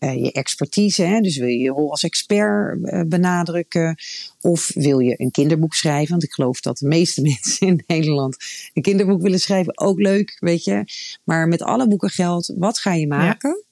uh, 0.00 0.24
je 0.24 0.32
expertise, 0.32 1.02
hè? 1.02 1.20
dus 1.20 1.36
wil 1.36 1.48
je 1.48 1.58
je 1.58 1.70
rol 1.70 1.90
als 1.90 2.02
expert 2.02 2.78
uh, 2.82 3.00
benadrukken? 3.06 3.96
Of 4.40 4.70
wil 4.74 4.98
je 4.98 5.20
een 5.20 5.30
kinderboek 5.30 5.74
schrijven? 5.74 6.10
Want 6.10 6.22
ik 6.22 6.32
geloof 6.32 6.60
dat 6.60 6.78
de 6.78 6.86
meeste 6.86 7.22
mensen 7.30 7.66
in 7.66 7.84
Nederland 7.86 8.36
een 8.72 8.82
kinderboek 8.82 9.22
willen 9.22 9.40
schrijven. 9.40 9.78
Ook 9.78 9.98
leuk, 9.98 10.36
weet 10.40 10.64
je. 10.64 10.84
Maar 11.24 11.48
met 11.48 11.62
alle 11.62 11.88
boeken 11.88 12.10
geldt, 12.10 12.52
wat 12.56 12.78
ga 12.78 12.92
je 12.94 13.06
maken? 13.06 13.64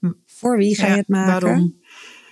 Ja. 0.00 0.14
Voor 0.26 0.56
wie 0.56 0.74
ga 0.74 0.86
je 0.86 0.96
het 0.96 1.08
maken? 1.08 1.46
Waarom? 1.48 1.74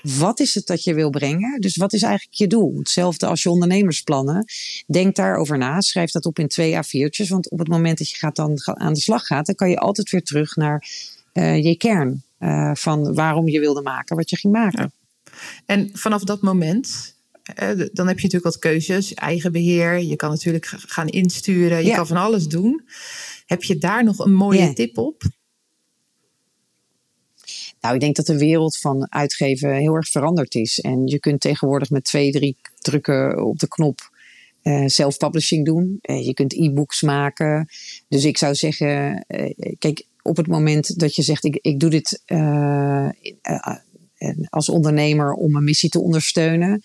Wat 0.03 0.41
is 0.41 0.55
het 0.55 0.67
dat 0.67 0.85
je 0.85 0.95
wil 0.95 1.11
brengen? 1.11 1.61
Dus 1.61 1.77
wat 1.77 1.93
is 1.93 2.03
eigenlijk 2.03 2.35
je 2.35 2.47
doel? 2.47 2.79
Hetzelfde 2.79 3.27
als 3.27 3.43
je 3.43 3.51
ondernemersplannen. 3.51 4.45
Denk 4.87 5.17
daarover 5.17 5.59
na. 5.59 5.81
Schrijf 5.81 6.11
dat 6.11 6.27
op 6.27 6.38
in 6.38 6.49
twee 6.49 6.77
A4'tjes. 6.77 7.29
Want 7.29 7.51
op 7.51 7.59
het 7.59 7.69
moment 7.69 7.99
dat 7.99 8.11
je 8.11 8.17
gaat 8.17 8.37
dan 8.37 8.61
aan 8.62 8.93
de 8.93 9.01
slag 9.01 9.27
gaat, 9.27 9.47
dan 9.47 9.55
kan 9.55 9.71
je 9.71 9.79
altijd 9.79 10.11
weer 10.11 10.23
terug 10.23 10.57
naar 10.57 10.88
uh, 11.33 11.65
je 11.65 11.77
kern. 11.77 12.23
Uh, 12.38 12.71
van 12.75 13.15
waarom 13.15 13.49
je 13.49 13.61
wilde 13.61 13.83
maken 13.83 14.17
wat 14.17 14.31
je 14.31 14.37
ging 14.37 14.53
maken. 14.53 14.93
En 15.67 15.91
vanaf 15.93 16.25
dat 16.25 16.43
moment, 16.43 17.15
uh, 17.62 17.69
dan 17.93 18.07
heb 18.07 18.19
je 18.19 18.23
natuurlijk 18.23 18.45
wat 18.45 18.59
keuzes. 18.59 19.15
Eigen 19.15 19.53
beheer. 19.53 19.99
Je 19.99 20.17
kan 20.17 20.31
natuurlijk 20.31 20.67
gaan 20.67 21.09
insturen. 21.09 21.79
Je 21.79 21.88
ja. 21.88 21.97
kan 21.97 22.07
van 22.07 22.17
alles 22.17 22.49
doen. 22.49 22.85
Heb 23.47 23.62
je 23.62 23.79
daar 23.79 24.05
nog 24.05 24.19
een 24.19 24.35
mooie 24.35 24.73
tip 24.73 24.99
op? 24.99 25.23
Nou, 27.83 27.95
ik 27.95 28.01
denk 28.01 28.16
dat 28.16 28.27
de 28.27 28.38
wereld 28.38 28.79
van 28.79 29.07
uitgeven 29.12 29.75
heel 29.75 29.95
erg 29.95 30.09
veranderd 30.09 30.55
is. 30.55 30.81
En 30.81 31.07
je 31.07 31.18
kunt 31.18 31.40
tegenwoordig 31.40 31.90
met 31.90 32.05
twee, 32.05 32.31
drie 32.31 32.57
drukken 32.79 33.45
op 33.45 33.59
de 33.59 33.68
knop 33.68 34.11
uh, 34.62 34.87
self-publishing 34.87 35.64
doen. 35.64 35.99
Uh, 36.03 36.27
je 36.27 36.35
kunt 36.35 36.55
e-books 36.55 37.03
maken. 37.03 37.68
Dus 38.09 38.25
ik 38.25 38.38
zou 38.38 38.55
zeggen, 38.55 39.25
uh, 39.29 39.75
kijk, 39.79 40.07
op 40.23 40.37
het 40.37 40.47
moment 40.47 40.99
dat 40.99 41.16
je 41.16 41.23
zegt, 41.23 41.45
ik, 41.45 41.59
ik 41.62 41.81
doe 41.81 41.90
dit 41.90 42.23
als 44.49 44.68
ondernemer 44.68 45.33
om 45.33 45.57
een 45.57 45.64
missie 45.64 45.90
te 45.90 46.01
ondersteunen. 46.01 46.81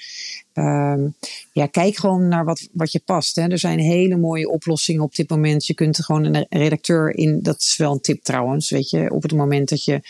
Ehm, 0.54 1.08
ja, 1.54 1.66
kijk 1.66 1.96
gewoon 1.96 2.28
naar 2.28 2.46
wat, 2.46 2.70
wat 2.72 2.92
je 2.92 3.02
past. 3.06 3.36
Hè. 3.36 3.48
Er 3.48 3.60
zijn 3.60 3.80
hele 3.80 4.18
mooie 4.18 4.50
oplossingen 4.50 5.04
op 5.04 5.16
dit 5.16 5.30
moment. 5.30 5.66
Je 5.66 5.74
kunt 5.74 6.06
gewoon 6.06 6.24
een 6.24 6.46
redacteur 6.50 7.16
in, 7.16 7.42
dat 7.42 7.60
is 7.60 7.78
wel 7.78 7.92
een 7.92 8.02
tip 8.02 8.24
trouwens, 8.24 8.70
weet 8.70 8.90
je, 8.90 9.12
op 9.12 9.22
het 9.22 9.34
moment 9.34 9.70
dat 9.70 9.84
je 9.84 10.02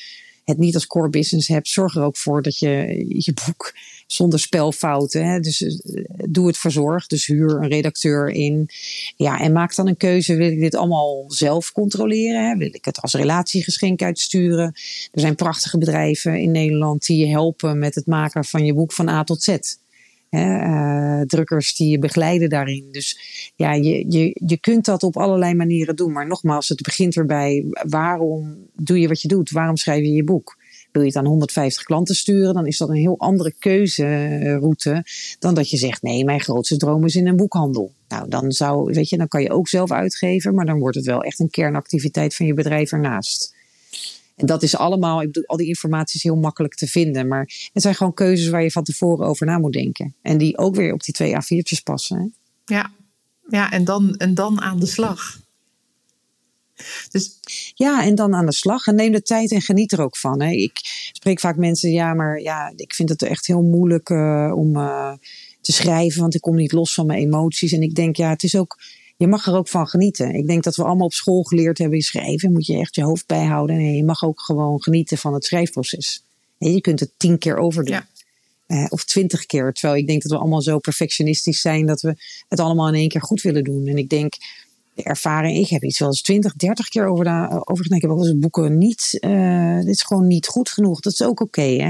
het 0.50 0.58
niet 0.58 0.74
als 0.74 0.88
core 0.88 1.10
business 1.10 1.48
hebt, 1.48 1.68
zorg 1.68 1.96
er 1.96 2.04
ook 2.04 2.18
voor 2.18 2.42
dat 2.42 2.58
je 2.58 3.06
je 3.08 3.34
boek 3.46 3.74
zonder 4.08 4.40
spelfouten, 4.40 5.26
hè, 5.26 5.40
dus 5.40 5.62
eh, 5.62 6.04
doe 6.30 6.48
het 6.48 6.58
verzorgd. 6.58 7.10
Dus 7.10 7.26
huur 7.26 7.52
een 7.52 7.68
redacteur 7.68 8.30
in. 8.30 8.70
Ja, 9.16 9.40
en 9.40 9.52
maak 9.52 9.76
dan 9.76 9.88
een 9.88 9.98
keuze. 9.98 10.36
Wil 10.36 10.52
ik 10.52 10.60
dit 10.60 10.76
allemaal 10.76 11.26
zelf 11.28 11.72
controleren? 11.72 12.50
Hè? 12.50 12.58
Wil 12.58 12.70
ik 12.72 12.86
het 12.86 13.02
als 13.02 13.14
relatiegeschenk 13.14 14.02
uitsturen? 14.02 14.66
Er 15.12 15.20
zijn 15.20 15.36
prachtige 15.36 15.78
bedrijven 15.78 16.40
in 16.40 16.52
Nederland 16.52 17.06
die 17.06 17.18
je 17.18 17.32
helpen 17.32 17.80
met 17.80 17.96
het 17.96 18.06
maken 18.06 18.46
van 18.46 18.66
je 18.66 18.74
boek 18.74 18.94
van 18.94 19.10
A 19.10 19.24
tot 19.24 19.44
Z. 19.44 19.58
Hè, 20.30 20.66
uh, 20.66 21.22
drukkers 21.22 21.76
die 21.76 21.90
je 21.90 22.00
begeleiden 22.00 22.50
daarin. 22.50 22.88
Dus 22.92 23.20
ja, 23.56 23.74
je, 23.74 24.06
je, 24.10 24.42
je 24.46 24.60
kunt 24.60 24.86
dat 24.86 25.04
op 25.04 25.18
allerlei 25.18 25.54
manieren 25.54 25.96
doen. 25.96 26.12
Maar 26.12 26.28
nogmaals, 26.28 26.70
het 26.70 26.82
begint 26.82 27.16
erbij. 27.16 27.66
Waarom 27.70 28.58
doe 28.76 29.00
je 29.00 29.08
wat 29.08 29.22
je 29.22 29.28
doet? 29.28 29.52
Waarom 29.52 29.78
schrijf 29.78 30.04
je 30.04 30.12
je 30.12 30.24
boek? 30.24 30.58
Wil 30.92 31.02
je 31.02 31.08
het 31.08 31.18
aan 31.18 31.26
150 31.26 31.84
klanten 31.84 32.16
sturen, 32.16 32.54
dan 32.54 32.68
is 32.68 32.78
dat 32.78 32.90
een 32.90 32.96
heel 32.96 33.18
andere 33.18 33.54
keuzeroute 33.60 35.06
dan 35.40 35.54
dat 35.54 35.70
je 35.70 35.78
zegt: 35.78 36.02
nee, 36.02 36.26
mijn 36.26 36.42
grootste 36.42 36.78
droom 36.78 37.06
is 37.06 37.16
in 37.16 37.28
een 37.28 37.36
boekhandel. 37.36 37.92
Nou, 38.08 38.30
dan 38.30 38.52
zou, 38.52 38.94
weet 38.94 39.10
je, 39.10 39.18
dan 39.18 39.28
kan 39.28 39.42
je 39.42 39.52
ook 39.52 39.68
zelf 39.68 39.92
uitgeven, 39.92 40.56
maar 40.56 40.66
dan 40.66 40.80
wordt 40.80 40.96
het 40.96 41.06
wel 41.06 41.22
echt 41.22 41.40
een 41.40 41.50
kernactiviteit 41.50 42.36
van 42.36 42.46
je 42.46 42.54
bedrijf 42.54 42.92
ernaast. 42.92 43.56
En 44.38 44.46
dat 44.46 44.64
is 44.64 44.78
allemaal, 44.78 45.22
ik 45.22 45.28
bedoel, 45.28 45.48
al 45.48 45.58
die 45.58 45.68
informatie 45.68 46.16
is 46.16 46.24
heel 46.24 46.36
makkelijk 46.36 46.76
te 46.76 46.88
vinden. 46.88 47.28
Maar 47.28 47.70
het 47.74 47.82
zijn 47.82 47.96
gewoon 47.96 48.14
keuzes 48.14 48.50
waar 48.50 48.64
je 48.64 48.72
van 48.72 48.84
tevoren 48.84 49.28
over 49.28 49.46
na 49.46 49.58
moet 49.58 49.74
denken. 49.74 50.16
En 50.22 50.38
die 50.38 50.58
ook 50.58 50.76
weer 50.76 50.94
op 50.94 51.04
die 51.04 51.14
twee 51.14 51.34
A4'tjes 51.34 51.84
passen. 51.84 52.18
Hè? 52.18 52.26
Ja, 52.76 52.92
ja 53.50 53.72
en, 53.72 53.84
dan, 53.84 54.16
en 54.16 54.34
dan 54.34 54.62
aan 54.62 54.80
de 54.80 54.86
slag. 54.86 55.40
Dus... 57.12 57.40
Ja, 57.74 58.04
en 58.04 58.16
dan 58.16 58.36
aan 58.36 58.46
de 58.46 58.54
slag. 58.54 58.88
En 58.88 58.96
neem 58.96 59.12
de 59.12 59.22
tijd 59.22 59.52
en 59.52 59.62
geniet 59.62 59.92
er 59.92 60.02
ook 60.02 60.18
van. 60.18 60.42
Hè. 60.42 60.52
Ik 60.52 60.80
spreek 61.12 61.40
vaak 61.40 61.56
mensen, 61.56 61.92
ja, 61.92 62.14
maar 62.14 62.42
ja, 62.42 62.74
ik 62.76 62.94
vind 62.94 63.10
het 63.10 63.22
echt 63.22 63.48
heel 63.48 63.64
moeilijk 63.64 64.10
uh, 64.10 64.52
om 64.56 64.76
uh, 64.76 65.14
te 65.62 65.72
schrijven, 65.72 66.22
want 66.22 66.36
ik 66.36 66.42
kom 66.42 66.56
niet 66.56 66.72
los 66.72 66.94
van 66.94 67.06
mijn 67.06 67.20
emoties. 67.20 67.72
En 67.72 67.82
ik 67.82 67.96
denk, 67.96 68.16
ja, 68.16 68.30
het 68.30 68.44
is 68.44 68.56
ook 68.56 68.78
je 69.18 69.28
mag 69.28 69.46
er 69.46 69.56
ook 69.56 69.68
van 69.68 69.88
genieten. 69.88 70.34
Ik 70.34 70.48
denk 70.48 70.64
dat 70.64 70.76
we 70.76 70.84
allemaal 70.84 71.06
op 71.06 71.14
school 71.14 71.44
geleerd 71.44 71.78
hebben 71.78 71.98
in 71.98 72.04
schrijven. 72.04 72.52
Moet 72.52 72.66
je 72.66 72.78
echt 72.78 72.96
je 72.96 73.04
hoofd 73.04 73.28
bijhouden. 73.28 73.76
En 73.76 73.96
je 73.96 74.04
mag 74.04 74.24
ook 74.24 74.42
gewoon 74.42 74.84
genieten 74.84 75.18
van 75.18 75.34
het 75.34 75.46
schrijfproces. 75.46 76.24
En 76.58 76.74
je 76.74 76.82
kunt 76.82 77.00
het 77.00 77.12
tien 77.18 77.38
keer 77.38 77.58
overdoen. 77.58 77.94
Ja. 77.94 78.08
Uh, 78.68 78.86
of 78.90 79.04
twintig 79.04 79.46
keer. 79.46 79.74
Terwijl 79.74 80.00
ik 80.00 80.08
denk 80.08 80.22
dat 80.22 80.32
we 80.32 80.38
allemaal 80.38 80.62
zo 80.62 80.80
perfectionistisch 80.80 81.62
zijn 81.62 81.86
dat 81.86 82.02
we 82.02 82.16
het 82.48 82.60
allemaal 82.60 82.88
in 82.88 82.94
één 82.94 83.10
keer 83.10 83.22
goed 83.22 83.42
willen 83.42 83.64
doen. 83.64 83.88
En 83.88 83.98
ik 83.98 84.10
denk, 84.10 84.34
de 84.94 85.04
ervaring, 85.04 85.58
ik 85.58 85.70
heb 85.70 85.84
iets 85.84 86.00
wel 86.00 86.08
eens 86.08 86.22
twintig, 86.22 86.54
dertig 86.56 86.88
keer 86.88 87.06
over, 87.06 87.24
de, 87.24 87.62
over 87.66 87.84
gedaan. 87.84 87.98
Ik 87.98 88.02
heb 88.02 88.12
wel 88.12 88.28
eens 88.28 88.40
boeken 88.40 88.78
niet, 88.78 89.18
uh, 89.22 89.78
dit 89.78 89.88
is 89.88 90.04
gewoon 90.04 90.28
niet 90.28 90.48
goed 90.48 90.70
genoeg. 90.70 91.00
Dat 91.00 91.14
is 91.14 91.22
ook 91.22 91.30
oké, 91.30 91.44
okay, 91.44 91.78
hè? 91.78 91.90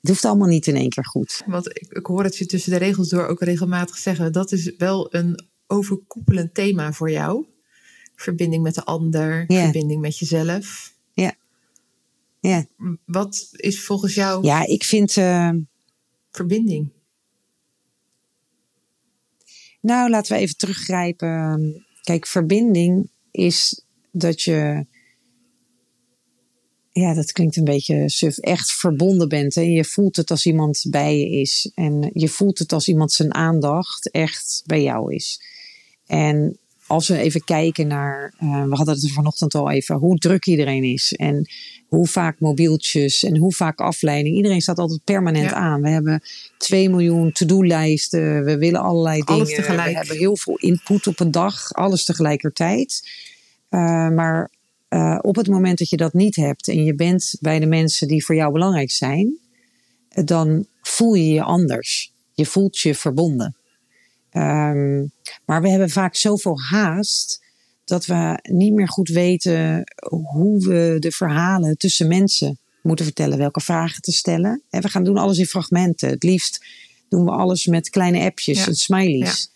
Het 0.00 0.14
hoeft 0.14 0.24
allemaal 0.24 0.48
niet 0.48 0.66
in 0.66 0.76
één 0.76 0.88
keer 0.88 1.04
goed. 1.04 1.42
Want 1.46 1.68
ik, 1.68 1.86
ik 1.90 2.06
hoor 2.06 2.24
het 2.24 2.36
je 2.36 2.46
tussen 2.46 2.70
de 2.70 2.78
regels 2.78 3.08
door 3.08 3.26
ook 3.26 3.40
regelmatig 3.40 3.96
zeggen. 3.96 4.32
Dat 4.32 4.52
is 4.52 4.72
wel 4.78 5.14
een 5.14 5.44
overkoepelend 5.66 6.54
thema 6.54 6.92
voor 6.92 7.10
jou? 7.10 7.46
Verbinding 8.16 8.62
met 8.62 8.74
de 8.74 8.84
ander, 8.84 9.44
verbinding 9.46 10.00
met 10.00 10.18
jezelf. 10.18 10.94
Ja. 11.12 11.34
ja. 12.40 12.66
Wat 13.04 13.48
is 13.50 13.84
volgens 13.84 14.14
jou. 14.14 14.44
Ja, 14.44 14.66
ik 14.66 14.84
vind. 14.84 15.16
Uh... 15.16 15.50
Verbinding. 16.30 16.92
Nou, 19.80 20.10
laten 20.10 20.36
we 20.36 20.42
even 20.42 20.56
teruggrijpen. 20.56 21.86
Kijk, 22.02 22.26
verbinding 22.26 23.10
is 23.30 23.84
dat 24.10 24.42
je. 24.42 24.86
Ja, 26.92 27.14
dat 27.14 27.32
klinkt 27.32 27.56
een 27.56 27.64
beetje 27.64 28.10
suf. 28.10 28.38
Echt 28.38 28.72
verbonden 28.72 29.28
bent. 29.28 29.54
Hè? 29.54 29.60
Je 29.60 29.84
voelt 29.84 30.16
het 30.16 30.30
als 30.30 30.46
iemand 30.46 30.84
bij 30.90 31.18
je 31.18 31.40
is. 31.40 31.70
En 31.74 32.10
je 32.12 32.28
voelt 32.28 32.58
het 32.58 32.72
als 32.72 32.88
iemand 32.88 33.12
zijn 33.12 33.34
aandacht 33.34 34.10
echt 34.10 34.62
bij 34.66 34.82
jou 34.82 35.14
is. 35.14 35.40
En 36.06 36.58
als 36.86 37.08
we 37.08 37.18
even 37.18 37.44
kijken 37.44 37.86
naar, 37.86 38.34
uh, 38.42 38.64
we 38.64 38.74
hadden 38.74 38.94
het 38.94 39.04
er 39.04 39.10
vanochtend 39.10 39.54
al 39.54 39.70
even, 39.70 39.96
hoe 39.96 40.18
druk 40.18 40.46
iedereen 40.46 40.84
is 40.84 41.12
en 41.12 41.48
hoe 41.88 42.06
vaak 42.06 42.40
mobieltjes 42.40 43.22
en 43.24 43.36
hoe 43.36 43.52
vaak 43.52 43.80
afleiding. 43.80 44.36
Iedereen 44.36 44.60
staat 44.60 44.78
altijd 44.78 45.04
permanent 45.04 45.52
aan. 45.52 45.82
We 45.82 45.88
hebben 45.88 46.22
2 46.58 46.88
miljoen 46.88 47.32
to-do-lijsten, 47.32 48.44
we 48.44 48.58
willen 48.58 48.80
allerlei 48.80 49.22
alles 49.24 49.48
dingen. 49.48 49.62
Tegelijk. 49.62 49.88
We 49.88 49.96
hebben 49.96 50.16
heel 50.16 50.36
veel 50.36 50.56
input 50.56 51.06
op 51.06 51.20
een 51.20 51.30
dag, 51.30 51.72
alles 51.72 52.04
tegelijkertijd. 52.04 53.08
Uh, 53.70 54.08
maar 54.08 54.50
uh, 54.88 55.18
op 55.20 55.36
het 55.36 55.48
moment 55.48 55.78
dat 55.78 55.88
je 55.88 55.96
dat 55.96 56.12
niet 56.12 56.36
hebt 56.36 56.68
en 56.68 56.84
je 56.84 56.94
bent 56.94 57.36
bij 57.40 57.58
de 57.58 57.66
mensen 57.66 58.08
die 58.08 58.24
voor 58.24 58.34
jou 58.34 58.52
belangrijk 58.52 58.90
zijn, 58.90 59.38
dan 60.24 60.66
voel 60.82 61.14
je 61.14 61.30
je 61.30 61.42
anders. 61.42 62.12
Je 62.32 62.46
voelt 62.46 62.78
je 62.78 62.94
verbonden. 62.94 63.56
Um, 64.32 65.12
maar 65.46 65.62
we 65.62 65.68
hebben 65.68 65.90
vaak 65.90 66.16
zoveel 66.16 66.60
haast 66.60 67.44
dat 67.84 68.06
we 68.06 68.38
niet 68.42 68.72
meer 68.72 68.88
goed 68.88 69.08
weten 69.08 69.84
hoe 70.10 70.66
we 70.66 70.96
de 70.98 71.10
verhalen 71.10 71.76
tussen 71.76 72.08
mensen 72.08 72.58
moeten 72.82 73.04
vertellen, 73.04 73.38
welke 73.38 73.60
vragen 73.60 74.02
te 74.02 74.12
stellen. 74.12 74.62
En 74.70 74.82
we 74.82 74.88
gaan 74.88 75.04
doen 75.04 75.16
alles 75.16 75.38
in 75.38 75.46
fragmenten. 75.46 76.08
Het 76.08 76.22
liefst 76.22 76.64
doen 77.08 77.24
we 77.24 77.30
alles 77.30 77.66
met 77.66 77.90
kleine 77.90 78.24
appjes 78.24 78.58
ja. 78.58 78.66
en 78.66 78.74
smileys. 78.74 79.50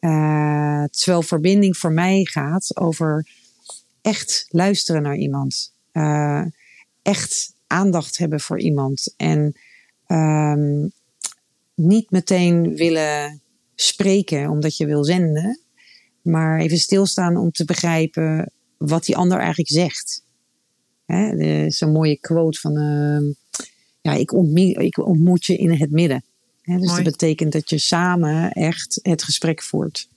Ja. 0.00 0.80
Uh, 0.82 0.84
terwijl 0.90 1.22
verbinding 1.22 1.76
voor 1.76 1.92
mij 1.92 2.24
gaat 2.30 2.76
over 2.76 3.28
echt 4.00 4.46
luisteren 4.48 5.02
naar 5.02 5.16
iemand. 5.16 5.72
Uh, 5.92 6.44
echt 7.02 7.54
aandacht 7.66 8.18
hebben 8.18 8.40
voor 8.40 8.60
iemand. 8.60 9.14
En 9.16 9.56
um, 10.06 10.92
niet 11.74 12.10
meteen 12.10 12.74
willen 12.76 13.41
spreken 13.82 14.50
omdat 14.50 14.76
je 14.76 14.86
wil 14.86 15.04
zenden. 15.04 15.60
Maar 16.22 16.60
even 16.60 16.78
stilstaan 16.78 17.36
om 17.36 17.50
te 17.50 17.64
begrijpen 17.64 18.52
wat 18.76 19.04
die 19.04 19.16
ander 19.16 19.38
eigenlijk 19.38 19.70
zegt. 19.70 20.22
Hè, 21.06 21.28
er 21.28 21.66
is 21.66 21.80
een 21.80 21.92
mooie 21.92 22.18
quote 22.20 22.60
van: 22.60 22.78
uh, 22.78 23.34
ja, 24.00 24.12
ik, 24.12 24.32
ontmoet, 24.32 24.78
ik 24.78 24.98
ontmoet 24.98 25.44
je 25.44 25.56
in 25.56 25.72
het 25.72 25.90
midden. 25.90 26.24
Hè, 26.62 26.78
dus 26.78 26.88
Mooi. 26.88 27.02
dat 27.02 27.12
betekent 27.12 27.52
dat 27.52 27.70
je 27.70 27.78
samen 27.78 28.50
echt 28.50 28.98
het 29.02 29.22
gesprek 29.22 29.62
voert. 29.62 30.08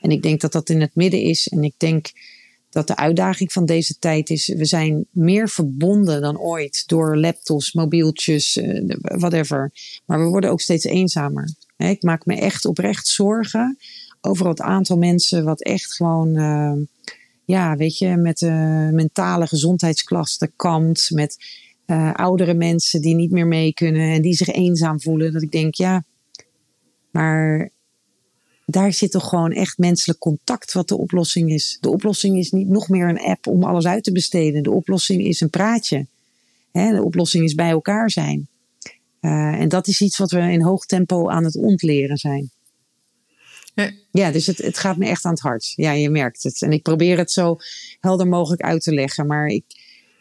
En 0.00 0.10
ik 0.10 0.22
denk 0.22 0.40
dat 0.40 0.52
dat 0.52 0.68
in 0.68 0.80
het 0.80 0.94
midden 0.94 1.20
is. 1.20 1.48
En 1.48 1.64
ik 1.64 1.74
denk 1.76 2.12
dat 2.70 2.86
de 2.86 2.96
uitdaging 2.96 3.52
van 3.52 3.66
deze 3.66 3.98
tijd 3.98 4.30
is: 4.30 4.46
we 4.46 4.64
zijn 4.64 5.06
meer 5.10 5.48
verbonden 5.48 6.20
dan 6.20 6.38
ooit 6.38 6.82
door 6.86 7.16
laptops, 7.16 7.72
mobieltjes, 7.72 8.56
uh, 8.56 8.94
whatever. 9.00 9.72
Maar 10.04 10.18
we 10.18 10.28
worden 10.28 10.50
ook 10.50 10.60
steeds 10.60 10.84
eenzamer. 10.84 11.54
Ik 11.76 12.02
maak 12.02 12.26
me 12.26 12.34
echt 12.34 12.64
oprecht 12.64 13.06
zorgen 13.06 13.78
over 14.20 14.48
het 14.48 14.60
aantal 14.60 14.96
mensen 14.96 15.44
wat 15.44 15.62
echt 15.62 15.94
gewoon, 15.94 16.28
uh, 16.28 16.72
ja, 17.44 17.76
weet 17.76 17.98
je, 17.98 18.16
met 18.16 18.40
uh, 18.40 18.88
mentale 18.90 19.46
gezondheidsklachten 19.46 20.52
kampt. 20.56 21.10
Met 21.10 21.44
uh, 21.86 22.12
oudere 22.12 22.54
mensen 22.54 23.00
die 23.00 23.14
niet 23.14 23.30
meer 23.30 23.46
mee 23.46 23.74
kunnen 23.74 24.12
en 24.12 24.22
die 24.22 24.34
zich 24.34 24.48
eenzaam 24.48 25.00
voelen. 25.00 25.32
Dat 25.32 25.42
ik 25.42 25.50
denk, 25.50 25.74
ja, 25.74 26.04
maar 27.10 27.70
daar 28.66 28.92
zit 28.92 29.10
toch 29.10 29.28
gewoon 29.28 29.52
echt 29.52 29.78
menselijk 29.78 30.18
contact 30.18 30.72
wat 30.72 30.88
de 30.88 30.98
oplossing 30.98 31.52
is. 31.52 31.78
De 31.80 31.90
oplossing 31.90 32.38
is 32.38 32.50
niet 32.50 32.68
nog 32.68 32.88
meer 32.88 33.08
een 33.08 33.20
app 33.20 33.46
om 33.46 33.64
alles 33.64 33.86
uit 33.86 34.04
te 34.04 34.12
besteden. 34.12 34.62
De 34.62 34.70
oplossing 34.70 35.24
is 35.24 35.40
een 35.40 35.50
praatje. 35.50 36.06
De 36.72 37.02
oplossing 37.04 37.44
is 37.44 37.54
bij 37.54 37.70
elkaar 37.70 38.10
zijn. 38.10 38.48
Uh, 39.24 39.60
en 39.60 39.68
dat 39.68 39.86
is 39.86 40.00
iets 40.00 40.18
wat 40.18 40.30
we 40.30 40.38
in 40.38 40.62
hoog 40.62 40.86
tempo 40.86 41.28
aan 41.28 41.44
het 41.44 41.56
ontleren 41.56 42.16
zijn. 42.16 42.50
Ja, 43.74 43.90
ja 44.10 44.30
dus 44.30 44.46
het, 44.46 44.58
het 44.58 44.78
gaat 44.78 44.96
me 44.96 45.06
echt 45.06 45.24
aan 45.24 45.32
het 45.32 45.40
hart. 45.40 45.72
Ja, 45.76 45.92
je 45.92 46.10
merkt 46.10 46.42
het. 46.42 46.62
En 46.62 46.72
ik 46.72 46.82
probeer 46.82 47.18
het 47.18 47.30
zo 47.30 47.56
helder 48.00 48.28
mogelijk 48.28 48.62
uit 48.62 48.82
te 48.82 48.92
leggen. 48.94 49.26
Maar 49.26 49.46
ik, 49.46 49.64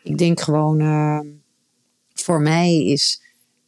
ik 0.03 0.17
denk 0.17 0.39
gewoon, 0.39 0.81
uh, 0.81 1.19
voor 2.13 2.41
mij 2.41 2.85
is. 2.85 3.21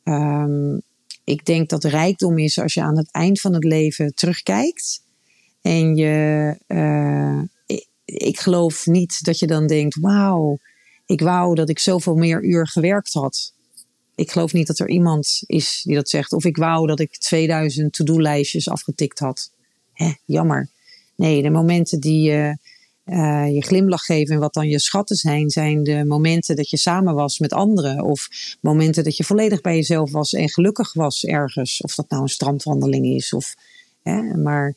Um, 0.03 0.81
ik 1.23 1.45
denk 1.45 1.69
dat 1.69 1.83
rijkdom 1.83 2.37
is 2.37 2.59
als 2.59 2.73
je 2.73 2.81
aan 2.81 2.97
het 2.97 3.11
eind 3.11 3.41
van 3.41 3.53
het 3.53 3.63
leven 3.63 4.13
terugkijkt. 4.13 5.03
En 5.61 5.95
je. 5.95 6.55
Uh, 6.67 7.41
ik, 7.65 7.87
ik 8.05 8.39
geloof 8.39 8.85
niet 8.85 9.23
dat 9.23 9.39
je 9.39 9.47
dan 9.47 9.67
denkt: 9.67 9.99
wauw, 9.99 10.57
ik 11.05 11.21
wou 11.21 11.55
dat 11.55 11.69
ik 11.69 11.79
zoveel 11.79 12.15
meer 12.15 12.43
uur 12.43 12.67
gewerkt 12.67 13.13
had 13.13 13.53
ik 14.15 14.31
geloof 14.31 14.53
niet 14.53 14.67
dat 14.67 14.79
er 14.79 14.89
iemand 14.89 15.43
is 15.45 15.81
die 15.83 15.95
dat 15.95 16.09
zegt. 16.09 16.33
Of 16.33 16.45
ik 16.45 16.57
wou 16.57 16.87
dat 16.87 16.99
ik 16.99 17.17
2000 17.17 17.93
to-do-lijstjes 17.93 18.69
afgetikt 18.69 19.19
had. 19.19 19.51
Hè, 19.93 20.11
jammer. 20.25 20.69
Nee, 21.15 21.41
de 21.41 21.49
momenten 21.49 21.99
die 21.99 22.21
je, 22.21 22.57
uh, 23.05 23.53
je 23.53 23.61
glimlach 23.61 24.01
geven 24.01 24.33
en 24.33 24.39
wat 24.39 24.53
dan 24.53 24.67
je 24.67 24.79
schatten 24.79 25.15
zijn, 25.15 25.49
zijn 25.49 25.83
de 25.83 26.05
momenten 26.05 26.55
dat 26.55 26.69
je 26.69 26.77
samen 26.77 27.13
was 27.13 27.39
met 27.39 27.53
anderen. 27.53 28.03
Of 28.03 28.27
momenten 28.61 29.03
dat 29.03 29.17
je 29.17 29.23
volledig 29.23 29.61
bij 29.61 29.75
jezelf 29.75 30.11
was 30.11 30.33
en 30.33 30.49
gelukkig 30.49 30.93
was 30.93 31.25
ergens. 31.25 31.81
Of 31.81 31.95
dat 31.95 32.09
nou 32.09 32.21
een 32.21 32.29
strandwandeling 32.29 33.05
is. 33.05 33.33
Of, 33.33 33.55
hè, 34.03 34.37
maar, 34.37 34.75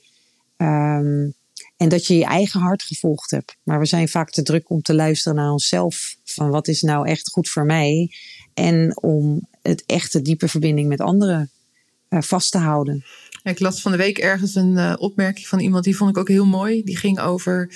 um, 0.57 1.35
en 1.79 1.89
dat 1.89 2.07
je 2.07 2.17
je 2.17 2.25
eigen 2.25 2.61
hart 2.61 2.83
gevolgd 2.83 3.31
hebt. 3.31 3.57
Maar 3.63 3.79
we 3.79 3.87
zijn 3.87 4.09
vaak 4.09 4.31
te 4.31 4.43
druk 4.43 4.71
om 4.71 4.83
te 4.83 4.95
luisteren 4.95 5.39
naar 5.39 5.51
onszelf. 5.51 6.17
Van 6.25 6.51
wat 6.51 6.69
is 6.69 6.83
nou 6.83 7.09
echt 7.09 7.31
goed 7.31 7.49
voor 7.49 7.65
mij? 7.65 8.13
En 8.55 9.03
om 9.03 9.49
het 9.63 9.85
echte 9.87 10.23
diepe 10.23 10.49
verbinding 10.49 10.89
met 10.89 11.01
anderen 11.01 11.51
uh, 12.09 12.23
vast 12.23 12.53
te 12.53 12.59
houden. 12.59 13.05
Ik 13.43 13.61
las 13.61 13.81
van 13.81 13.93
de 13.93 13.99
week 13.99 14.19
ergens 14.19 14.55
een 14.55 14.73
uh, 14.73 14.95
opmerking 14.99 15.47
van 15.47 15.61
iemand, 15.61 15.85
die 15.85 15.97
vond 15.97 16.11
ik 16.11 16.17
ook 16.17 16.29
heel 16.29 16.47
mooi. 16.47 16.85
Die 16.85 16.97
ging 16.97 17.21
over 17.21 17.75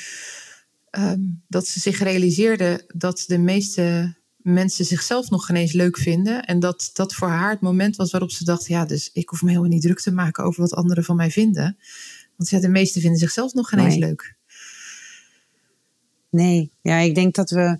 um, 0.90 1.42
dat 1.48 1.66
ze 1.66 1.80
zich 1.80 1.98
realiseerde 1.98 2.84
dat 2.94 3.24
de 3.26 3.38
meeste 3.38 4.14
mensen 4.36 4.84
zichzelf 4.84 5.30
nog 5.30 5.46
geen 5.46 5.56
eens 5.56 5.72
leuk 5.72 5.98
vinden. 5.98 6.44
En 6.44 6.60
dat 6.60 6.90
dat 6.92 7.14
voor 7.14 7.28
haar 7.28 7.50
het 7.50 7.60
moment 7.60 7.96
was 7.96 8.10
waarop 8.10 8.30
ze 8.30 8.44
dacht: 8.44 8.66
ja, 8.66 8.84
dus 8.84 9.10
ik 9.12 9.28
hoef 9.28 9.42
me 9.42 9.48
helemaal 9.48 9.70
niet 9.70 9.82
druk 9.82 10.00
te 10.00 10.12
maken 10.12 10.44
over 10.44 10.60
wat 10.60 10.74
anderen 10.74 11.04
van 11.04 11.16
mij 11.16 11.30
vinden. 11.30 11.76
Want 12.42 12.62
ja, 12.62 12.68
de 12.68 12.72
meesten 12.72 13.00
vinden 13.00 13.18
zichzelf 13.18 13.52
nog 13.52 13.68
geen 13.68 13.78
nee. 13.78 13.88
eens 13.88 13.98
leuk. 13.98 14.34
Nee, 16.30 16.70
ja, 16.80 16.96
ik 16.96 17.14
denk 17.14 17.34
dat 17.34 17.50
we 17.50 17.78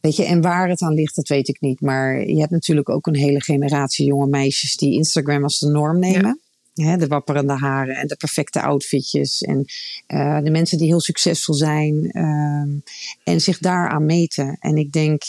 Weet 0.00 0.16
je, 0.16 0.24
en 0.24 0.40
waar 0.40 0.68
het 0.68 0.80
aan 0.80 0.94
ligt, 0.94 1.16
dat 1.16 1.28
weet 1.28 1.48
ik 1.48 1.60
niet. 1.60 1.80
Maar 1.80 2.26
je 2.26 2.38
hebt 2.38 2.50
natuurlijk 2.50 2.88
ook 2.88 3.06
een 3.06 3.16
hele 3.16 3.40
generatie 3.40 4.06
jonge 4.06 4.26
meisjes 4.26 4.76
die 4.76 4.92
Instagram 4.92 5.42
als 5.42 5.58
de 5.58 5.68
norm 5.68 5.98
nemen. 5.98 6.40
Ja. 6.72 6.96
de 6.96 7.06
wapperende 7.06 7.52
haren 7.52 7.96
en 7.96 8.06
de 8.06 8.16
perfecte 8.16 8.62
outfitjes. 8.62 9.42
En 9.42 9.64
uh, 10.08 10.40
de 10.42 10.50
mensen 10.50 10.78
die 10.78 10.86
heel 10.86 11.00
succesvol 11.00 11.54
zijn. 11.54 12.18
Um, 12.18 12.82
en 13.24 13.40
zich 13.40 13.58
daaraan 13.58 14.06
meten. 14.06 14.56
En 14.60 14.76
ik 14.76 14.92
denk, 14.92 15.22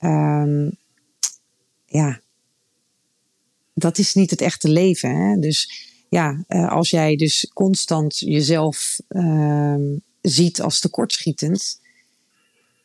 um, 0.00 0.76
ja, 1.86 2.20
dat 3.74 3.98
is 3.98 4.14
niet 4.14 4.30
het 4.30 4.40
echte 4.40 4.68
leven. 4.68 5.16
Hè? 5.16 5.38
Dus 5.38 5.85
ja, 6.08 6.44
uh, 6.48 6.72
als 6.72 6.90
jij 6.90 7.16
dus 7.16 7.50
constant 7.54 8.18
jezelf 8.18 9.00
um, 9.08 10.02
ziet 10.20 10.60
als 10.60 10.80
tekortschietend 10.80 11.78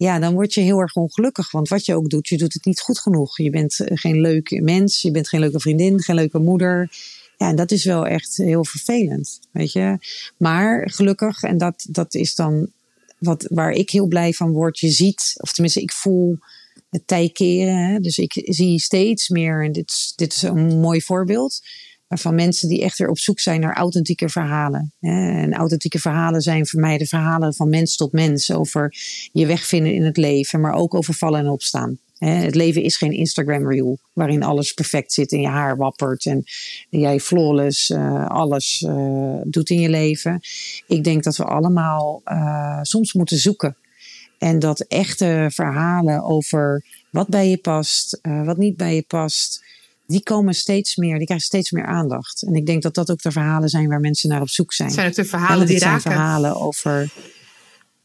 ja, 0.01 0.19
dan 0.19 0.33
word 0.33 0.53
je 0.53 0.61
heel 0.61 0.79
erg 0.79 0.95
ongelukkig. 0.95 1.51
Want 1.51 1.67
wat 1.67 1.85
je 1.85 1.95
ook 1.95 2.09
doet, 2.09 2.27
je 2.27 2.37
doet 2.37 2.53
het 2.53 2.65
niet 2.65 2.79
goed 2.79 2.99
genoeg. 2.99 3.37
Je 3.37 3.49
bent 3.49 3.79
eh, 3.79 3.97
geen 3.97 4.21
leuk 4.21 4.61
mens, 4.61 5.01
je 5.01 5.11
bent 5.11 5.27
geen 5.27 5.39
leuke 5.39 5.59
vriendin, 5.59 6.01
geen 6.01 6.15
leuke 6.15 6.39
moeder. 6.39 6.91
Ja, 7.37 7.49
en 7.49 7.55
dat 7.55 7.71
is 7.71 7.85
wel 7.85 8.07
echt 8.07 8.37
heel 8.37 8.65
vervelend, 8.65 9.39
weet 9.51 9.71
je. 9.71 9.97
Maar 10.37 10.89
gelukkig, 10.89 11.43
en 11.43 11.57
dat, 11.57 11.85
dat 11.89 12.13
is 12.15 12.35
dan 12.35 12.67
wat, 13.17 13.45
waar 13.49 13.71
ik 13.71 13.89
heel 13.89 14.07
blij 14.07 14.33
van 14.33 14.51
word. 14.51 14.79
Je 14.79 14.89
ziet, 14.89 15.33
of 15.37 15.53
tenminste 15.53 15.81
ik 15.81 15.91
voel 15.91 16.37
het 16.89 17.07
tij 17.07 17.29
keren. 17.29 17.87
Hè? 17.87 17.99
Dus 17.99 18.17
ik 18.17 18.31
zie 18.33 18.79
steeds 18.79 19.29
meer, 19.29 19.63
en 19.63 19.71
dit, 19.71 20.13
dit 20.15 20.33
is 20.33 20.41
een 20.41 20.79
mooi 20.79 21.01
voorbeeld 21.01 21.61
van 22.13 22.35
mensen 22.35 22.69
die 22.69 22.81
echt 22.81 22.97
weer 22.97 23.09
op 23.09 23.19
zoek 23.19 23.39
zijn 23.39 23.61
naar 23.61 23.75
authentieke 23.75 24.29
verhalen. 24.29 24.93
En 24.99 25.53
authentieke 25.53 25.99
verhalen 25.99 26.41
zijn 26.41 26.67
voor 26.67 26.79
mij 26.79 26.97
de 26.97 27.05
verhalen 27.05 27.53
van 27.53 27.69
mens 27.69 27.95
tot 27.95 28.11
mens 28.11 28.51
over 28.51 28.95
je 29.31 29.45
wegvinden 29.45 29.93
in 29.93 30.03
het 30.03 30.17
leven, 30.17 30.61
maar 30.61 30.73
ook 30.73 30.93
over 30.93 31.13
vallen 31.13 31.39
en 31.39 31.49
opstaan. 31.49 31.99
Het 32.17 32.55
leven 32.55 32.83
is 32.83 32.97
geen 32.97 33.11
Instagram 33.11 33.69
reel 33.69 33.99
waarin 34.13 34.43
alles 34.43 34.73
perfect 34.73 35.13
zit 35.13 35.31
en 35.31 35.41
je 35.41 35.47
haar 35.47 35.77
wappert 35.77 36.25
en 36.25 36.43
jij 36.89 37.19
flawless 37.19 37.89
uh, 37.89 38.27
alles 38.29 38.85
uh, 38.87 39.41
doet 39.43 39.69
in 39.69 39.79
je 39.79 39.89
leven. 39.89 40.39
Ik 40.87 41.03
denk 41.03 41.23
dat 41.23 41.37
we 41.37 41.43
allemaal 41.43 42.21
uh, 42.25 42.79
soms 42.81 43.13
moeten 43.13 43.37
zoeken. 43.37 43.75
En 44.37 44.59
dat 44.59 44.79
echte 44.79 45.47
verhalen 45.53 46.23
over 46.23 46.85
wat 47.11 47.27
bij 47.27 47.49
je 47.49 47.57
past, 47.57 48.19
wat 48.21 48.57
niet 48.57 48.77
bij 48.77 48.95
je 48.95 49.03
past, 49.07 49.63
die 50.11 50.23
komen 50.23 50.53
steeds 50.53 50.95
meer, 50.95 51.17
die 51.17 51.25
krijgen 51.25 51.45
steeds 51.45 51.71
meer 51.71 51.85
aandacht. 51.85 52.43
En 52.43 52.53
ik 52.53 52.65
denk 52.65 52.81
dat 52.81 52.93
dat 52.93 53.11
ook 53.11 53.21
de 53.21 53.31
verhalen 53.31 53.69
zijn 53.69 53.87
waar 53.87 53.99
mensen 53.99 54.29
naar 54.29 54.41
op 54.41 54.49
zoek 54.49 54.73
zijn. 54.73 54.91
Zijn 54.91 55.05
het 55.05 55.15
de 55.15 55.25
verhalen 55.25 55.67
die 55.67 55.77
zijn 55.77 55.91
raken? 55.91 56.11
verhalen 56.11 56.55
over. 56.55 57.13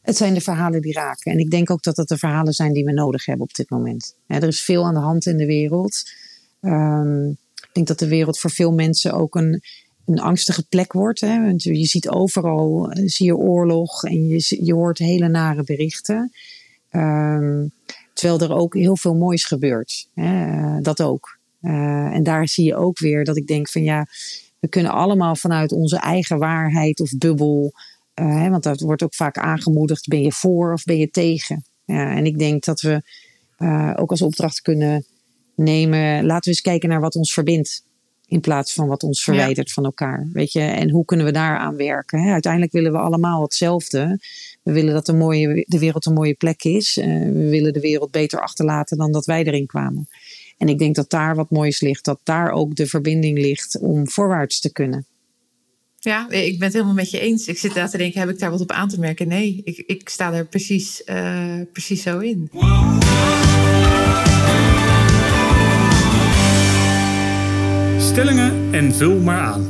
Het 0.01 0.17
zijn 0.17 0.33
de 0.33 0.41
verhalen 0.41 0.81
die 0.81 0.93
raken. 0.93 1.31
En 1.31 1.39
ik 1.39 1.51
denk 1.51 1.71
ook 1.71 1.83
dat 1.83 1.95
dat 1.95 2.07
de 2.07 2.17
verhalen 2.17 2.53
zijn 2.53 2.73
die 2.73 2.85
we 2.85 2.91
nodig 2.91 3.25
hebben 3.25 3.45
op 3.45 3.53
dit 3.53 3.69
moment. 3.69 4.15
er 4.27 4.43
is 4.43 4.61
veel 4.61 4.85
aan 4.85 4.93
de 4.93 4.99
hand 4.99 5.25
in 5.25 5.37
de 5.37 5.45
wereld. 5.45 6.03
Um, 6.61 7.37
ik 7.55 7.69
denk 7.73 7.87
dat 7.87 7.99
de 7.99 8.07
wereld 8.07 8.39
voor 8.39 8.51
veel 8.51 8.71
mensen 8.71 9.13
ook 9.13 9.35
een, 9.35 9.61
een 10.05 10.19
angstige 10.19 10.67
plek 10.67 10.93
wordt. 10.93 11.19
Hè? 11.19 11.41
Want 11.41 11.63
je 11.63 11.85
ziet 11.85 12.09
overal 12.09 12.91
eh, 12.91 13.03
zie 13.05 13.25
je 13.25 13.35
oorlog 13.35 14.03
en 14.03 14.27
je, 14.27 14.57
je 14.63 14.73
hoort 14.73 14.97
hele 14.97 15.27
nare 15.27 15.63
berichten. 15.63 16.31
Ehm, 16.89 17.67
terwijl 18.13 18.39
er 18.39 18.55
ook 18.55 18.73
heel 18.73 18.97
veel 18.97 19.15
moois 19.15 19.45
gebeurt. 19.45 20.07
Hè? 20.13 20.45
Eh, 20.45 20.77
dat 20.81 21.01
ook. 21.01 21.36
Uh, 21.61 22.13
en 22.13 22.23
daar 22.23 22.47
zie 22.47 22.65
je 22.65 22.75
ook 22.75 22.99
weer 22.99 23.23
dat 23.23 23.37
ik 23.37 23.47
denk 23.47 23.69
van 23.69 23.83
ja, 23.83 24.05
we 24.59 24.67
kunnen 24.67 24.91
allemaal 24.91 25.35
vanuit 25.35 25.71
onze 25.71 25.97
eigen 25.97 26.37
waarheid 26.37 26.99
of 26.99 27.17
bubbel. 27.17 27.73
Uh, 28.15 28.49
want 28.49 28.63
dat 28.63 28.79
wordt 28.79 29.03
ook 29.03 29.15
vaak 29.15 29.37
aangemoedigd: 29.37 30.07
ben 30.07 30.21
je 30.21 30.31
voor 30.31 30.73
of 30.73 30.83
ben 30.83 30.97
je 30.97 31.09
tegen? 31.09 31.65
Ja, 31.85 32.15
en 32.15 32.25
ik 32.25 32.39
denk 32.39 32.63
dat 32.63 32.81
we 32.81 33.01
uh, 33.57 33.93
ook 33.95 34.11
als 34.11 34.21
opdracht 34.21 34.61
kunnen 34.61 35.05
nemen. 35.55 36.25
Laten 36.25 36.43
we 36.43 36.49
eens 36.49 36.61
kijken 36.61 36.89
naar 36.89 37.01
wat 37.01 37.15
ons 37.15 37.33
verbindt. 37.33 37.85
In 38.27 38.39
plaats 38.39 38.73
van 38.73 38.87
wat 38.87 39.03
ons 39.03 39.23
verwijdert 39.23 39.67
ja. 39.67 39.73
van 39.73 39.85
elkaar. 39.85 40.27
Weet 40.33 40.51
je, 40.51 40.59
en 40.59 40.89
hoe 40.89 41.05
kunnen 41.05 41.25
we 41.25 41.31
daaraan 41.31 41.75
werken? 41.75 42.21
Hè? 42.21 42.31
Uiteindelijk 42.31 42.71
willen 42.71 42.91
we 42.91 42.97
allemaal 42.97 43.41
hetzelfde. 43.41 44.19
We 44.63 44.71
willen 44.71 44.93
dat 44.93 45.05
de, 45.05 45.13
mooie, 45.13 45.65
de 45.67 45.79
wereld 45.79 46.05
een 46.05 46.13
mooie 46.13 46.33
plek 46.33 46.63
is. 46.63 46.97
Uh, 46.97 47.05
we 47.23 47.49
willen 47.49 47.73
de 47.73 47.79
wereld 47.79 48.11
beter 48.11 48.41
achterlaten 48.41 48.97
dan 48.97 49.11
dat 49.11 49.25
wij 49.25 49.43
erin 49.43 49.65
kwamen. 49.65 50.07
En 50.57 50.69
ik 50.69 50.79
denk 50.79 50.95
dat 50.95 51.09
daar 51.09 51.35
wat 51.35 51.49
moois 51.49 51.81
ligt. 51.81 52.05
Dat 52.05 52.19
daar 52.23 52.51
ook 52.51 52.75
de 52.75 52.87
verbinding 52.87 53.37
ligt 53.37 53.79
om 53.79 54.09
voorwaarts 54.09 54.59
te 54.59 54.71
kunnen. 54.71 55.05
Ja, 55.99 56.29
ik 56.29 56.57
ben 56.57 56.63
het 56.63 56.73
helemaal 56.73 56.93
met 56.95 57.11
je 57.11 57.19
eens. 57.19 57.47
Ik 57.47 57.57
zit 57.57 57.73
daar 57.73 57.89
te 57.89 57.97
denken, 57.97 58.19
heb 58.19 58.29
ik 58.29 58.39
daar 58.39 58.51
wat 58.51 58.61
op 58.61 58.71
aan 58.71 58.87
te 58.87 58.99
merken? 58.99 59.27
Nee, 59.27 59.61
ik, 59.63 59.77
ik 59.77 60.09
sta 60.09 60.33
er 60.33 60.45
precies, 60.45 61.01
uh, 61.05 61.61
precies 61.71 62.01
zo 62.01 62.19
in. 62.19 62.49
Stellingen 67.99 68.73
en 68.73 68.93
vul 68.93 69.19
maar 69.19 69.41
aan. 69.41 69.67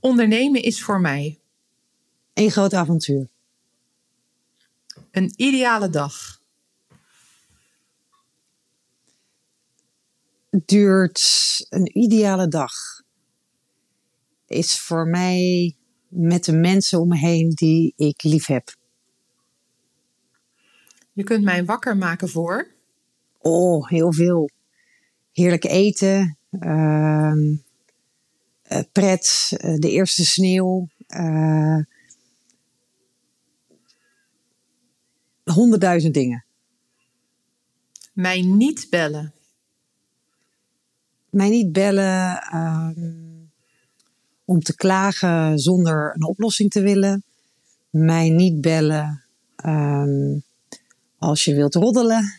Ondernemen 0.00 0.62
is 0.62 0.82
voor 0.82 1.00
mij 1.00 1.38
een 2.34 2.50
groot 2.50 2.74
avontuur. 2.74 3.28
Een 5.10 5.32
ideale 5.36 5.90
dag. 5.90 6.42
Duurt 10.64 11.20
een 11.68 11.98
ideale 11.98 12.48
dag. 12.48 12.72
Is 14.46 14.80
voor 14.80 15.06
mij 15.06 15.76
met 16.08 16.44
de 16.44 16.52
mensen 16.52 17.00
om 17.00 17.08
me 17.08 17.18
heen 17.18 17.50
die 17.50 17.92
ik 17.96 18.22
lief 18.22 18.46
heb. 18.46 18.74
Je 21.12 21.24
kunt 21.24 21.44
mij 21.44 21.64
wakker 21.64 21.96
maken 21.96 22.28
voor? 22.28 22.68
Oh, 23.38 23.88
heel 23.88 24.12
veel. 24.12 24.50
Heerlijk 25.32 25.64
eten, 25.64 26.38
uh, 26.50 27.32
pret, 28.92 29.50
uh, 29.50 29.76
de 29.76 29.90
eerste 29.90 30.24
sneeuw. 30.24 30.88
Uh, 31.08 31.78
honderdduizend 35.44 36.14
dingen. 36.14 36.44
Mij 38.12 38.42
niet 38.42 38.86
bellen. 38.90 39.33
Mij 41.34 41.48
niet 41.48 41.72
bellen 41.72 42.54
um, 42.54 43.52
om 44.44 44.60
te 44.60 44.74
klagen 44.74 45.58
zonder 45.58 46.12
een 46.14 46.24
oplossing 46.24 46.70
te 46.70 46.80
willen. 46.80 47.24
Mij 47.90 48.28
niet 48.28 48.60
bellen 48.60 49.24
um, 49.64 50.44
als 51.18 51.44
je 51.44 51.54
wilt 51.54 51.74
roddelen. 51.74 52.32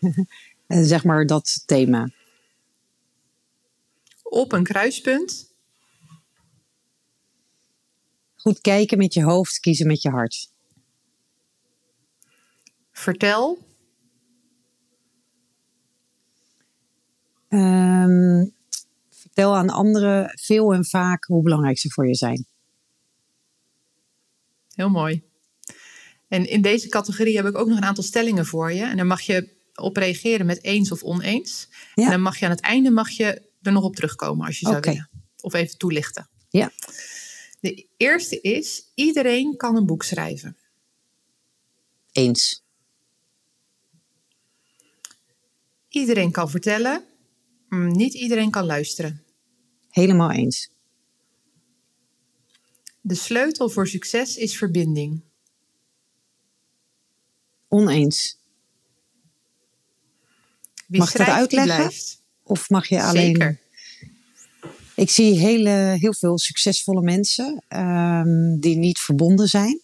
zeg 0.68 1.04
maar 1.04 1.26
dat 1.26 1.62
thema. 1.66 2.10
Op 4.22 4.52
een 4.52 4.64
kruispunt. 4.64 5.52
Goed 8.34 8.60
kijken 8.60 8.98
met 8.98 9.14
je 9.14 9.22
hoofd, 9.22 9.60
kiezen 9.60 9.86
met 9.86 10.02
je 10.02 10.10
hart. 10.10 10.50
Vertel. 12.92 13.63
Um, 17.54 18.54
vertel 19.10 19.56
aan 19.56 19.70
anderen 19.70 20.32
veel 20.40 20.74
en 20.74 20.84
vaak 20.84 21.24
hoe 21.24 21.42
belangrijk 21.42 21.78
ze 21.78 21.90
voor 21.90 22.06
je 22.06 22.14
zijn. 22.14 22.46
Heel 24.74 24.90
mooi. 24.90 25.22
En 26.28 26.48
in 26.48 26.62
deze 26.62 26.88
categorie 26.88 27.36
heb 27.36 27.46
ik 27.46 27.58
ook 27.58 27.68
nog 27.68 27.76
een 27.76 27.84
aantal 27.84 28.04
stellingen 28.04 28.46
voor 28.46 28.72
je. 28.72 28.84
En 28.84 28.96
dan 28.96 29.06
mag 29.06 29.20
je 29.20 29.48
op 29.74 29.96
reageren 29.96 30.46
met 30.46 30.62
eens 30.64 30.92
of 30.92 31.02
oneens. 31.02 31.68
Ja. 31.94 32.04
En 32.04 32.10
dan 32.10 32.22
mag 32.22 32.38
je 32.38 32.44
aan 32.44 32.50
het 32.50 32.60
einde 32.60 32.90
mag 32.90 33.10
je 33.10 33.42
er 33.62 33.72
nog 33.72 33.84
op 33.84 33.96
terugkomen 33.96 34.46
als 34.46 34.60
je 34.60 34.66
zou 34.66 34.80
willen. 34.80 35.10
Of 35.40 35.54
even 35.54 35.78
toelichten. 35.78 36.28
Ja. 36.48 36.70
De 37.60 37.86
eerste 37.96 38.40
is, 38.40 38.90
iedereen 38.94 39.56
kan 39.56 39.76
een 39.76 39.86
boek 39.86 40.02
schrijven. 40.02 40.56
Eens. 42.12 42.64
Iedereen 45.88 46.30
kan 46.30 46.50
vertellen, 46.50 47.04
niet 47.74 48.14
iedereen 48.14 48.50
kan 48.50 48.66
luisteren. 48.66 49.22
Helemaal 49.90 50.30
eens. 50.30 50.70
De 53.00 53.14
sleutel 53.14 53.68
voor 53.68 53.88
succes 53.88 54.36
is 54.36 54.56
verbinding. 54.56 55.20
Oneens. 57.68 58.38
Wie 60.86 61.00
mag 61.00 61.10
ik 61.10 61.18
dat 61.18 61.26
uitleggen? 61.26 61.90
Of 62.42 62.70
mag 62.70 62.88
je 62.88 63.02
alleen. 63.02 63.24
Zeker. 63.24 63.62
Ik 64.94 65.10
zie 65.10 65.38
hele, 65.38 65.96
heel 65.98 66.14
veel 66.14 66.38
succesvolle 66.38 67.02
mensen 67.02 67.64
um, 67.68 68.60
die 68.60 68.76
niet 68.76 68.98
verbonden 68.98 69.48
zijn. 69.48 69.80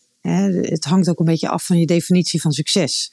Het 0.60 0.84
hangt 0.84 1.08
ook 1.08 1.18
een 1.18 1.24
beetje 1.24 1.48
af 1.48 1.66
van 1.66 1.78
je 1.78 1.86
definitie 1.86 2.40
van 2.40 2.52
succes. 2.52 3.12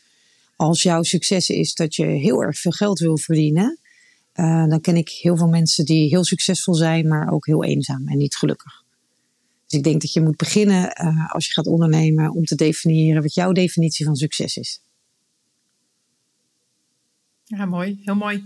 Als 0.56 0.82
jouw 0.82 1.04
succes 1.04 1.50
is 1.50 1.74
dat 1.74 1.96
je 1.96 2.06
heel 2.06 2.44
erg 2.44 2.60
veel 2.60 2.72
geld 2.72 3.00
wil 3.00 3.18
verdienen, 3.18 3.80
uh, 4.40 4.68
dan 4.68 4.82
ken 4.82 4.96
ik 4.96 5.10
heel 5.10 5.38
veel 5.38 5.48
mensen 5.48 5.86
die 5.86 6.08
heel 6.08 6.26
succesvol 6.26 6.74
zijn, 6.74 7.08
maar 7.08 7.32
ook 7.32 7.46
heel 7.46 7.64
eenzaam 7.64 8.08
en 8.08 8.18
niet 8.18 8.36
gelukkig. 8.36 8.84
Dus 9.66 9.78
ik 9.78 9.84
denk 9.84 10.02
dat 10.02 10.14
je 10.14 10.22
moet 10.22 10.38
beginnen 10.38 11.02
uh, 11.04 11.34
als 11.34 11.48
je 11.48 11.54
gaat 11.54 11.68
ondernemen 11.68 12.32
om 12.32 12.46
te 12.46 12.56
definiëren 12.56 13.22
wat 13.22 13.34
jouw 13.34 13.52
definitie 13.52 14.06
van 14.06 14.16
succes 14.16 14.58
is. 14.58 14.82
Ja, 17.44 17.66
mooi. 17.66 18.00
Heel 18.04 18.16
mooi. 18.16 18.44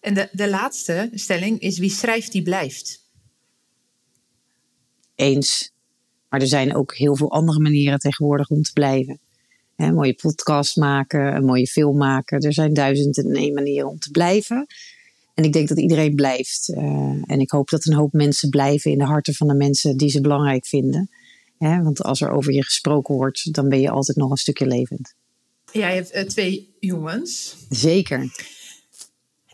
En 0.00 0.14
de, 0.14 0.28
de 0.32 0.48
laatste 0.48 1.10
stelling 1.14 1.60
is: 1.60 1.78
wie 1.78 1.90
schrijft, 1.90 2.32
die 2.32 2.42
blijft. 2.42 3.10
Eens. 5.14 5.72
Maar 6.28 6.40
er 6.40 6.46
zijn 6.46 6.74
ook 6.74 6.94
heel 6.94 7.16
veel 7.16 7.30
andere 7.30 7.60
manieren 7.60 7.98
tegenwoordig 7.98 8.48
om 8.48 8.62
te 8.62 8.72
blijven. 8.72 9.20
He, 9.76 9.86
een 9.86 9.94
mooie 9.94 10.14
podcast 10.14 10.76
maken, 10.76 11.34
een 11.34 11.44
mooie 11.44 11.66
film 11.66 11.96
maken. 11.96 12.40
Er 12.40 12.52
zijn 12.52 12.74
duizenden 12.74 13.24
en 13.24 13.34
één 13.34 13.54
manieren 13.54 13.88
om 13.88 13.98
te 13.98 14.10
blijven. 14.10 14.66
En 15.34 15.44
ik 15.44 15.52
denk 15.52 15.68
dat 15.68 15.78
iedereen 15.78 16.14
blijft. 16.14 16.68
Uh, 16.68 16.82
en 17.26 17.40
ik 17.40 17.50
hoop 17.50 17.68
dat 17.68 17.86
een 17.86 17.94
hoop 17.94 18.12
mensen 18.12 18.48
blijven 18.48 18.90
in 18.90 18.98
de 18.98 19.04
harten 19.04 19.34
van 19.34 19.48
de 19.48 19.54
mensen 19.54 19.96
die 19.96 20.10
ze 20.10 20.20
belangrijk 20.20 20.66
vinden. 20.66 21.10
Want 21.58 22.02
als 22.02 22.20
er 22.20 22.30
over 22.30 22.52
je 22.52 22.64
gesproken 22.64 23.14
wordt, 23.14 23.54
dan 23.54 23.68
ben 23.68 23.80
je 23.80 23.90
altijd 23.90 24.16
nog 24.16 24.30
een 24.30 24.36
stukje 24.36 24.66
levend. 24.66 25.14
Jij 25.72 25.94
hebt 25.94 26.14
uh, 26.14 26.22
twee 26.22 26.76
jongens. 26.80 27.56
Zeker. 27.68 28.30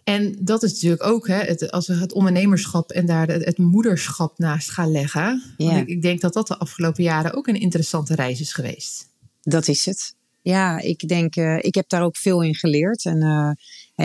En 0.04 0.36
dat 0.40 0.62
is 0.62 0.72
natuurlijk 0.72 1.04
ook, 1.04 1.26
hè, 1.26 1.36
het, 1.36 1.70
als 1.70 1.86
we 1.86 1.94
het 1.94 2.12
ondernemerschap 2.12 2.90
en 2.90 3.06
daar 3.06 3.28
het, 3.28 3.44
het 3.44 3.58
moederschap 3.58 4.38
naast 4.38 4.70
gaan 4.70 4.90
leggen. 4.90 5.42
Ik, 5.56 5.88
ik, 5.88 6.02
denk 6.02 6.20
dat 6.20 6.32
dat 6.32 6.46
de 6.46 6.58
afgelopen 6.58 7.02
jaren 7.02 7.34
ook 7.34 7.46
een 7.46 7.60
interessante 7.60 8.14
reis 8.14 8.40
is 8.40 8.52
geweest. 8.52 9.08
Dat 9.42 9.68
is 9.68 9.84
het. 9.84 10.14
Ja, 10.42 10.80
ik 10.80 11.08
denk, 11.08 11.36
uh, 11.36 11.58
ik 11.60 11.74
heb 11.74 11.88
daar 11.88 12.02
ook 12.02 12.16
veel 12.16 12.42
in 12.42 12.54
geleerd. 12.54 13.04
En 13.04 13.22
uh, 13.22 13.50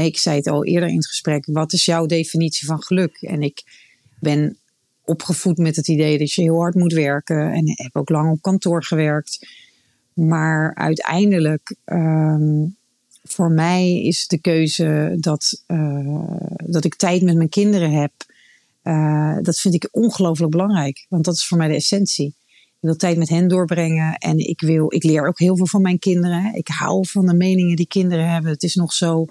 ik 0.02 0.18
zei 0.18 0.38
het 0.38 0.48
al 0.48 0.66
eerder 0.66 0.90
in 0.90 0.96
het 0.96 1.08
gesprek, 1.08 1.46
wat 1.46 1.74
is 1.74 1.86
jouw 1.86 2.06
definitie 2.06 2.68
van 2.68 2.84
geluk? 2.84 3.18
En 3.22 3.42
ik 3.42 3.64
ben 4.20 4.58
opgevoed 5.06 5.58
met 5.58 5.76
het 5.76 5.88
idee 5.88 6.18
dat 6.18 6.34
je 6.34 6.42
heel 6.42 6.60
hard 6.60 6.76
moet 6.76 6.94
werken. 6.94 7.52
En 7.52 7.74
heb 7.76 7.96
ook 7.96 8.10
lang 8.10 8.32
op 8.32 8.42
kantoor 8.42 8.84
gewerkt. 8.84 9.48
Maar 10.14 10.76
uiteindelijk, 10.76 11.76
um, 11.86 12.76
voor 13.24 13.52
mij 13.52 14.02
is 14.02 14.28
de 14.28 14.38
keuze 14.38 15.18
dat, 15.20 15.64
uh, 15.68 16.38
dat 16.66 16.84
ik 16.84 16.96
tijd 16.96 17.22
met 17.22 17.36
mijn 17.36 17.50
kinderen 17.50 17.92
heb. 17.92 18.12
Uh, 18.84 19.38
dat 19.42 19.60
vind 19.60 19.74
ik 19.74 19.88
ongelooflijk 19.92 20.52
belangrijk. 20.52 21.06
Want 21.10 21.26
dat 21.26 21.36
is 21.36 21.46
voor 21.46 21.58
mij 21.58 21.68
de 21.68 21.76
essentie. 21.76 22.36
Ik 22.56 22.90
wil 22.90 22.96
tijd 22.96 23.18
met 23.18 23.30
hen 23.30 23.48
doorbrengen. 23.48 24.18
En 24.18 24.38
ik, 24.38 24.62
wil, 24.62 24.94
ik 24.94 25.04
leer 25.04 25.28
ook 25.28 25.40
heel 25.40 25.58
veel 25.58 25.68
van 25.68 25.82
mijn 25.82 26.00
kinderen. 26.00 26.56
Ik 26.56 26.68
hou 26.68 27.08
van 27.08 27.26
de 27.26 27.34
meningen 27.34 27.76
die 27.76 27.88
kinderen 27.88 28.30
hebben. 28.30 28.52
Het 28.52 28.64
is 28.64 28.76
nog 28.76 28.94
zo 28.94 29.26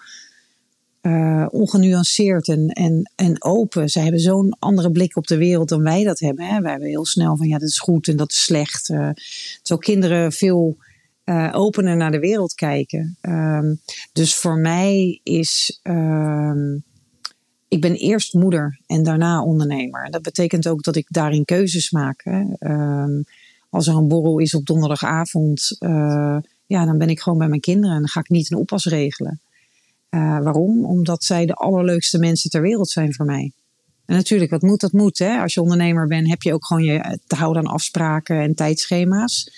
uh, 1.03 1.47
ongenuanceerd 1.51 2.49
en, 2.49 2.69
en, 2.69 3.13
en 3.15 3.43
open. 3.43 3.89
Zij 3.89 4.03
hebben 4.03 4.21
zo'n 4.21 4.57
andere 4.59 4.91
blik 4.91 5.17
op 5.17 5.27
de 5.27 5.37
wereld 5.37 5.69
dan 5.69 5.83
wij 5.83 6.05
dat 6.05 6.19
hebben. 6.19 6.47
Hè? 6.47 6.61
Wij 6.61 6.71
hebben 6.71 6.89
heel 6.89 7.07
snel 7.07 7.37
van 7.37 7.49
ja, 7.49 7.59
dat 7.59 7.69
is 7.69 7.79
goed 7.79 8.09
en 8.09 8.17
dat 8.17 8.31
is 8.31 8.45
slecht. 8.45 8.89
Uh, 8.89 9.11
terwijl 9.63 9.81
kinderen 9.81 10.33
veel 10.33 10.77
uh, 11.25 11.51
opener 11.53 11.97
naar 11.97 12.11
de 12.11 12.19
wereld 12.19 12.55
kijken. 12.55 13.17
Um, 13.21 13.81
dus 14.13 14.35
voor 14.35 14.59
mij 14.59 15.21
is, 15.23 15.81
um, 15.83 16.85
ik 17.69 17.81
ben 17.81 17.95
eerst 17.95 18.35
moeder 18.35 18.81
en 18.87 19.03
daarna 19.03 19.43
ondernemer. 19.43 20.11
Dat 20.11 20.23
betekent 20.23 20.69
ook 20.69 20.83
dat 20.83 20.97
ik 20.97 21.07
daarin 21.09 21.45
keuzes 21.45 21.91
maak. 21.91 22.23
Ehm, 22.59 23.23
als 23.71 23.87
er 23.87 23.95
een 23.95 24.09
borrel 24.09 24.39
is 24.39 24.55
op 24.55 24.67
donderdagavond, 24.67 25.77
ja, 26.67 26.85
dan 26.85 26.99
ben 26.99 27.09
ik 27.09 27.21
gewoon 27.21 27.39
bij 27.39 27.49
mijn 27.49 27.61
kinderen 27.61 27.95
en 27.95 28.01
dan 28.01 28.09
ga 28.09 28.21
ik 28.21 28.29
niet 28.29 28.51
een 28.51 28.59
oppas 28.59 28.85
regelen. 28.85 29.41
Uh, 30.15 30.39
waarom? 30.43 30.85
Omdat 30.85 31.25
zij 31.25 31.47
de 31.47 31.55
allerleukste 31.55 32.19
mensen 32.19 32.51
ter 32.51 32.63
wereld 32.63 32.91
zijn 32.91 33.15
voor 33.15 33.27
mij. 33.27 33.53
En 34.07 34.17
natuurlijk, 34.17 34.51
wat 34.51 34.63
moet, 34.63 34.81
dat 34.81 34.93
moet. 34.93 35.19
Hè? 35.19 35.39
Als 35.39 35.55
je 35.55 35.61
ondernemer 35.61 36.07
bent, 36.07 36.29
heb 36.29 36.43
je 36.43 36.53
ook 36.53 36.67
gewoon 36.67 36.83
je 36.83 37.19
te 37.27 37.37
houden 37.37 37.67
aan 37.67 37.73
afspraken 37.73 38.41
en 38.41 38.55
tijdschema's. 38.55 39.51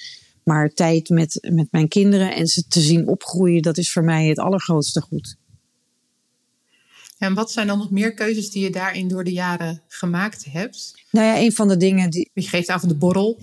Maar 0.45 0.69
tijd 0.69 1.09
met, 1.09 1.49
met 1.55 1.67
mijn 1.71 1.89
kinderen 1.89 2.35
en 2.35 2.47
ze 2.47 2.67
te 2.69 2.81
zien 2.81 3.07
opgroeien, 3.09 3.63
dat 3.63 3.79
is 3.79 3.93
voor 3.93 4.05
mij 4.05 4.27
het 4.27 4.39
allergrootste 4.39 5.01
goed. 5.01 5.37
En 7.19 7.35
wat 7.35 7.51
zijn 7.51 7.67
dan 7.67 7.79
nog 7.79 7.91
meer 7.91 8.15
keuzes 8.15 8.51
die 8.51 8.63
je 8.63 8.71
daarin 8.71 9.09
door 9.09 9.25
de 9.25 9.33
jaren 9.33 9.83
gemaakt 9.89 10.45
hebt? 10.45 11.03
Nou 11.11 11.27
ja, 11.27 11.39
een 11.39 11.53
van 11.53 11.69
de 11.69 11.77
dingen 11.77 12.11
die. 12.11 12.31
Je 12.35 12.49
geeft 12.49 12.69
af 12.69 12.83
de 12.83 12.97
borrel. 12.97 13.41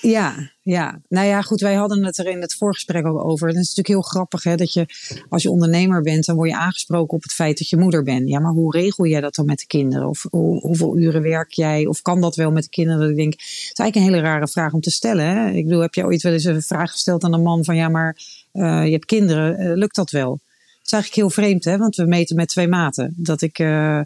Ja, 0.00 0.51
ja. 0.64 1.00
Nou 1.08 1.26
ja, 1.26 1.42
goed, 1.42 1.60
wij 1.60 1.74
hadden 1.74 2.04
het 2.04 2.18
er 2.18 2.26
in 2.26 2.40
het 2.40 2.54
voorgesprek 2.54 3.06
ook 3.06 3.24
over. 3.24 3.46
Het 3.46 3.56
is 3.56 3.60
natuurlijk 3.60 3.88
heel 3.88 4.02
grappig 4.02 4.42
hè, 4.42 4.56
dat 4.56 4.72
je 4.72 4.86
als 5.28 5.42
je 5.42 5.50
ondernemer 5.50 6.02
bent, 6.02 6.24
dan 6.24 6.36
word 6.36 6.48
je 6.48 6.56
aangesproken 6.56 7.16
op 7.16 7.22
het 7.22 7.32
feit 7.32 7.58
dat 7.58 7.68
je 7.68 7.76
moeder 7.76 8.02
bent. 8.02 8.28
Ja, 8.28 8.40
maar 8.40 8.52
hoe 8.52 8.76
regel 8.76 9.06
jij 9.06 9.20
dat 9.20 9.34
dan 9.34 9.46
met 9.46 9.58
de 9.58 9.66
kinderen? 9.66 10.08
Of 10.08 10.26
hoe, 10.30 10.60
hoeveel 10.60 10.96
uren 10.96 11.22
werk 11.22 11.52
jij? 11.52 11.86
Of 11.86 12.02
kan 12.02 12.20
dat 12.20 12.36
wel 12.36 12.50
met 12.50 12.62
de 12.62 12.68
kinderen? 12.68 13.10
Ik 13.10 13.16
denk, 13.16 13.32
het 13.32 13.42
is 13.42 13.72
eigenlijk 13.72 13.96
een 13.96 14.14
hele 14.14 14.32
rare 14.32 14.48
vraag 14.48 14.72
om 14.72 14.80
te 14.80 14.90
stellen. 14.90 15.26
Hè? 15.26 15.50
Ik 15.50 15.64
bedoel, 15.64 15.80
heb 15.80 15.94
je 15.94 16.04
ooit 16.04 16.22
wel 16.22 16.32
eens 16.32 16.44
een 16.44 16.62
vraag 16.62 16.90
gesteld 16.90 17.24
aan 17.24 17.34
een 17.34 17.42
man 17.42 17.64
van 17.64 17.76
ja, 17.76 17.88
maar 17.88 18.16
uh, 18.52 18.84
je 18.84 18.92
hebt 18.92 19.04
kinderen, 19.04 19.60
uh, 19.60 19.76
lukt 19.76 19.94
dat 19.94 20.10
wel? 20.10 20.30
Het 20.32 20.90
is 20.90 20.92
eigenlijk 20.92 21.22
heel 21.22 21.44
vreemd, 21.44 21.64
hè? 21.64 21.78
want 21.78 21.96
we 21.96 22.04
meten 22.06 22.36
met 22.36 22.48
twee 22.48 22.68
maten. 22.68 23.14
Dat 23.16 23.42
ik. 23.42 23.58
Uh, 23.58 24.00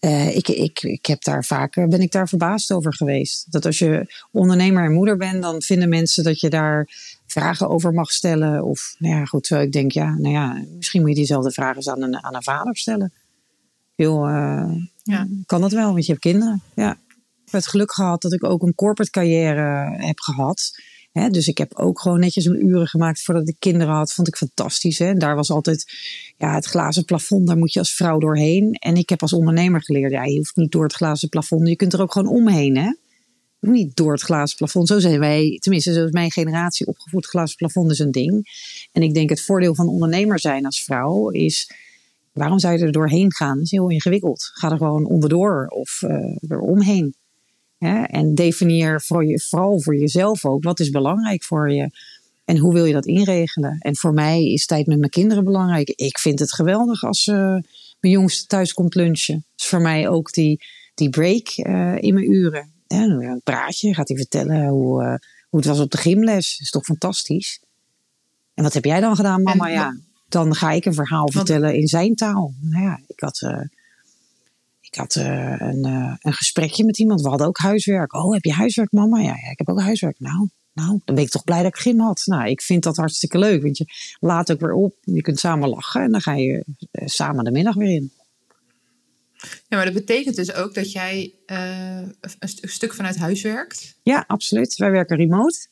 uh, 0.00 0.36
ik, 0.36 0.48
ik, 0.48 0.82
ik 0.82 1.06
heb 1.06 1.22
daar 1.22 1.44
vaak, 1.44 1.74
ben 1.74 2.00
ik 2.00 2.12
daar 2.12 2.28
verbaasd 2.28 2.72
over 2.72 2.94
geweest. 2.94 3.52
Dat 3.52 3.66
als 3.66 3.78
je 3.78 4.14
ondernemer 4.30 4.84
en 4.84 4.92
moeder 4.92 5.16
bent, 5.16 5.42
dan 5.42 5.62
vinden 5.62 5.88
mensen 5.88 6.24
dat 6.24 6.40
je 6.40 6.50
daar 6.50 6.88
vragen 7.26 7.68
over 7.68 7.92
mag 7.92 8.10
stellen. 8.10 8.64
Of, 8.64 8.94
nou 8.98 9.14
ja, 9.14 9.24
goed, 9.24 9.50
ik 9.50 9.72
denk, 9.72 9.92
ja, 9.92 10.14
nou 10.14 10.34
ja, 10.34 10.64
misschien 10.76 11.00
moet 11.00 11.10
je 11.10 11.16
diezelfde 11.16 11.50
vragen 11.50 11.76
eens 11.76 11.88
aan 11.88 12.02
een, 12.02 12.22
aan 12.22 12.34
een 12.34 12.42
vader 12.42 12.76
stellen. 12.76 13.12
Heel, 13.94 14.28
uh, 14.28 14.72
ja. 15.02 15.26
kan 15.46 15.60
dat 15.60 15.72
wel, 15.72 15.92
want 15.92 16.04
je 16.06 16.12
hebt 16.12 16.24
kinderen. 16.24 16.62
Ja. 16.74 16.92
Ik 16.92 17.54
heb 17.54 17.62
het 17.62 17.66
geluk 17.66 17.92
gehad 17.92 18.22
dat 18.22 18.32
ik 18.32 18.44
ook 18.44 18.62
een 18.62 18.74
corporate 18.74 19.10
carrière 19.10 19.96
heb 19.96 20.20
gehad 20.20 20.72
dus 21.12 21.48
ik 21.48 21.58
heb 21.58 21.74
ook 21.74 22.00
gewoon 22.00 22.20
netjes 22.20 22.44
een 22.44 22.66
uren 22.66 22.86
gemaakt 22.86 23.22
voordat 23.22 23.48
ik 23.48 23.56
kinderen 23.58 23.94
had. 23.94 24.12
Vond 24.12 24.28
ik 24.28 24.36
fantastisch. 24.36 24.98
Hè? 24.98 25.14
Daar 25.14 25.34
was 25.34 25.50
altijd 25.50 25.92
ja, 26.38 26.54
het 26.54 26.64
glazen 26.64 27.04
plafond. 27.04 27.46
Daar 27.46 27.56
moet 27.56 27.72
je 27.72 27.78
als 27.78 27.94
vrouw 27.94 28.18
doorheen. 28.18 28.72
En 28.72 28.94
ik 28.94 29.08
heb 29.08 29.22
als 29.22 29.32
ondernemer 29.32 29.82
geleerd. 29.82 30.12
Ja, 30.12 30.24
je 30.24 30.36
hoeft 30.36 30.56
niet 30.56 30.72
door 30.72 30.82
het 30.82 30.92
glazen 30.92 31.28
plafond. 31.28 31.68
Je 31.68 31.76
kunt 31.76 31.92
er 31.92 32.02
ook 32.02 32.12
gewoon 32.12 32.32
omheen. 32.32 32.76
Hè? 32.76 32.92
Niet 33.60 33.96
door 33.96 34.12
het 34.12 34.22
glazen 34.22 34.56
plafond. 34.56 34.88
Zo 34.88 34.98
zijn 34.98 35.18
wij, 35.18 35.58
tenminste, 35.60 35.92
zo 35.92 36.04
is 36.04 36.10
mijn 36.10 36.30
generatie 36.30 36.86
opgevoed. 36.86 37.26
Glazen 37.26 37.56
plafond 37.56 37.90
is 37.90 37.98
een 37.98 38.10
ding. 38.10 38.46
En 38.92 39.02
ik 39.02 39.14
denk 39.14 39.30
het 39.30 39.42
voordeel 39.42 39.74
van 39.74 39.88
ondernemer 39.88 40.40
zijn 40.40 40.64
als 40.64 40.84
vrouw 40.84 41.28
is. 41.28 41.70
Waarom 42.32 42.58
zou 42.58 42.78
je 42.78 42.84
er 42.84 42.92
doorheen 42.92 43.32
gaan? 43.32 43.54
Dat 43.54 43.64
is 43.64 43.70
heel 43.70 43.90
ingewikkeld. 43.90 44.50
Ga 44.52 44.70
er 44.70 44.76
gewoon 44.76 45.06
onderdoor 45.06 45.66
of 45.66 46.02
uh, 46.02 46.36
er 46.48 46.60
omheen. 46.60 47.14
Hè? 47.78 48.02
En 48.02 48.34
definieer 48.34 49.00
voor 49.00 49.26
je, 49.26 49.40
vooral 49.40 49.80
voor 49.80 49.96
jezelf 49.96 50.44
ook 50.44 50.64
wat 50.64 50.80
is 50.80 50.90
belangrijk 50.90 51.44
voor 51.44 51.72
je. 51.72 51.90
En 52.48 52.58
hoe 52.58 52.72
wil 52.72 52.84
je 52.84 52.92
dat 52.92 53.06
inregelen? 53.06 53.78
En 53.78 53.96
voor 53.96 54.12
mij 54.12 54.44
is 54.44 54.66
tijd 54.66 54.86
met 54.86 54.98
mijn 54.98 55.10
kinderen 55.10 55.44
belangrijk. 55.44 55.88
Ik 55.88 56.18
vind 56.18 56.38
het 56.38 56.54
geweldig 56.54 57.04
als 57.04 57.26
uh, 57.26 57.36
mijn 58.00 58.14
jongste 58.14 58.46
thuis 58.46 58.72
komt 58.72 58.94
lunchen. 58.94 59.44
Dus 59.56 59.66
voor 59.66 59.80
mij 59.80 60.08
ook 60.08 60.32
die, 60.32 60.60
die 60.94 61.10
break 61.10 61.56
uh, 61.56 61.96
in 62.02 62.14
mijn 62.14 62.32
uren. 62.32 62.72
Ja, 62.86 63.02
een 63.02 63.40
praatje, 63.44 63.94
gaat 63.94 64.08
hij 64.08 64.16
vertellen 64.16 64.68
hoe, 64.68 65.02
uh, 65.02 65.14
hoe 65.48 65.60
het 65.60 65.68
was 65.68 65.80
op 65.80 65.90
de 65.90 65.98
gymles. 65.98 66.56
Dat 66.56 66.60
is 66.60 66.70
toch 66.70 66.84
fantastisch? 66.84 67.62
En 68.54 68.62
wat 68.62 68.74
heb 68.74 68.84
jij 68.84 69.00
dan 69.00 69.16
gedaan, 69.16 69.42
mama? 69.42 69.66
En, 69.66 69.72
ja, 69.72 69.96
dan 70.28 70.54
ga 70.54 70.70
ik 70.70 70.84
een 70.84 70.94
verhaal 70.94 71.30
vertellen 71.30 71.74
in 71.74 71.86
zijn 71.86 72.14
taal. 72.14 72.54
Nou 72.60 72.82
ja, 72.82 73.00
ik 73.06 73.20
had 73.20 73.40
ik 74.80 74.94
had 74.94 75.14
uh, 75.14 75.54
een, 75.58 75.86
uh, 75.86 76.14
een 76.18 76.32
gesprekje 76.32 76.84
met 76.84 76.98
iemand. 76.98 77.20
We 77.20 77.28
hadden 77.28 77.46
ook 77.46 77.58
huiswerk. 77.58 78.12
Oh, 78.12 78.32
heb 78.32 78.44
je 78.44 78.52
huiswerk, 78.52 78.92
mama? 78.92 79.18
Ja, 79.18 79.36
ja, 79.44 79.50
ik 79.50 79.58
heb 79.58 79.68
ook 79.68 79.80
huiswerk. 79.80 80.20
Nou, 80.20 80.48
nou, 80.78 81.00
dan 81.04 81.14
ben 81.14 81.24
ik 81.24 81.30
toch 81.30 81.44
blij 81.44 81.62
dat 81.62 81.76
ik 81.76 81.80
gym 81.80 82.00
had. 82.00 82.22
Nou, 82.24 82.48
ik 82.48 82.62
vind 82.62 82.82
dat 82.82 82.96
hartstikke 82.96 83.38
leuk. 83.38 83.62
Want 83.62 83.78
je 83.78 83.84
laat 84.20 84.52
ook 84.52 84.60
weer 84.60 84.72
op. 84.72 84.94
Je 85.00 85.20
kunt 85.20 85.38
samen 85.38 85.68
lachen. 85.68 86.02
En 86.02 86.12
dan 86.12 86.20
ga 86.20 86.34
je 86.34 86.64
uh, 86.92 87.06
samen 87.06 87.44
de 87.44 87.50
middag 87.50 87.74
weer 87.74 87.94
in. 87.94 88.12
Ja, 89.40 89.76
maar 89.76 89.84
dat 89.84 89.94
betekent 89.94 90.36
dus 90.36 90.52
ook 90.54 90.74
dat 90.74 90.92
jij 90.92 91.34
een, 91.46 92.14
st 92.20 92.62
een, 92.62 92.68
stuk 92.68 92.94
vanuit 92.94 93.16
huis 93.16 93.42
werkt? 93.42 93.98
Ja, 94.02 94.24
absoluut. 94.26 94.76
Wij 94.76 94.90
werken 94.90 95.16
remote. 95.16 95.66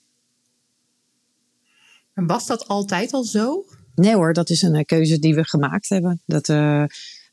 En 2.14 2.26
was 2.26 2.46
dat 2.46 2.68
altijd 2.68 3.12
al 3.12 3.24
zo? 3.24 3.64
Nee 3.94 4.14
hoor, 4.14 4.32
dat 4.32 4.50
is 4.50 4.62
een 4.62 4.84
keuze 4.84 5.18
die 5.18 5.34
we 5.34 5.44
gemaakt 5.44 5.88
hebben. 5.88 6.22
Dat, 6.26 6.46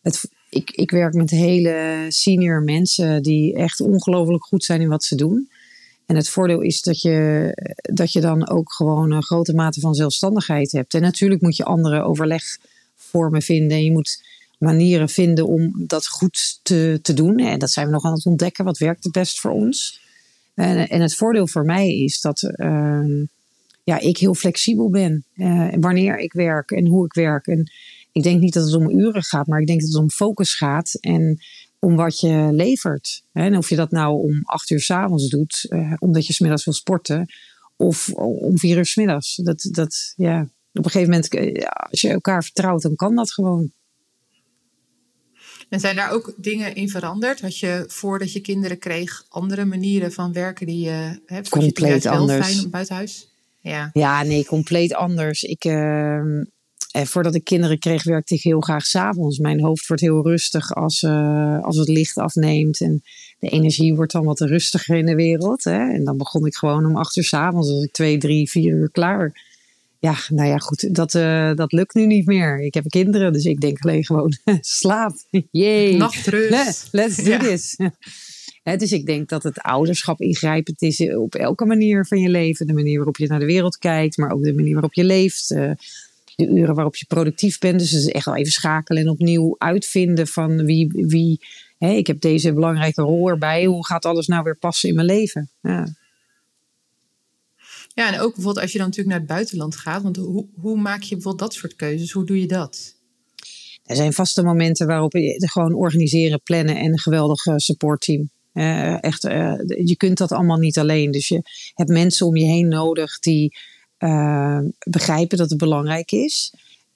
het, 0.02 0.30
ik, 0.50 0.72
ik 0.72 0.92
werk 0.92 1.14
met 1.14 1.30
hele 1.30 2.06
senior 2.10 2.62
mensen 2.62 3.22
die 3.22 3.56
echt 3.56 3.82
ongelooflijk 3.82 4.44
goed 4.44 4.64
zijn 4.64 4.82
in 4.82 4.90
wat 4.90 5.04
ze 5.04 5.16
doen. 5.16 5.50
En 6.06 6.16
het 6.16 6.30
voordeel 6.30 6.62
is 6.62 6.82
dat 6.82 7.02
je, 7.02 7.50
dat 7.82 8.12
je 8.12 8.22
dan 8.22 8.50
ook 8.50 8.74
gewoon 8.74 9.12
een 9.12 9.24
grote 9.24 9.54
mate 9.54 9.80
van 9.80 9.94
zelfstandigheid 9.94 10.72
hebt. 10.72 10.94
En 10.94 11.02
natuurlijk 11.02 11.42
moet 11.42 11.56
je 11.56 11.64
andere 11.64 12.04
overlegvormen 12.04 13.42
vinden. 13.42 13.78
En 13.78 13.84
je 13.84 13.92
moet 13.92 14.24
manieren 14.58 15.10
vinden 15.10 15.48
om 15.48 15.74
dat 15.88 16.08
goed 16.08 16.60
te, 16.64 17.00
te 17.02 17.14
doen. 17.14 17.40
En 17.40 17.60
dat 17.60 17.72
zijn 17.72 17.86
we 17.86 17.92
nog 17.92 18.04
aan 18.04 18.14
het 18.14 18.26
ontdekken. 18.26 18.66
Wat 18.66 18.78
werkt 18.78 19.04
het 19.04 19.14
best 19.14 19.40
voor 19.40 19.52
ons? 19.52 20.02
En, 20.54 20.90
en 20.90 21.02
het 21.02 21.16
voordeel 21.16 21.48
voor 21.48 21.66
mij 21.66 21.98
is 21.98 22.22
dat 22.22 22.42
uh, 22.42 23.24
ja, 23.84 24.00
ik 24.00 24.18
heel 24.18 24.34
flexibel 24.34 24.90
ben. 24.90 25.26
Uh, 25.36 25.74
wanneer 25.80 26.20
ik 26.20 26.34
werk 26.34 26.72
en 26.72 26.88
hoe 26.88 27.06
ik 27.06 27.14
werk. 27.14 27.48
En 27.48 27.72
ik 28.12 28.24
denk 28.24 28.42
niet 28.42 28.54
dat 28.54 28.66
het 28.66 28.76
om 28.76 28.90
uren 28.90 29.24
gaat, 29.24 29.48
maar 29.48 29.60
ik 29.60 29.68
denk 29.68 29.80
dat 29.80 29.90
het 29.90 30.02
om 30.02 30.10
focus 30.10 30.56
gaat 30.56 30.94
en 30.94 31.40
om 31.84 31.96
wat 31.96 32.20
je 32.20 32.50
levert. 32.52 33.24
En 33.32 33.58
of 33.58 33.70
je 33.70 33.76
dat 33.76 33.92
nou 33.92 34.22
om 34.22 34.42
acht 34.44 34.70
uur 34.70 34.82
s 34.82 34.92
avonds 34.92 35.30
doet, 35.30 35.66
eh, 35.70 35.94
omdat 36.00 36.28
je 36.28 36.34
smiddags 36.34 36.66
wil 36.66 36.74
sporten, 36.74 37.26
of 37.76 38.14
om 38.14 38.58
vier 38.58 38.78
uur 38.78 38.86
s 38.86 38.96
middags. 38.96 39.36
Dat, 39.36 39.68
dat, 39.72 40.14
ja. 40.16 40.42
Op 40.74 40.86
een 40.86 40.92
gegeven 40.92 41.10
moment, 41.10 41.34
eh, 41.34 41.68
als 41.68 42.02
je 42.02 42.10
elkaar 42.10 42.44
vertrouwt, 42.44 42.82
dan 42.82 42.96
kan 42.96 43.16
dat 43.16 43.32
gewoon. 43.32 43.72
En 45.70 45.80
zijn 45.80 45.96
daar 45.96 46.12
ook 46.12 46.34
dingen 46.38 46.76
in 46.76 46.90
veranderd? 46.90 47.42
Had 47.42 47.58
je 47.58 47.86
voordat 47.88 48.34
je 48.34 48.40
kinderen 48.40 48.80
kreeg 48.80 49.26
andere 49.30 49.66
manieren 49.66 50.12
van 50.12 50.34
werken 50.34 50.66
die 50.66 50.86
je 50.86 51.22
hebt? 51.26 51.50
Compleet 51.50 52.04
je 52.04 52.10
anders. 52.10 52.48
Fijn 52.48 52.70
buiten 52.70 52.96
huis? 52.96 53.32
Ja. 53.62 53.90
ja, 53.94 54.24
nee, 54.24 54.46
compleet 54.46 54.94
anders. 54.94 55.44
Ik, 55.44 55.66
uh, 55.66 56.42
en 56.94 57.08
voordat 57.08 57.36
ik 57.36 57.44
kinderen 57.44 57.80
kreeg, 57.80 58.04
werkte 58.04 58.36
ik 58.36 58.42
heel 58.42 58.62
graag 58.62 58.86
s'avonds. 58.86 59.38
Mijn 59.38 59.62
hoofd 59.62 59.88
wordt 59.88 60.02
heel 60.02 60.24
rustig 60.24 60.76
als, 60.76 61.02
uh, 61.02 61.64
als 61.64 61.78
het 61.78 61.88
licht 61.88 62.18
afneemt. 62.18 62.82
En 62.82 63.04
de 63.40 63.50
energie 63.50 63.96
wordt 63.96 64.12
dan 64.12 64.26
wat 64.26 64.40
rustiger 64.40 64.98
in 64.98 65.06
de 65.06 65.16
wereld. 65.16 65.64
Hè? 65.64 65.92
En 65.92 66.04
dan 66.04 66.18
begon 66.18 66.46
ik 66.46 66.56
gewoon 66.56 66.86
om 66.86 66.96
acht 66.96 67.16
uur 67.16 67.24
s'avonds. 67.24 67.70
als 67.70 67.84
ik 67.84 67.92
twee, 67.92 68.18
drie, 68.18 68.50
vier 68.50 68.74
uur 68.74 68.90
klaar. 68.92 69.42
Ja, 70.00 70.16
nou 70.30 70.50
ja, 70.50 70.58
goed. 70.58 70.96
Dat, 70.96 71.14
uh, 71.14 71.54
dat 71.54 71.72
lukt 71.72 71.94
nu 71.94 72.06
niet 72.06 72.26
meer. 72.26 72.60
Ik 72.62 72.74
heb 72.74 72.88
kinderen, 72.88 73.34
dus 73.34 73.46
ik 73.46 73.62
denk 73.62 73.82
alleen 73.82 74.06
gewoon 74.06 74.38
slaap. 74.62 75.16
Yay. 75.52 75.96
Nachtrust. 75.96 76.88
Let's 76.92 77.16
do 77.16 77.30
ja. 77.30 77.40
this. 77.40 77.78
He, 78.64 78.78
dus 78.78 78.92
ik 78.92 79.06
denk 79.06 79.30
dat 79.30 79.44
het 79.44 79.62
ouderschap 79.62 80.22
ingrijpend 80.22 80.82
is 80.82 81.16
op 81.16 81.36
elke 81.36 81.66
manier 81.66 82.06
van 82.06 82.20
je 82.20 82.30
leven. 82.30 82.68
De 82.68 82.74
manier 82.74 82.96
waarop 82.96 83.18
je 83.18 83.28
naar 83.28 83.40
de 83.40 83.46
wereld 83.46 83.78
kijkt, 83.78 84.18
maar 84.18 84.32
ook 84.32 84.44
de 84.44 84.54
manier 84.54 84.74
waarop 84.74 84.94
je 84.94 85.04
leeft. 85.04 85.52
Uh, 85.52 85.72
de 86.36 86.48
uren 86.48 86.76
waarop 86.76 86.96
je 86.96 87.06
productief 87.06 87.60
bent. 87.60 87.80
Dus 87.80 87.92
het 87.92 88.02
is 88.02 88.08
echt 88.08 88.26
wel 88.26 88.36
even 88.36 88.52
schakelen 88.52 89.02
en 89.02 89.10
opnieuw 89.10 89.56
uitvinden 89.58 90.28
van 90.28 90.66
wie, 90.66 90.88
wie 90.92 91.40
hè, 91.78 91.92
ik 91.92 92.08
heb 92.08 92.22
deze 92.22 92.54
belangrijke 92.54 93.02
rol 93.02 93.30
erbij. 93.30 93.66
Hoe 93.66 93.86
gaat 93.86 94.06
alles 94.06 94.28
nou 94.28 94.44
weer 94.44 94.58
passen 94.58 94.90
in 94.90 94.96
mijn 94.96 95.08
leven? 95.08 95.50
Ja. 95.62 95.96
Ja, 97.94 98.14
en 98.14 98.20
ook 98.20 98.34
bijvoorbeeld 98.34 98.60
als 98.60 98.72
je 98.72 98.78
dan 98.78 98.88
natuurlijk 98.88 99.16
naar 99.16 99.26
het 99.28 99.36
buitenland 99.36 99.76
gaat. 99.76 100.04
Want 100.04 100.16
hoe, 100.16 100.46
hoe 100.56 100.78
maak 100.78 101.02
je 101.02 101.16
bijvoorbeeld 101.16 101.50
dat 101.50 101.54
soort 101.60 101.76
keuzes? 101.76 102.12
Hoe 102.12 102.26
doe 102.26 102.40
je 102.40 102.48
dat? 102.48 102.96
Er 103.84 103.96
zijn 103.96 104.14
vaste 104.14 104.44
momenten 104.44 104.88
waarop 104.88 105.14
je 105.14 105.48
gewoon 105.48 105.74
organiseren, 105.74 106.42
plannen 106.42 106.78
en 106.78 106.92
een 106.92 107.00
geweldig 107.00 107.42
supportteam. 107.56 108.30
Uh, 108.54 109.04
echt, 109.04 109.24
uh, 109.24 109.54
je 109.86 109.96
kunt 109.98 110.18
dat 110.18 110.32
allemaal 110.32 110.58
niet 110.58 110.78
alleen. 110.78 111.12
Dus 111.12 111.28
je 111.28 111.42
hebt 111.74 111.90
mensen 111.90 112.28
om 112.28 112.36
je 112.36 112.46
heen 112.46 112.68
nodig 112.68 113.20
die 113.20 113.58
uh, 114.04 114.60
begrijpen 114.80 115.38
dat 115.38 115.50
het 115.50 115.58
belangrijk 115.58 116.12
is. 116.12 116.54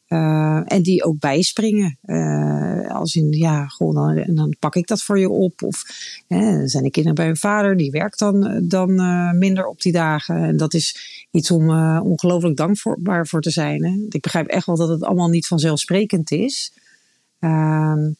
Uh, 0.08 0.62
en 0.66 0.82
die 0.82 1.04
ook 1.04 1.20
bijspringen. 1.20 1.98
Uh, 2.06 2.96
als 2.96 3.16
in, 3.16 3.32
ja, 3.32 3.68
gewoon 3.68 3.94
dan, 3.94 4.36
dan, 4.36 4.56
pak 4.60 4.76
ik 4.76 4.88
dat 4.88 5.04
voor 5.04 5.20
je 5.20 5.30
op. 5.30 5.62
Of 5.62 5.84
dan 6.28 6.68
zijn 6.68 6.84
de 6.84 6.90
kinderen 6.90 7.16
bij 7.16 7.26
hun 7.26 7.38
vader, 7.38 7.78
die 7.78 7.92
werkt 7.92 8.20
dan, 8.20 8.68
dan 8.68 8.96
minder 9.38 9.66
op 9.66 9.82
die 9.82 9.92
dagen. 9.92 10.36
En 10.36 10.58
dat 10.58 10.74
is 10.74 10.96
iets 11.32 11.52
om 11.52 11.70
ongelooflijk 12.00 12.58
dankbaar 12.58 13.28
voor 13.28 13.42
te 13.42 13.52
zijn. 13.52 13.86
Hè? 13.86 14.06
Ik 14.10 14.22
begrijp 14.22 14.48
echt 14.48 14.66
wel 14.66 14.76
dat 14.76 14.90
het 14.90 15.04
allemaal 15.04 15.30
niet 15.30 15.48
vanzelfsprekend 15.48 16.32
is. 16.32 16.74
Ehm, 17.40 18.12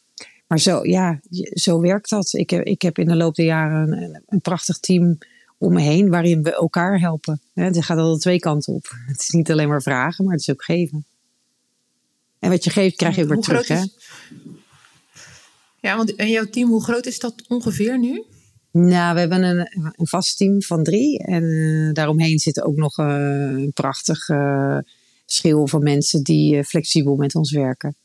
maar 0.48 0.60
zo, 0.60 0.86
ja, 0.86 1.20
zo 1.54 1.80
werkt 1.80 2.10
dat. 2.10 2.34
Ik, 2.34 2.50
heb, 2.50 2.66
ik 2.66 2.82
heb 2.82 2.98
in 2.98 3.08
de 3.08 3.16
loop 3.16 3.36
der 3.36 3.46
jaren 3.46 3.92
een, 3.92 4.24
een 4.28 4.42
prachtig 4.42 4.80
team 4.80 5.18
om 5.58 5.74
me 5.74 5.82
heen 5.82 6.10
waarin 6.10 6.44
we 6.44 6.54
elkaar 6.54 7.00
helpen. 7.00 7.42
Het 7.54 7.84
gaat 7.84 7.98
al 7.98 8.18
twee 8.18 8.40
kanten 8.40 8.74
op. 8.74 8.88
Het 9.06 9.22
is 9.22 9.30
niet 9.30 9.52
alleen 9.52 9.68
maar 9.68 9.82
vragen, 9.82 10.26
maar 10.26 10.34
het 10.34 10.42
is 10.42 10.50
ook 10.50 10.64
geven. 10.64 11.06
En 12.40 12.50
wat 12.50 12.64
je 12.64 12.70
geeft, 12.70 12.96
krijg 12.96 13.16
je 13.16 13.24
ook 13.24 13.30
weer 13.30 13.40
terug. 13.40 13.68
Hè? 13.68 13.84
Ja, 15.80 15.98
want 15.98 16.16
en 16.16 16.30
jouw 16.30 16.46
team, 16.46 16.70
hoe 16.70 16.84
groot 16.84 17.06
is 17.06 17.20
dat 17.20 17.44
ongeveer 17.48 18.00
nu? 18.00 18.24
Nou, 18.72 19.14
we 19.14 19.20
hebben 19.20 19.44
een, 19.44 19.94
een 19.96 20.08
vast 20.08 20.38
team 20.38 20.62
van 20.62 20.84
drie. 20.84 21.20
En 21.24 21.44
uh, 21.44 21.94
daaromheen 21.94 22.40
zit 22.40 22.62
ook 22.62 22.76
nog 22.76 22.98
uh, 22.98 23.06
een 23.06 23.72
prachtig 23.74 24.28
uh, 24.30 24.78
schil 25.26 25.68
van 25.68 25.84
mensen 25.84 26.24
die 26.24 26.64
flexibel 26.64 27.16
met 27.16 27.36
ons 27.36 27.52
werken. 27.52 27.96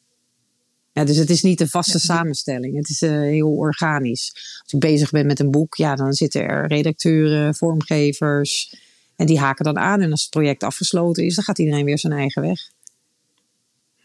Ja, 0.93 1.05
dus 1.05 1.17
het 1.17 1.31
is 1.31 1.43
niet 1.43 1.61
een 1.61 1.69
vaste 1.69 1.99
samenstelling. 1.99 2.77
Het 2.77 2.89
is 2.89 3.01
heel 3.01 3.53
organisch. 3.53 4.31
Als 4.63 4.73
ik 4.73 4.81
bezig 4.81 5.11
ben 5.11 5.27
met 5.27 5.41
een 5.41 5.51
boek, 5.51 5.75
ja, 5.75 5.95
dan 5.95 6.13
zitten 6.13 6.43
er 6.43 6.67
redacteuren, 6.67 7.55
vormgevers. 7.55 8.77
En 9.17 9.27
die 9.27 9.39
haken 9.39 9.65
dan 9.65 9.79
aan. 9.79 10.01
En 10.01 10.11
als 10.11 10.23
het 10.23 10.31
project 10.31 10.63
afgesloten 10.63 11.25
is, 11.25 11.35
dan 11.35 11.45
gaat 11.45 11.59
iedereen 11.59 11.85
weer 11.85 11.99
zijn 11.99 12.13
eigen 12.13 12.43
weg. 12.43 12.71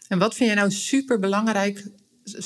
En 0.08 0.18
wat 0.18 0.34
vind 0.34 0.50
je 0.50 0.56
nou 0.56 0.70
super 0.70 1.18
belangrijk 1.18 1.86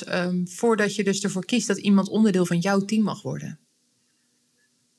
um, 0.09 0.49
voordat 0.49 0.95
je 0.95 1.05
dus 1.05 1.21
ervoor 1.21 1.45
kiest 1.45 1.67
dat 1.67 1.79
iemand 1.79 2.09
onderdeel 2.09 2.47
van 2.47 2.59
jouw 2.59 2.81
team 2.81 3.03
mag 3.03 3.23
worden? 3.23 3.59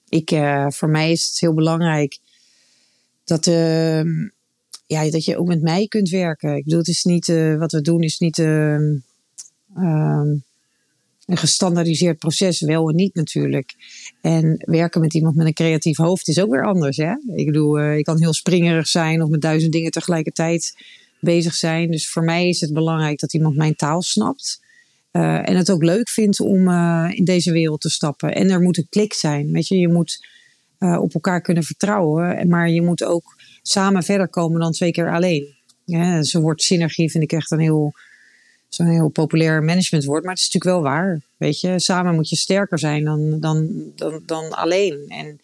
Ik, 0.10 0.32
uh, 0.32 0.70
voor 0.70 0.90
mij 0.90 1.12
is 1.12 1.28
het 1.28 1.40
heel 1.40 1.54
belangrijk 1.54 2.20
dat, 3.24 3.48
uh, 3.48 4.04
ja, 4.86 5.10
dat 5.10 5.26
je 5.26 5.38
ook 5.38 5.48
met 5.48 5.62
mij 5.62 5.88
kunt 5.88 6.10
werken. 6.10 6.56
Ik 6.56 6.64
bedoel, 6.64 6.80
het 6.80 6.88
is 6.88 7.04
niet, 7.04 7.28
uh, 7.28 7.58
wat 7.58 7.72
we 7.72 7.82
doen 7.82 8.02
is 8.02 8.20
niet 8.20 8.38
ehm, 9.76 10.36
een 11.26 11.38
gestandaardiseerd 11.38 12.18
proces, 12.18 12.62
wel 12.62 12.90
en 12.90 12.96
niet 12.96 13.16
natuurlijk. 13.16 13.74
En 14.22 14.64
werken 14.66 15.02
met 15.02 15.14
iemand 15.14 15.36
met 15.36 15.46
een 15.46 15.54
creatief 15.54 15.98
hoofd 15.98 16.28
is 16.28 16.40
ook 16.40 16.52
weer 16.52 16.66
anders. 16.66 16.98
Hè? 16.98 17.14
Ik 17.36 17.46
bedoel, 17.46 17.80
uh, 17.80 17.98
ik 17.98 18.04
kan 18.04 18.20
heel 18.20 18.34
springerig 18.34 18.88
zijn 18.88 19.22
of 19.22 19.30
met 19.30 19.42
duizend 19.42 19.72
dingen 19.72 19.92
tegelijkertijd 19.92 20.78
bezig 21.20 21.56
zijn. 21.56 21.92
Dus 21.92 22.10
voor 22.10 22.24
mij 22.24 22.50
is 22.50 22.62
het 22.62 22.74
belangrijk 22.74 23.20
dat 23.20 23.34
iemand 23.34 23.56
mijn 23.56 23.76
taal 23.76 24.02
snapt. 24.02 24.62
Uh, 25.12 25.50
en 25.50 25.56
het 25.56 25.72
ook 25.72 25.84
leuk 25.84 26.10
vindt 26.10 26.40
om 26.40 26.68
uh, 26.68 27.10
in 27.12 27.24
deze 27.24 27.52
wereld 27.52 27.82
te 27.82 27.90
stappen. 27.90 28.36
En 28.36 28.50
er 28.50 28.62
moet 28.62 28.78
een 28.78 28.88
klik 28.90 29.14
zijn. 29.14 29.52
Weet 29.52 29.68
je, 29.68 29.78
je 29.78 29.88
moet 29.88 30.32
op 31.00 31.14
elkaar 31.14 31.42
kunnen 31.42 31.64
vertrouwen. 31.64 32.48
Maar 32.48 32.70
je 32.70 32.82
moet 32.82 33.04
ook 33.04 33.36
samen 33.62 34.04
verder 34.04 34.28
komen 34.28 34.60
dan 34.60 34.72
twee 34.72 34.92
keer 34.92 35.14
alleen. 35.14 35.56
Ja, 35.86 36.24
Zo'n 36.24 36.42
woord 36.42 36.62
synergie 36.62 37.12
vind 37.12 37.24
ik 37.24 37.32
echt 37.32 37.52
een 37.52 37.60
heel, 37.60 37.94
zo'n 38.74 38.88
heel 38.88 39.10
populair 39.10 39.64
managementwoord. 39.64 40.24
Maar 40.24 40.34
het 40.34 40.42
is 40.42 40.52
natuurlijk 40.52 40.84
wel 40.84 40.92
waar. 40.92 41.22
Weet 41.38 41.60
je, 41.60 41.80
samen 41.80 42.16
moet 42.16 42.30
je 42.30 42.36
sterker 42.36 42.80
zijn 42.80 43.04
dan, 43.04 43.40
dan, 43.40 43.70
dan, 43.96 44.24
dan 44.26 44.52
alleen. 44.52 45.06
En 45.08 45.40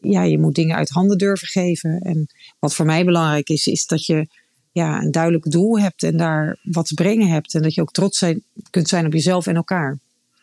ja, 0.00 0.22
je 0.22 0.38
moet 0.38 0.54
dingen 0.54 0.76
uit 0.76 0.88
handen 0.88 1.18
durven 1.18 1.48
geven. 1.48 2.00
En 2.00 2.26
wat 2.58 2.74
voor 2.74 2.86
mij 2.86 3.04
belangrijk 3.04 3.48
is, 3.48 3.66
is 3.66 3.86
dat 3.86 4.06
je 4.06 4.26
ja, 4.72 5.02
een 5.02 5.10
duidelijk 5.10 5.50
doel 5.50 5.80
hebt 5.80 6.02
en 6.02 6.16
daar 6.16 6.58
wat 6.62 6.86
te 6.86 6.94
brengen 6.94 7.28
hebt. 7.28 7.54
En 7.54 7.62
dat 7.62 7.74
je 7.74 7.80
ook 7.80 7.92
trots 7.92 8.18
zijn, 8.18 8.42
kunt 8.70 8.88
zijn 8.88 9.06
op 9.06 9.12
jezelf 9.12 9.46
en 9.46 9.56
elkaar. 9.56 9.98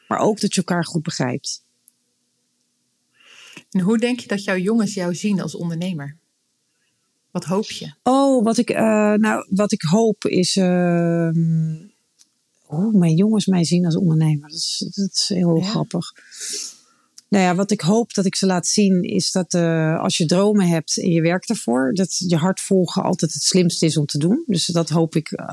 Maar 0.07 0.19
ook 0.19 0.39
dat 0.39 0.53
je 0.53 0.57
elkaar 0.57 0.85
goed 0.85 1.03
begrijpt. 1.03 1.63
En 3.71 3.79
hoe 3.79 3.97
denk 3.97 4.19
je 4.19 4.27
dat 4.27 4.43
jouw 4.43 4.57
jongens 4.57 4.93
jou 4.93 5.15
zien 5.15 5.41
als 5.41 5.55
ondernemer? 5.55 6.15
Wat 7.31 7.43
hoop 7.43 7.69
je? 7.69 7.93
Oh, 8.03 8.43
wat 8.43 8.57
ik, 8.57 8.69
uh, 8.69 8.77
nou, 9.13 9.45
wat 9.49 9.71
ik 9.71 9.81
hoop 9.81 10.25
is. 10.25 10.55
Uh, 10.55 11.29
hoe 12.65 12.97
mijn 12.97 13.15
jongens 13.15 13.45
mij 13.45 13.63
zien 13.63 13.85
als 13.85 13.95
ondernemer. 13.95 14.49
Dat 14.49 14.57
is, 14.57 14.91
dat 14.95 15.09
is 15.13 15.29
heel 15.33 15.55
ja. 15.55 15.63
grappig. 15.63 16.13
Nou 17.27 17.43
ja, 17.43 17.55
wat 17.55 17.71
ik 17.71 17.81
hoop 17.81 18.13
dat 18.13 18.25
ik 18.25 18.35
ze 18.35 18.45
laat 18.45 18.67
zien 18.67 19.03
is 19.03 19.31
dat 19.31 19.53
uh, 19.53 19.99
als 19.99 20.17
je 20.17 20.25
dromen 20.25 20.67
hebt 20.67 20.97
en 20.97 21.09
je 21.09 21.21
werkt 21.21 21.49
ervoor, 21.49 21.93
dat 21.93 22.15
je 22.17 22.35
hart 22.35 22.61
volgen 22.61 23.03
altijd 23.03 23.33
het 23.33 23.43
slimste 23.43 23.85
is 23.85 23.97
om 23.97 24.05
te 24.05 24.17
doen. 24.17 24.43
Dus 24.45 24.65
dat 24.65 24.89
hoop 24.89 25.15
ik 25.15 25.31
uh, 25.31 25.47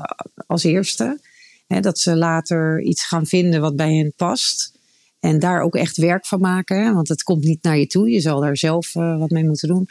als 0.47 0.63
eerste. 0.63 1.19
Hè, 1.67 1.79
dat 1.79 1.99
ze 1.99 2.15
later 2.15 2.81
iets 2.81 3.05
gaan 3.05 3.25
vinden 3.25 3.61
wat 3.61 3.75
bij 3.75 3.95
hen 3.95 4.13
past. 4.15 4.71
En 5.19 5.39
daar 5.39 5.61
ook 5.61 5.75
echt 5.75 5.97
werk 5.97 6.25
van 6.25 6.39
maken. 6.39 6.83
Hè? 6.83 6.93
Want 6.93 7.07
het 7.07 7.23
komt 7.23 7.43
niet 7.43 7.63
naar 7.63 7.77
je 7.77 7.87
toe. 7.87 8.09
Je 8.09 8.19
zal 8.19 8.39
daar 8.39 8.57
zelf 8.57 8.95
uh, 8.95 9.19
wat 9.19 9.29
mee 9.29 9.45
moeten 9.45 9.67
doen. 9.67 9.87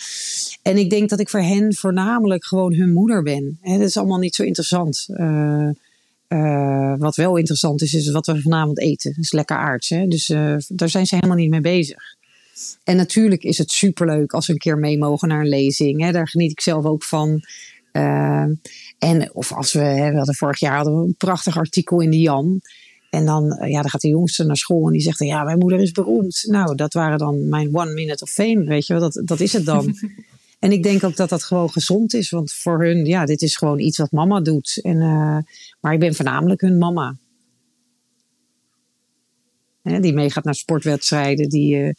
En 0.63 0.77
ik 0.77 0.91
denk 0.91 1.09
dat 1.09 1.21
ik 1.21 1.29
voor 1.29 1.43
hen 1.43 1.75
voornamelijk 1.75 2.45
gewoon 2.45 2.75
hun 2.75 2.93
moeder 2.93 3.23
ben. 3.23 3.59
Hè? 3.61 3.79
Dat 3.79 3.87
is 3.87 3.97
allemaal 3.97 4.19
niet 4.19 4.35
zo 4.35 4.43
interessant. 4.43 5.07
Uh, 5.09 5.69
wat 6.99 7.17
wel 7.17 7.37
interessant 7.37 7.83
is, 7.83 7.95
is 7.95 8.11
wat 8.11 8.27
we 8.27 8.41
vanavond 8.41 8.79
eten. 8.79 9.13
Dat 9.15 9.25
is 9.25 9.33
lekker 9.33 9.57
aards. 9.57 9.89
Hè? 9.89 10.07
Dus 10.07 10.29
uh, 10.29 10.57
daar 10.69 10.89
zijn 10.89 11.07
ze 11.07 11.15
helemaal 11.15 11.37
niet 11.37 11.51
mee 11.51 11.61
bezig. 11.61 12.17
En 12.85 12.97
natuurlijk 12.97 13.43
is 13.43 13.59
het 13.59 13.71
superleuk 13.71 14.33
als 14.33 14.47
we 14.47 14.53
een 14.53 14.59
keer 14.59 14.79
mee 14.79 14.99
mogen 14.99 15.29
naar 15.29 15.41
een 15.41 15.49
lezing. 15.49 16.01
Hè? 16.01 16.13
Daar 16.13 16.29
geniet 16.29 16.51
ik 16.51 16.61
zelf 16.61 16.85
ook 16.85 17.05
van. 17.05 17.41
Uh, 17.93 18.47
en 18.99 19.31
of 19.33 19.53
als 19.53 19.73
we, 19.73 19.81
hè, 19.81 20.11
we 20.11 20.17
hadden 20.17 20.35
vorig 20.35 20.59
jaar 20.59 20.77
hadden 20.77 20.99
we 20.99 21.07
een 21.07 21.15
prachtig 21.17 21.57
artikel 21.57 22.01
in 22.01 22.11
de 22.11 22.21
Jan. 22.21 22.61
En 23.11 23.27
dan, 23.27 23.59
ja, 23.67 23.81
dan 23.81 23.91
gaat 23.91 24.01
de 24.01 24.09
jongste 24.09 24.45
naar 24.45 24.57
school 24.57 24.87
en 24.87 24.93
die 24.93 25.01
zegt: 25.01 25.19
Ja, 25.19 25.45
mijn 25.45 25.59
moeder 25.59 25.81
is 25.81 25.93
beroemd. 25.93 26.45
Nou, 26.47 26.75
dat 26.75 26.93
waren 26.93 27.19
dan 27.19 27.49
mijn 27.49 27.77
one 27.77 27.93
minute 27.93 28.23
of 28.23 28.31
fame. 28.31 28.65
Weet 28.65 28.87
je 28.87 28.93
wel, 28.93 29.03
dat, 29.03 29.23
dat 29.25 29.41
is 29.41 29.53
het 29.53 29.65
dan. 29.65 29.95
En 30.63 30.73
ik 30.73 30.83
denk 30.83 31.05
ook 31.05 31.17
dat 31.17 31.29
dat 31.29 31.45
gewoon 31.45 31.71
gezond 31.71 32.15
is. 32.15 32.31
Want 32.31 32.53
voor 32.53 32.85
hun, 32.85 33.05
ja, 33.05 33.25
dit 33.25 33.43
is 33.43 33.57
gewoon 33.57 33.79
iets 33.79 33.99
wat 33.99 34.11
mama 34.11 34.41
doet. 34.41 34.81
En, 34.83 34.97
uh, 34.97 35.39
maar 35.81 35.93
ik 35.93 35.99
ben 35.99 36.15
voornamelijk 36.15 36.61
hun 36.61 36.79
mama. 36.79 37.19
Hè, 39.83 40.01
die 40.01 40.13
meegaat 40.13 40.45
naar 40.45 40.55
sportwedstrijden. 40.55 41.49
Die, 41.49 41.77
uh, 41.77 41.93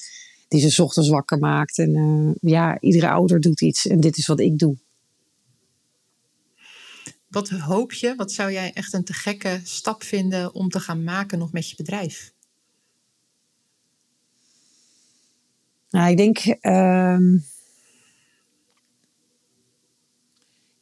die 0.47 0.69
ze 0.69 0.83
ochtends 0.83 1.09
wakker 1.09 1.37
maakt. 1.37 1.77
En 1.77 1.95
uh, 1.95 2.51
ja, 2.51 2.79
iedere 2.79 3.09
ouder 3.09 3.39
doet 3.39 3.61
iets. 3.61 3.87
En 3.87 3.99
dit 3.99 4.17
is 4.17 4.27
wat 4.27 4.39
ik 4.39 4.57
doe. 4.57 4.77
Wat 7.27 7.49
hoop 7.49 7.93
je? 7.93 8.15
Wat 8.15 8.31
zou 8.31 8.51
jij 8.51 8.73
echt 8.73 8.93
een 8.93 9.03
te 9.03 9.13
gekke 9.13 9.59
stap 9.63 10.03
vinden 10.03 10.53
om 10.53 10.69
te 10.69 10.79
gaan 10.79 11.03
maken 11.03 11.39
nog 11.39 11.51
met 11.51 11.69
je 11.69 11.75
bedrijf? 11.75 12.33
Nou, 15.89 16.11
ik 16.11 16.17
denk... 16.17 16.45
Uh, 16.61 17.41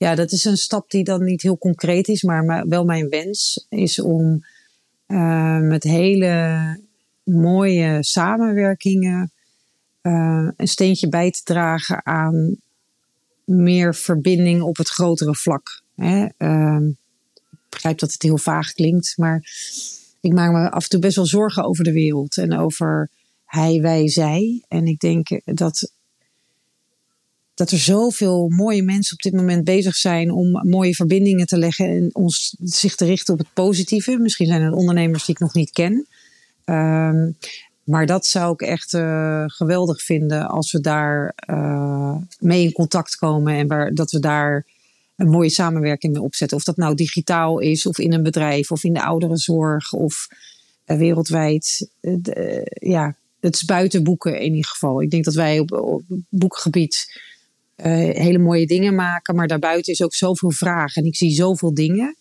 ja, 0.02 0.16
dat 0.16 0.32
is 0.32 0.46
een 0.46 0.58
stap 0.58 0.90
die 0.90 1.04
dan 1.04 1.24
niet 1.24 1.42
heel 1.42 1.58
concreet 1.58 2.08
is, 2.08 2.24
maar 2.24 2.68
wel 2.68 2.86
mijn 2.86 3.10
wens 3.10 3.66
is 3.70 4.00
om 4.00 4.46
uh, 5.08 5.60
met 5.60 5.84
hele 5.84 6.80
mooie 7.24 8.04
samenwerkingen 8.04 9.32
uh, 10.02 10.50
een 10.56 10.68
steentje 10.68 11.10
bij 11.10 11.32
te 11.32 11.42
dragen 11.44 12.06
aan 12.06 12.56
meer 13.46 13.96
verbinding 13.96 14.62
op 14.62 14.78
het 14.78 14.90
grotere 14.90 15.36
vlak. 15.36 15.82
Hè? 15.96 16.28
Uh, 16.38 16.88
ik 17.52 17.70
begrijp 17.70 18.00
dat 18.00 18.12
het 18.12 18.22
heel 18.22 18.38
vaag 18.38 18.72
klinkt, 18.72 19.14
maar 19.18 19.44
ik 20.22 20.34
maak 20.34 20.52
me 20.52 20.72
af 20.72 20.84
en 20.84 20.90
toe 20.90 21.00
best 21.00 21.16
wel 21.16 21.26
zorgen 21.26 21.64
over 21.64 21.84
de 21.84 21.94
wereld 21.94 22.38
en 22.38 22.58
over 22.58 23.10
hij, 23.46 23.82
wij, 23.82 24.10
zij. 24.10 24.64
En 24.68 24.86
ik 24.86 25.00
denk 25.00 25.42
dat 25.44 25.92
dat 27.62 27.72
er 27.72 27.80
zoveel 27.80 28.50
mooie 28.50 28.84
mensen 28.84 29.14
op 29.14 29.22
dit 29.22 29.34
moment 29.34 29.64
bezig 29.64 29.96
zijn 29.96 30.32
om 30.32 30.70
mooie 30.70 30.96
verbindingen 30.96 31.46
te 31.46 31.58
leggen 31.58 31.86
en 31.86 32.10
ons 32.16 32.56
zich 32.60 32.96
te 32.96 33.06
richten 33.06 33.34
op 33.34 33.40
het 33.40 33.54
positieve. 33.54 34.18
Misschien 34.18 34.48
zijn 34.48 34.62
er 34.62 34.74
ondernemers 34.74 35.26
die 35.26 35.36
ik 35.36 35.42
nog 35.42 35.54
niet 35.54 35.72
ken. 35.72 36.08
Um, 36.66 37.38
maar 37.84 38.06
dat 38.06 38.26
zou 38.26 38.54
ik 38.54 38.62
echt 38.62 38.94
uh, 38.94 39.44
geweldig 39.48 40.02
vinden 40.02 40.48
als 40.48 40.72
we 40.72 40.80
daar 40.80 41.36
uh, 41.50 42.16
mee 42.40 42.64
in 42.64 42.72
contact 42.72 43.16
komen 43.16 43.54
en 43.54 43.68
waar, 43.68 43.94
dat 43.94 44.12
we 44.12 44.20
daar 44.20 44.66
een 45.16 45.30
mooie 45.30 45.50
samenwerking 45.50 46.14
mee 46.14 46.22
opzetten. 46.22 46.58
Of 46.58 46.64
dat 46.64 46.78
nou 46.78 46.96
digitaal 46.96 47.60
is, 47.60 47.86
of 47.86 48.00
in 48.00 48.14
een 48.14 48.24
bedrijf, 48.24 48.72
of 48.72 48.84
in 48.84 48.94
de 48.94 49.04
ouderenzorg, 49.04 49.94
of 49.94 50.28
uh, 50.86 50.98
wereldwijd. 50.98 51.90
ja, 52.74 53.16
het 53.40 53.56
is 53.56 53.66
buiten 53.66 54.04
boeken 54.04 54.40
in 54.40 54.54
ieder 54.54 54.70
geval. 54.70 55.02
Ik 55.02 55.12
denk 55.12 55.24
dat 55.24 55.34
wij 55.34 55.60
op, 55.60 55.72
op 55.72 56.04
boekgebied 56.30 57.30
hele 57.90 58.38
mooie 58.38 58.66
dingen 58.66 58.96
maken. 58.96 59.36
Maar 59.36 59.48
daarbuiten 59.48 59.94
is 59.94 60.04
ook 60.04 60.14
zoveel 60.14 60.52
vraag. 60.52 60.96
En 60.96 61.06
ik 61.06 61.16
zie 61.16 61.32
zoveel 61.32 61.74
dingen 61.74 62.16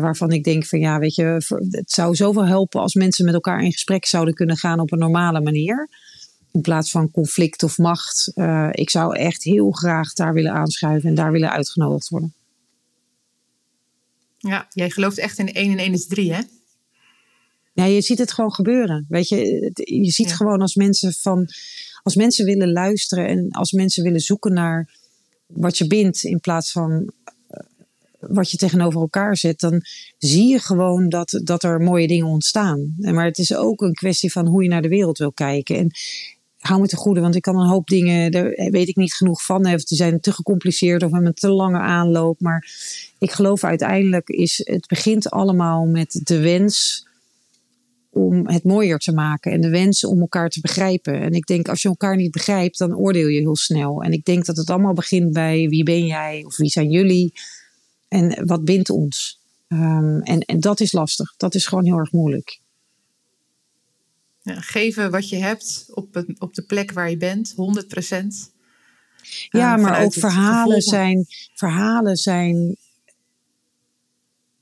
waarvan 0.00 0.30
ik 0.30 0.44
denk 0.44 0.66
van 0.66 0.78
ja, 0.78 0.98
weet 0.98 1.14
je, 1.14 1.24
het 1.70 1.90
zou 1.90 2.14
zoveel 2.14 2.46
helpen 2.46 2.80
als 2.80 2.94
mensen 2.94 3.24
met 3.24 3.34
elkaar 3.34 3.62
in 3.62 3.72
gesprek 3.72 4.04
zouden 4.04 4.34
kunnen 4.34 4.56
gaan 4.56 4.80
op 4.80 4.92
een 4.92 4.98
normale 4.98 5.40
manier. 5.40 5.88
In 6.52 6.60
plaats 6.60 6.90
van 6.90 7.10
conflict 7.10 7.62
of 7.62 7.78
macht. 7.78 8.32
Uh, 8.34 8.68
ik 8.72 8.90
zou 8.90 9.16
echt 9.16 9.42
heel 9.42 9.70
graag 9.70 10.12
daar 10.12 10.32
willen 10.32 10.52
aanschuiven 10.52 11.08
en 11.08 11.14
daar 11.14 11.32
willen 11.32 11.50
uitgenodigd 11.50 12.08
worden. 12.08 12.32
Ja, 14.38 14.66
jij 14.70 14.90
gelooft 14.90 15.18
echt 15.18 15.38
in 15.38 15.52
1 15.52 15.70
en 15.70 15.78
1 15.78 15.92
is 15.92 16.06
3, 16.06 16.32
hè? 16.32 16.40
Ja, 17.72 17.84
je 17.84 18.00
ziet 18.00 18.18
het 18.18 18.32
gewoon 18.32 18.52
gebeuren. 18.52 19.06
Weet 19.08 19.28
je, 19.28 19.70
je 19.74 20.10
ziet 20.10 20.28
ja. 20.28 20.34
gewoon 20.34 20.60
als 20.60 20.74
mensen 20.74 21.12
van 21.12 21.48
als 22.02 22.14
mensen 22.14 22.44
willen 22.44 22.72
luisteren 22.72 23.26
en 23.26 23.50
als 23.50 23.72
mensen 23.72 24.02
willen 24.02 24.20
zoeken 24.20 24.52
naar 24.52 24.96
wat 25.46 25.78
je 25.78 25.86
bindt 25.86 26.24
in 26.24 26.40
plaats 26.40 26.72
van 26.72 27.12
wat 28.20 28.50
je 28.50 28.56
tegenover 28.56 29.00
elkaar 29.00 29.36
zet, 29.36 29.60
dan 29.60 29.82
zie 30.18 30.48
je 30.48 30.58
gewoon 30.58 31.08
dat, 31.08 31.40
dat 31.44 31.62
er 31.62 31.80
mooie 31.80 32.06
dingen 32.08 32.26
ontstaan. 32.26 32.94
Maar 32.96 33.24
het 33.24 33.38
is 33.38 33.54
ook 33.54 33.80
een 33.80 33.94
kwestie 33.94 34.32
van 34.32 34.46
hoe 34.46 34.62
je 34.62 34.68
naar 34.68 34.82
de 34.82 34.88
wereld 34.88 35.18
wil 35.18 35.32
kijken. 35.32 35.76
En 35.76 35.90
hou 36.58 36.80
me 36.80 36.86
te 36.86 36.96
goede, 36.96 37.20
want 37.20 37.34
ik 37.34 37.42
kan 37.42 37.56
een 37.56 37.68
hoop 37.68 37.86
dingen, 37.86 38.30
daar 38.30 38.50
weet 38.70 38.88
ik 38.88 38.96
niet 38.96 39.14
genoeg 39.14 39.42
van. 39.44 39.66
Of 39.66 39.84
die 39.84 39.96
zijn 39.96 40.20
te 40.20 40.32
gecompliceerd 40.32 41.02
of 41.02 41.10
hebben 41.10 41.28
een 41.28 41.34
te 41.34 41.48
lange 41.48 41.78
aanloop. 41.78 42.40
Maar 42.40 42.68
ik 43.18 43.30
geloof 43.30 43.64
uiteindelijk 43.64 44.28
is 44.28 44.60
het 44.64 44.86
begint 44.86 45.30
allemaal 45.30 45.86
met 45.86 46.20
de 46.22 46.40
wens 46.40 47.06
om 48.10 48.48
het 48.48 48.64
mooier 48.64 48.98
te 48.98 49.12
maken 49.12 49.52
en 49.52 49.60
de 49.60 49.70
wens 49.70 50.04
om 50.04 50.20
elkaar 50.20 50.48
te 50.48 50.60
begrijpen. 50.60 51.20
En 51.20 51.32
ik 51.32 51.46
denk, 51.46 51.68
als 51.68 51.82
je 51.82 51.88
elkaar 51.88 52.16
niet 52.16 52.30
begrijpt, 52.30 52.78
dan 52.78 52.96
oordeel 52.96 53.28
je 53.28 53.40
heel 53.40 53.56
snel. 53.56 54.02
En 54.02 54.12
ik 54.12 54.24
denk 54.24 54.44
dat 54.44 54.56
het 54.56 54.70
allemaal 54.70 54.92
begint 54.92 55.32
bij 55.32 55.68
wie 55.68 55.82
ben 55.82 56.06
jij 56.06 56.42
of 56.44 56.56
wie 56.56 56.70
zijn 56.70 56.90
jullie 56.90 57.32
en 58.08 58.46
wat 58.46 58.64
bindt 58.64 58.90
ons. 58.90 59.40
Um, 59.68 60.22
en, 60.22 60.40
en 60.40 60.60
dat 60.60 60.80
is 60.80 60.92
lastig. 60.92 61.34
Dat 61.36 61.54
is 61.54 61.66
gewoon 61.66 61.84
heel 61.84 61.98
erg 61.98 62.12
moeilijk. 62.12 62.60
Ja, 64.42 64.60
geven 64.60 65.10
wat 65.10 65.28
je 65.28 65.36
hebt 65.36 65.86
op, 65.90 66.14
het, 66.14 66.40
op 66.40 66.54
de 66.54 66.62
plek 66.62 66.92
waar 66.92 67.10
je 67.10 67.16
bent, 67.16 67.52
100 67.56 67.88
procent. 67.88 68.52
Ja, 69.48 69.76
uh, 69.76 69.82
maar 69.82 70.02
ook 70.02 70.12
verhalen 70.12 70.82
zijn, 70.82 71.26
verhalen 71.54 72.16
zijn 72.16 72.76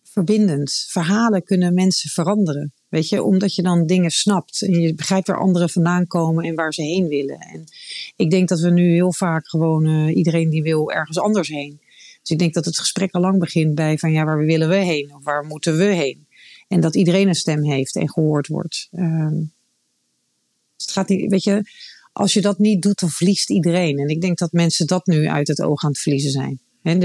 verbindend. 0.03 0.87
Verhalen 0.89 1.43
kunnen 1.43 1.75
mensen 1.75 2.11
veranderen. 2.11 2.73
Weet 2.97 3.09
je, 3.09 3.23
omdat 3.23 3.55
je 3.55 3.63
dan 3.63 3.87
dingen 3.87 4.11
snapt 4.11 4.63
en 4.63 4.81
je 4.81 4.95
begrijpt 4.95 5.27
waar 5.27 5.39
anderen 5.39 5.71
vandaan 5.71 6.07
komen 6.07 6.45
en 6.45 6.55
waar 6.55 6.75
ze 6.75 6.83
heen 6.83 7.09
willen. 7.09 7.39
En 7.39 7.65
ik 8.17 8.31
denk 8.31 8.49
dat 8.49 8.61
we 8.61 8.71
nu 8.71 8.93
heel 8.93 9.13
vaak 9.13 9.49
gewoon 9.49 9.87
uh, 9.87 10.17
iedereen 10.17 10.51
die 10.51 10.63
wil 10.63 10.93
ergens 10.93 11.19
anders 11.19 11.49
heen. 11.49 11.81
Dus 12.21 12.31
ik 12.31 12.39
denk 12.39 12.55
dat 12.55 12.65
het 12.65 12.79
gesprek 12.79 13.13
al 13.13 13.21
lang 13.21 13.39
begint 13.39 13.75
bij 13.75 13.99
van 13.99 14.13
ja, 14.13 14.25
waar 14.25 14.45
willen 14.45 14.69
we 14.69 14.77
heen 14.77 15.15
of 15.15 15.25
waar 15.25 15.45
moeten 15.45 15.77
we 15.77 15.85
heen? 15.85 16.27
En 16.69 16.81
dat 16.81 16.95
iedereen 16.95 17.29
een 17.29 17.35
stem 17.35 17.65
heeft 17.65 17.97
en 17.97 18.11
gehoord 18.11 18.47
wordt. 18.47 18.89
Um, 18.93 19.53
het 20.77 20.91
gaat 20.93 21.09
niet, 21.09 21.31
weet 21.31 21.45
je, 21.45 21.63
als 22.13 22.33
je 22.33 22.41
dat 22.41 22.59
niet 22.59 22.83
doet, 22.83 23.01
dan 23.01 23.11
verliest 23.11 23.51
iedereen. 23.51 23.99
En 23.99 24.09
ik 24.09 24.21
denk 24.21 24.39
dat 24.39 24.53
mensen 24.53 24.87
dat 24.87 25.07
nu 25.07 25.29
uit 25.29 25.49
het 25.49 25.63
oog 25.63 25.85
aan 25.85 25.91
het 25.91 26.01
verliezen 26.01 26.31
zijn. 26.31 26.61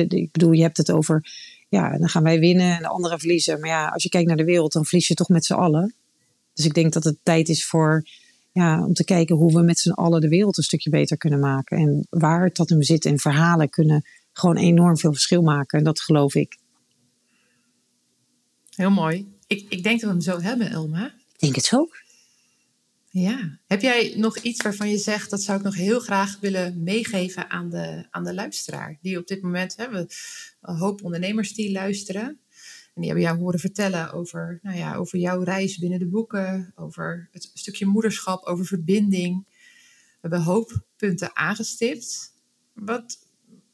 Ik 0.08 0.32
bedoel, 0.32 0.52
je 0.52 0.62
hebt 0.62 0.78
het 0.78 0.92
over, 0.92 1.26
ja, 1.72 1.98
dan 1.98 2.10
gaan 2.10 2.24
wij 2.24 2.40
winnen 2.40 2.76
en 2.76 2.82
de 2.82 2.88
anderen 2.88 3.20
verliezen. 3.20 3.60
Maar 3.60 3.70
ja, 3.70 3.88
als 3.88 4.04
je 4.04 4.10
kijkt 4.10 4.28
naar 4.28 4.38
de 4.38 4.44
wereld, 4.44 4.72
dan 4.72 4.86
verlies 4.86 5.08
je 5.08 5.14
toch 5.14 5.30
met 5.30 5.46
z'n 5.46 5.54
allen. 5.54 5.94
Dus 6.54 6.66
ik 6.66 6.74
denk 6.74 6.94
dat 6.94 7.04
het 7.04 7.18
tijd 7.24 7.50
is 7.50 7.66
voor, 7.66 8.08
ja, 8.52 8.86
om 8.86 8.94
te 8.94 9.04
kijken 9.04 9.36
hoe 9.36 9.54
we 9.54 9.62
met 9.62 9.80
z'n 9.80 9.92
allen 9.92 10.22
de 10.22 10.28
wereld 10.28 10.58
een 10.58 10.64
stukje 10.64 10.90
beter 10.90 11.18
kunnen 11.18 11.40
maken. 11.40 11.78
En 11.78 12.08
waar 12.10 12.44
het 12.44 12.56
dat 12.56 12.70
hem 12.70 12.82
zit 12.82 13.06
en 13.06 13.20
verhalen 13.20 13.70
kunnen 13.70 14.04
gewoon 14.32 14.58
enorm 14.58 14.98
veel 14.98 15.12
verschil 15.12 15.42
maken. 15.42 15.78
En 15.78 15.84
dat 15.84 16.02
geloof 16.02 16.36
ik. 16.36 16.58
Heel 18.76 18.92
mooi. 18.92 19.28
Ik, 19.48 19.66
ik 19.70 19.84
denk 19.84 20.02
dat 20.02 20.10
we 20.10 20.16
hem 20.16 20.22
zo 20.22 20.48
hebben, 20.48 20.70
Elma. 20.70 21.06
Ik 21.06 21.40
denk 21.40 21.56
het 21.56 21.72
ook. 21.74 22.04
Ja. 23.14 23.60
Heb 23.68 23.82
jij 23.82 24.14
nog 24.16 24.38
iets 24.38 24.62
waarvan 24.62 24.90
je 24.90 24.98
zegt, 24.98 25.30
dat 25.30 25.42
zou 25.42 25.58
ik 25.58 25.64
nog 25.64 25.76
heel 25.76 26.00
graag 26.00 26.40
willen 26.40 26.84
meegeven 26.84 27.50
aan 27.50 27.70
de, 27.70 28.08
aan 28.10 28.24
de 28.24 28.34
luisteraar? 28.34 28.98
Die 29.02 29.18
op 29.18 29.28
dit 29.28 29.42
moment 29.42 29.76
hebben 29.76 30.06
we 30.06 30.16
een 30.62 30.76
hoop 30.76 31.04
ondernemers 31.04 31.54
die 31.54 31.72
luisteren. 31.72 32.24
En 32.94 33.02
die 33.02 33.06
hebben 33.06 33.24
jou 33.24 33.38
horen 33.38 33.60
vertellen 33.60 34.14
over, 34.14 34.60
nou 34.62 34.78
ja, 34.78 34.96
over 34.96 35.20
jouw 35.20 35.42
reis 35.42 35.78
binnen 35.78 36.00
de 36.00 36.08
boeken, 36.08 36.72
over 36.76 37.30
het 37.32 37.52
stukje 37.54 37.86
moederschap, 37.86 38.46
over 38.46 38.66
verbinding. 38.66 39.46
We 39.46 40.18
hebben 40.22 40.42
hoop 40.42 40.84
punten 40.96 41.36
aangestipt. 41.36 42.34
Wat, 42.74 43.28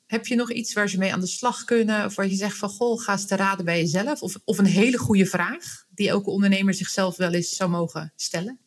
heb 0.06 0.28
je 0.28 0.36
nog 0.36 0.52
iets 0.52 0.74
waar 0.74 0.90
ze 0.90 0.98
mee 0.98 1.14
aan 1.14 1.20
de 1.20 1.28
slag 1.28 1.64
kunnen? 1.64 2.06
Of 2.06 2.16
waar 2.16 2.28
je 2.28 2.36
zegt 2.36 2.58
van, 2.58 2.70
goh, 2.70 3.02
ga 3.02 3.12
eens 3.12 3.28
te 3.28 3.36
raden 3.36 3.66
bij 3.66 3.80
jezelf? 3.80 4.22
Of, 4.22 4.36
of 4.44 4.58
een 4.58 4.66
hele 4.66 4.98
goede 4.98 5.26
vraag 5.26 5.86
die 5.90 6.10
elke 6.10 6.30
ondernemer 6.30 6.74
zichzelf 6.74 7.18
wel 7.18 7.34
eens 7.34 7.50
zou 7.50 7.70
mogen 7.70 8.14
stellen? 8.16 8.60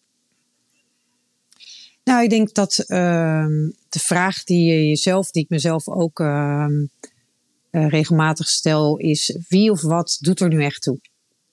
Nou, 2.04 2.22
ik 2.22 2.30
denk 2.30 2.54
dat 2.54 2.78
uh, 2.78 3.46
de 3.88 3.98
vraag 3.98 4.44
die 4.44 4.72
je 4.72 4.88
jezelf, 4.88 5.30
die 5.30 5.42
ik 5.42 5.48
mezelf 5.48 5.88
ook 5.88 6.20
uh, 6.20 6.66
uh, 7.70 7.88
regelmatig 7.88 8.48
stel, 8.48 8.96
is 8.96 9.38
wie 9.48 9.70
of 9.70 9.82
wat 9.82 10.18
doet 10.20 10.40
er 10.40 10.48
nu 10.48 10.62
echt 10.64 10.82
toe? 10.82 10.98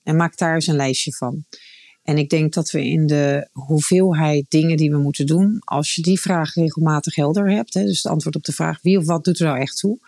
En 0.04 0.16
maak 0.16 0.38
daar 0.38 0.54
eens 0.54 0.68
een 0.68 0.76
lijstje 0.76 1.14
van. 1.14 1.45
En 2.04 2.18
ik 2.18 2.30
denk 2.30 2.54
dat 2.54 2.72
we 2.72 2.86
in 2.86 3.06
de 3.06 3.50
hoeveelheid 3.52 4.45
dingen 4.50 4.78
die 4.78 4.91
we 4.91 4.98
moeten 4.98 5.26
doen, 5.26 5.62
als 5.64 5.95
je 5.95 6.02
die 6.02 6.20
vraag 6.20 6.54
regelmatig 6.54 7.16
helder 7.16 7.52
hebt, 7.52 7.74
hè, 7.74 7.84
dus 7.84 8.04
het 8.04 8.12
antwoord 8.12 8.36
op 8.36 8.43
de 8.43 8.52
vraag 8.52 8.82
wie 8.82 8.98
of 8.98 9.06
wat 9.06 9.24
doet 9.24 9.39
er 9.39 9.45
nou 9.45 9.60
echt 9.60 9.78
toe, 9.78 10.00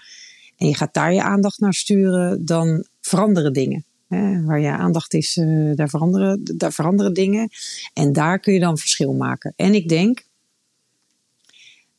en 0.58 0.68
je 0.68 0.76
gaat 0.76 0.94
daar 0.94 1.14
je 1.14 1.24
aandacht 1.24 1.60
naar 1.60 1.74
sturen, 1.74 2.46
dan 2.46 2.86
veranderen 3.02 3.54
dingen. 3.54 3.86
Hè, 4.08 4.44
waar 4.44 4.60
je 4.60 4.72
aandacht 4.72 5.14
is, 5.14 5.38
uh, 5.38 5.76
daar, 5.76 5.90
veranderen, 5.90 6.42
daar 6.58 6.74
veranderen 6.74 7.14
dingen. 7.14 7.50
En 7.94 8.14
daar 8.14 8.40
kun 8.40 8.54
je 8.54 8.60
dan 8.60 8.78
verschil 8.78 9.14
maken. 9.14 9.54
En 9.56 9.74
ik 9.74 9.90
denk, 9.90 10.26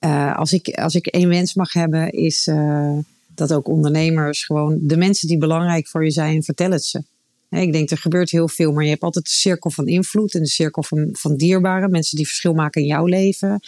uh, 0.01 0.37
als, 0.37 0.53
ik, 0.53 0.69
als 0.69 0.95
ik 0.95 1.07
één 1.07 1.29
wens 1.29 1.55
mag 1.55 1.73
hebben, 1.73 2.11
is 2.13 2.47
uh, 2.47 2.99
dat 3.35 3.53
ook 3.53 3.69
ondernemers 3.69 4.45
gewoon 4.45 4.79
de 4.83 4.97
mensen 4.97 5.29
die 5.29 5.39
belangrijk 5.39 5.89
voor 5.89 6.05
je 6.05 6.11
zijn, 6.11 6.43
vertel 6.43 6.71
het 6.71 6.85
ze. 6.85 7.03
Ik 7.51 7.73
denk, 7.73 7.91
er 7.91 7.99
gebeurt 7.99 8.31
heel 8.31 8.49
veel, 8.49 8.73
maar 8.73 8.85
je 8.85 8.91
hebt 8.91 9.03
altijd 9.03 9.25
de 9.25 9.31
cirkel 9.31 9.71
van 9.71 9.87
invloed 9.87 10.35
en 10.35 10.43
de 10.43 10.49
cirkel 10.49 10.83
van, 10.83 11.09
van 11.13 11.37
dierbaren. 11.37 11.91
Mensen 11.91 12.17
die 12.17 12.27
verschil 12.27 12.55
maken 12.55 12.81
in 12.81 12.87
jouw 12.87 13.07
leven. 13.07 13.61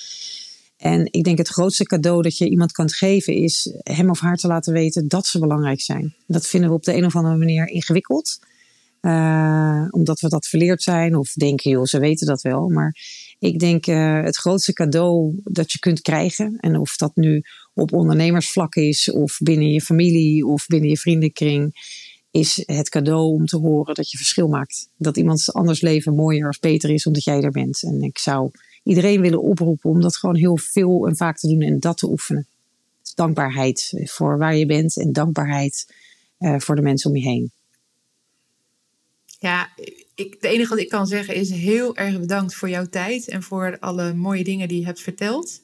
En 0.77 1.09
ik 1.11 1.25
denk 1.25 1.39
het 1.39 1.49
grootste 1.49 1.85
cadeau 1.85 2.23
dat 2.23 2.37
je 2.37 2.49
iemand 2.49 2.73
kan 2.73 2.91
geven 2.91 3.35
is 3.35 3.75
hem 3.83 4.11
of 4.11 4.21
haar 4.21 4.37
te 4.37 4.47
laten 4.47 4.73
weten 4.73 5.09
dat 5.09 5.27
ze 5.27 5.39
belangrijk 5.39 5.81
zijn. 5.81 6.15
Dat 6.27 6.47
vinden 6.47 6.69
we 6.69 6.75
op 6.77 6.85
de 6.85 6.95
een 6.95 7.05
of 7.05 7.17
andere 7.17 7.37
manier 7.37 7.69
ingewikkeld. 7.69 8.39
Uh, 9.01 9.87
omdat 9.91 10.21
we 10.21 10.29
dat 10.29 10.47
verleerd 10.47 10.83
zijn 10.83 11.17
of 11.17 11.33
denken, 11.33 11.71
joh, 11.71 11.85
ze 11.85 11.99
weten 11.99 12.27
dat 12.27 12.43
wel. 12.43 12.69
Maar 12.69 12.97
ik 13.43 13.59
denk 13.59 13.87
uh, 13.87 14.23
het 14.23 14.37
grootste 14.37 14.73
cadeau 14.73 15.41
dat 15.45 15.73
je 15.73 15.79
kunt 15.79 16.01
krijgen, 16.01 16.57
en 16.61 16.79
of 16.79 16.97
dat 16.97 17.17
nu 17.17 17.43
op 17.75 17.93
ondernemersvlak 17.93 18.75
is, 18.75 19.11
of 19.11 19.39
binnen 19.39 19.69
je 19.69 19.81
familie, 19.81 20.47
of 20.47 20.67
binnen 20.67 20.89
je 20.89 20.97
vriendenkring, 20.97 21.75
is 22.31 22.63
het 22.67 22.89
cadeau 22.89 23.33
om 23.33 23.47
te 23.47 23.57
horen 23.57 23.95
dat 23.95 24.11
je 24.11 24.17
verschil 24.17 24.49
maakt. 24.49 24.89
Dat 24.97 25.17
iemand 25.17 25.53
anders 25.53 25.81
leven 25.81 26.15
mooier 26.15 26.49
of 26.49 26.61
beter 26.61 26.91
is 26.91 27.07
omdat 27.07 27.25
jij 27.25 27.43
er 27.43 27.51
bent. 27.51 27.83
En 27.83 28.03
ik 28.03 28.19
zou 28.19 28.51
iedereen 28.83 29.21
willen 29.21 29.43
oproepen 29.43 29.91
om 29.91 30.01
dat 30.01 30.17
gewoon 30.17 30.37
heel 30.37 30.59
veel 30.59 31.09
en 31.09 31.17
vaak 31.17 31.39
te 31.39 31.49
doen 31.49 31.61
en 31.61 31.81
dat 31.81 31.99
te 31.99 32.11
oefenen. 32.11 32.47
Dus 33.03 33.15
dankbaarheid 33.15 33.93
voor 34.05 34.39
waar 34.39 34.57
je 34.57 34.67
bent 34.67 34.97
en 34.97 35.13
dankbaarheid 35.13 35.95
uh, 36.39 36.59
voor 36.59 36.77
de 36.77 36.83
mensen 36.83 37.11
om 37.11 37.17
je 37.17 37.23
heen. 37.23 37.51
Ja, 39.43 39.69
ik, 40.15 40.33
het 40.35 40.45
enige 40.45 40.69
wat 40.69 40.79
ik 40.79 40.89
kan 40.89 41.07
zeggen 41.07 41.35
is 41.35 41.51
heel 41.51 41.97
erg 41.97 42.21
bedankt 42.21 42.55
voor 42.55 42.69
jouw 42.69 42.87
tijd 42.87 43.29
en 43.29 43.43
voor 43.43 43.77
alle 43.81 44.15
mooie 44.15 44.45
dingen 44.45 44.69
die 44.69 44.79
je 44.79 44.85
hebt 44.85 45.01
verteld. 45.01 45.61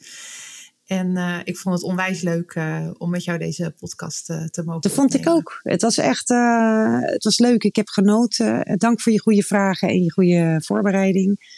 En 0.87 1.17
uh, 1.17 1.39
ik 1.45 1.57
vond 1.57 1.75
het 1.75 1.85
onwijs 1.85 2.21
leuk 2.21 2.55
uh, 2.55 2.91
om 2.99 3.11
met 3.11 3.25
jou 3.25 3.39
deze 3.39 3.75
podcast 3.79 4.31
uh, 4.31 4.45
te 4.45 4.63
mogen 4.65 4.81
Dat 4.81 4.93
vond 4.93 5.15
ik 5.15 5.29
ook. 5.29 5.61
Het 5.63 5.83
was 5.83 5.99
echt 5.99 6.29
het 6.29 7.25
was 7.25 7.39
leuk. 7.39 7.65
Ik 7.65 7.77
heb 7.77 7.89
genoten. 7.89 8.77
Dank 8.79 9.01
voor 9.01 9.13
je 9.13 9.21
goede 9.21 9.43
vragen 9.43 9.89
en 9.89 10.03
je 10.03 10.13
goede 10.13 10.63
voorbereiding. 10.65 11.57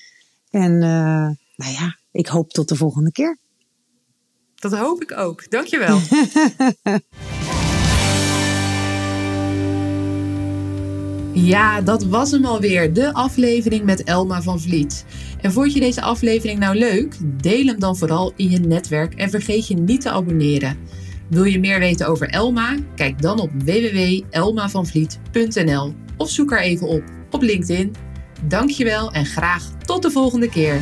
En 0.51 0.79
nou 0.79 1.73
ja, 1.73 1.99
ik 2.13 2.27
hoop 2.27 2.51
tot 2.51 2.69
de 2.69 2.77
volgende 2.77 3.13
keer. 3.13 3.39
Dat 4.55 4.73
hoop 4.73 5.03
ik 5.03 5.17
ook. 5.17 5.51
Dankjewel. 5.51 6.01
Ja, 11.33 11.81
dat 11.81 12.05
was 12.05 12.31
hem 12.31 12.45
alweer, 12.45 12.93
de 12.93 13.13
aflevering 13.13 13.85
met 13.85 14.05
Elma 14.05 14.43
van 14.43 14.61
Vliet. 14.61 15.05
En 15.41 15.53
vond 15.53 15.73
je 15.73 15.81
deze 15.81 16.03
aflevering 16.03 16.59
nou 16.59 16.77
leuk? 16.77 17.17
Deel 17.23 17.67
hem 17.67 17.79
dan 17.79 17.97
vooral 17.97 18.33
in 18.37 18.51
je 18.51 18.59
netwerk 18.59 19.15
en 19.15 19.31
vergeet 19.31 19.67
je 19.67 19.75
niet 19.75 20.01
te 20.01 20.11
abonneren. 20.11 20.77
Wil 21.29 21.45
je 21.45 21.61
meer 21.61 21.79
weten 21.79 22.07
over 22.07 22.29
Elma? 22.29 22.77
Kijk 22.95 23.23
dan 23.23 23.41
op 23.41 23.51
www.elmavanvliet.nl 23.65 25.95
of 26.17 26.31
zoek 26.31 26.51
haar 26.51 26.61
even 26.61 26.89
op 26.89 27.03
op 27.31 27.43
LinkedIn. 27.43 27.95
Dankjewel 28.45 29.13
en 29.13 29.27
graag 29.27 29.71
tot 29.85 30.03
de 30.03 30.11
volgende 30.11 30.49
keer. 30.49 30.81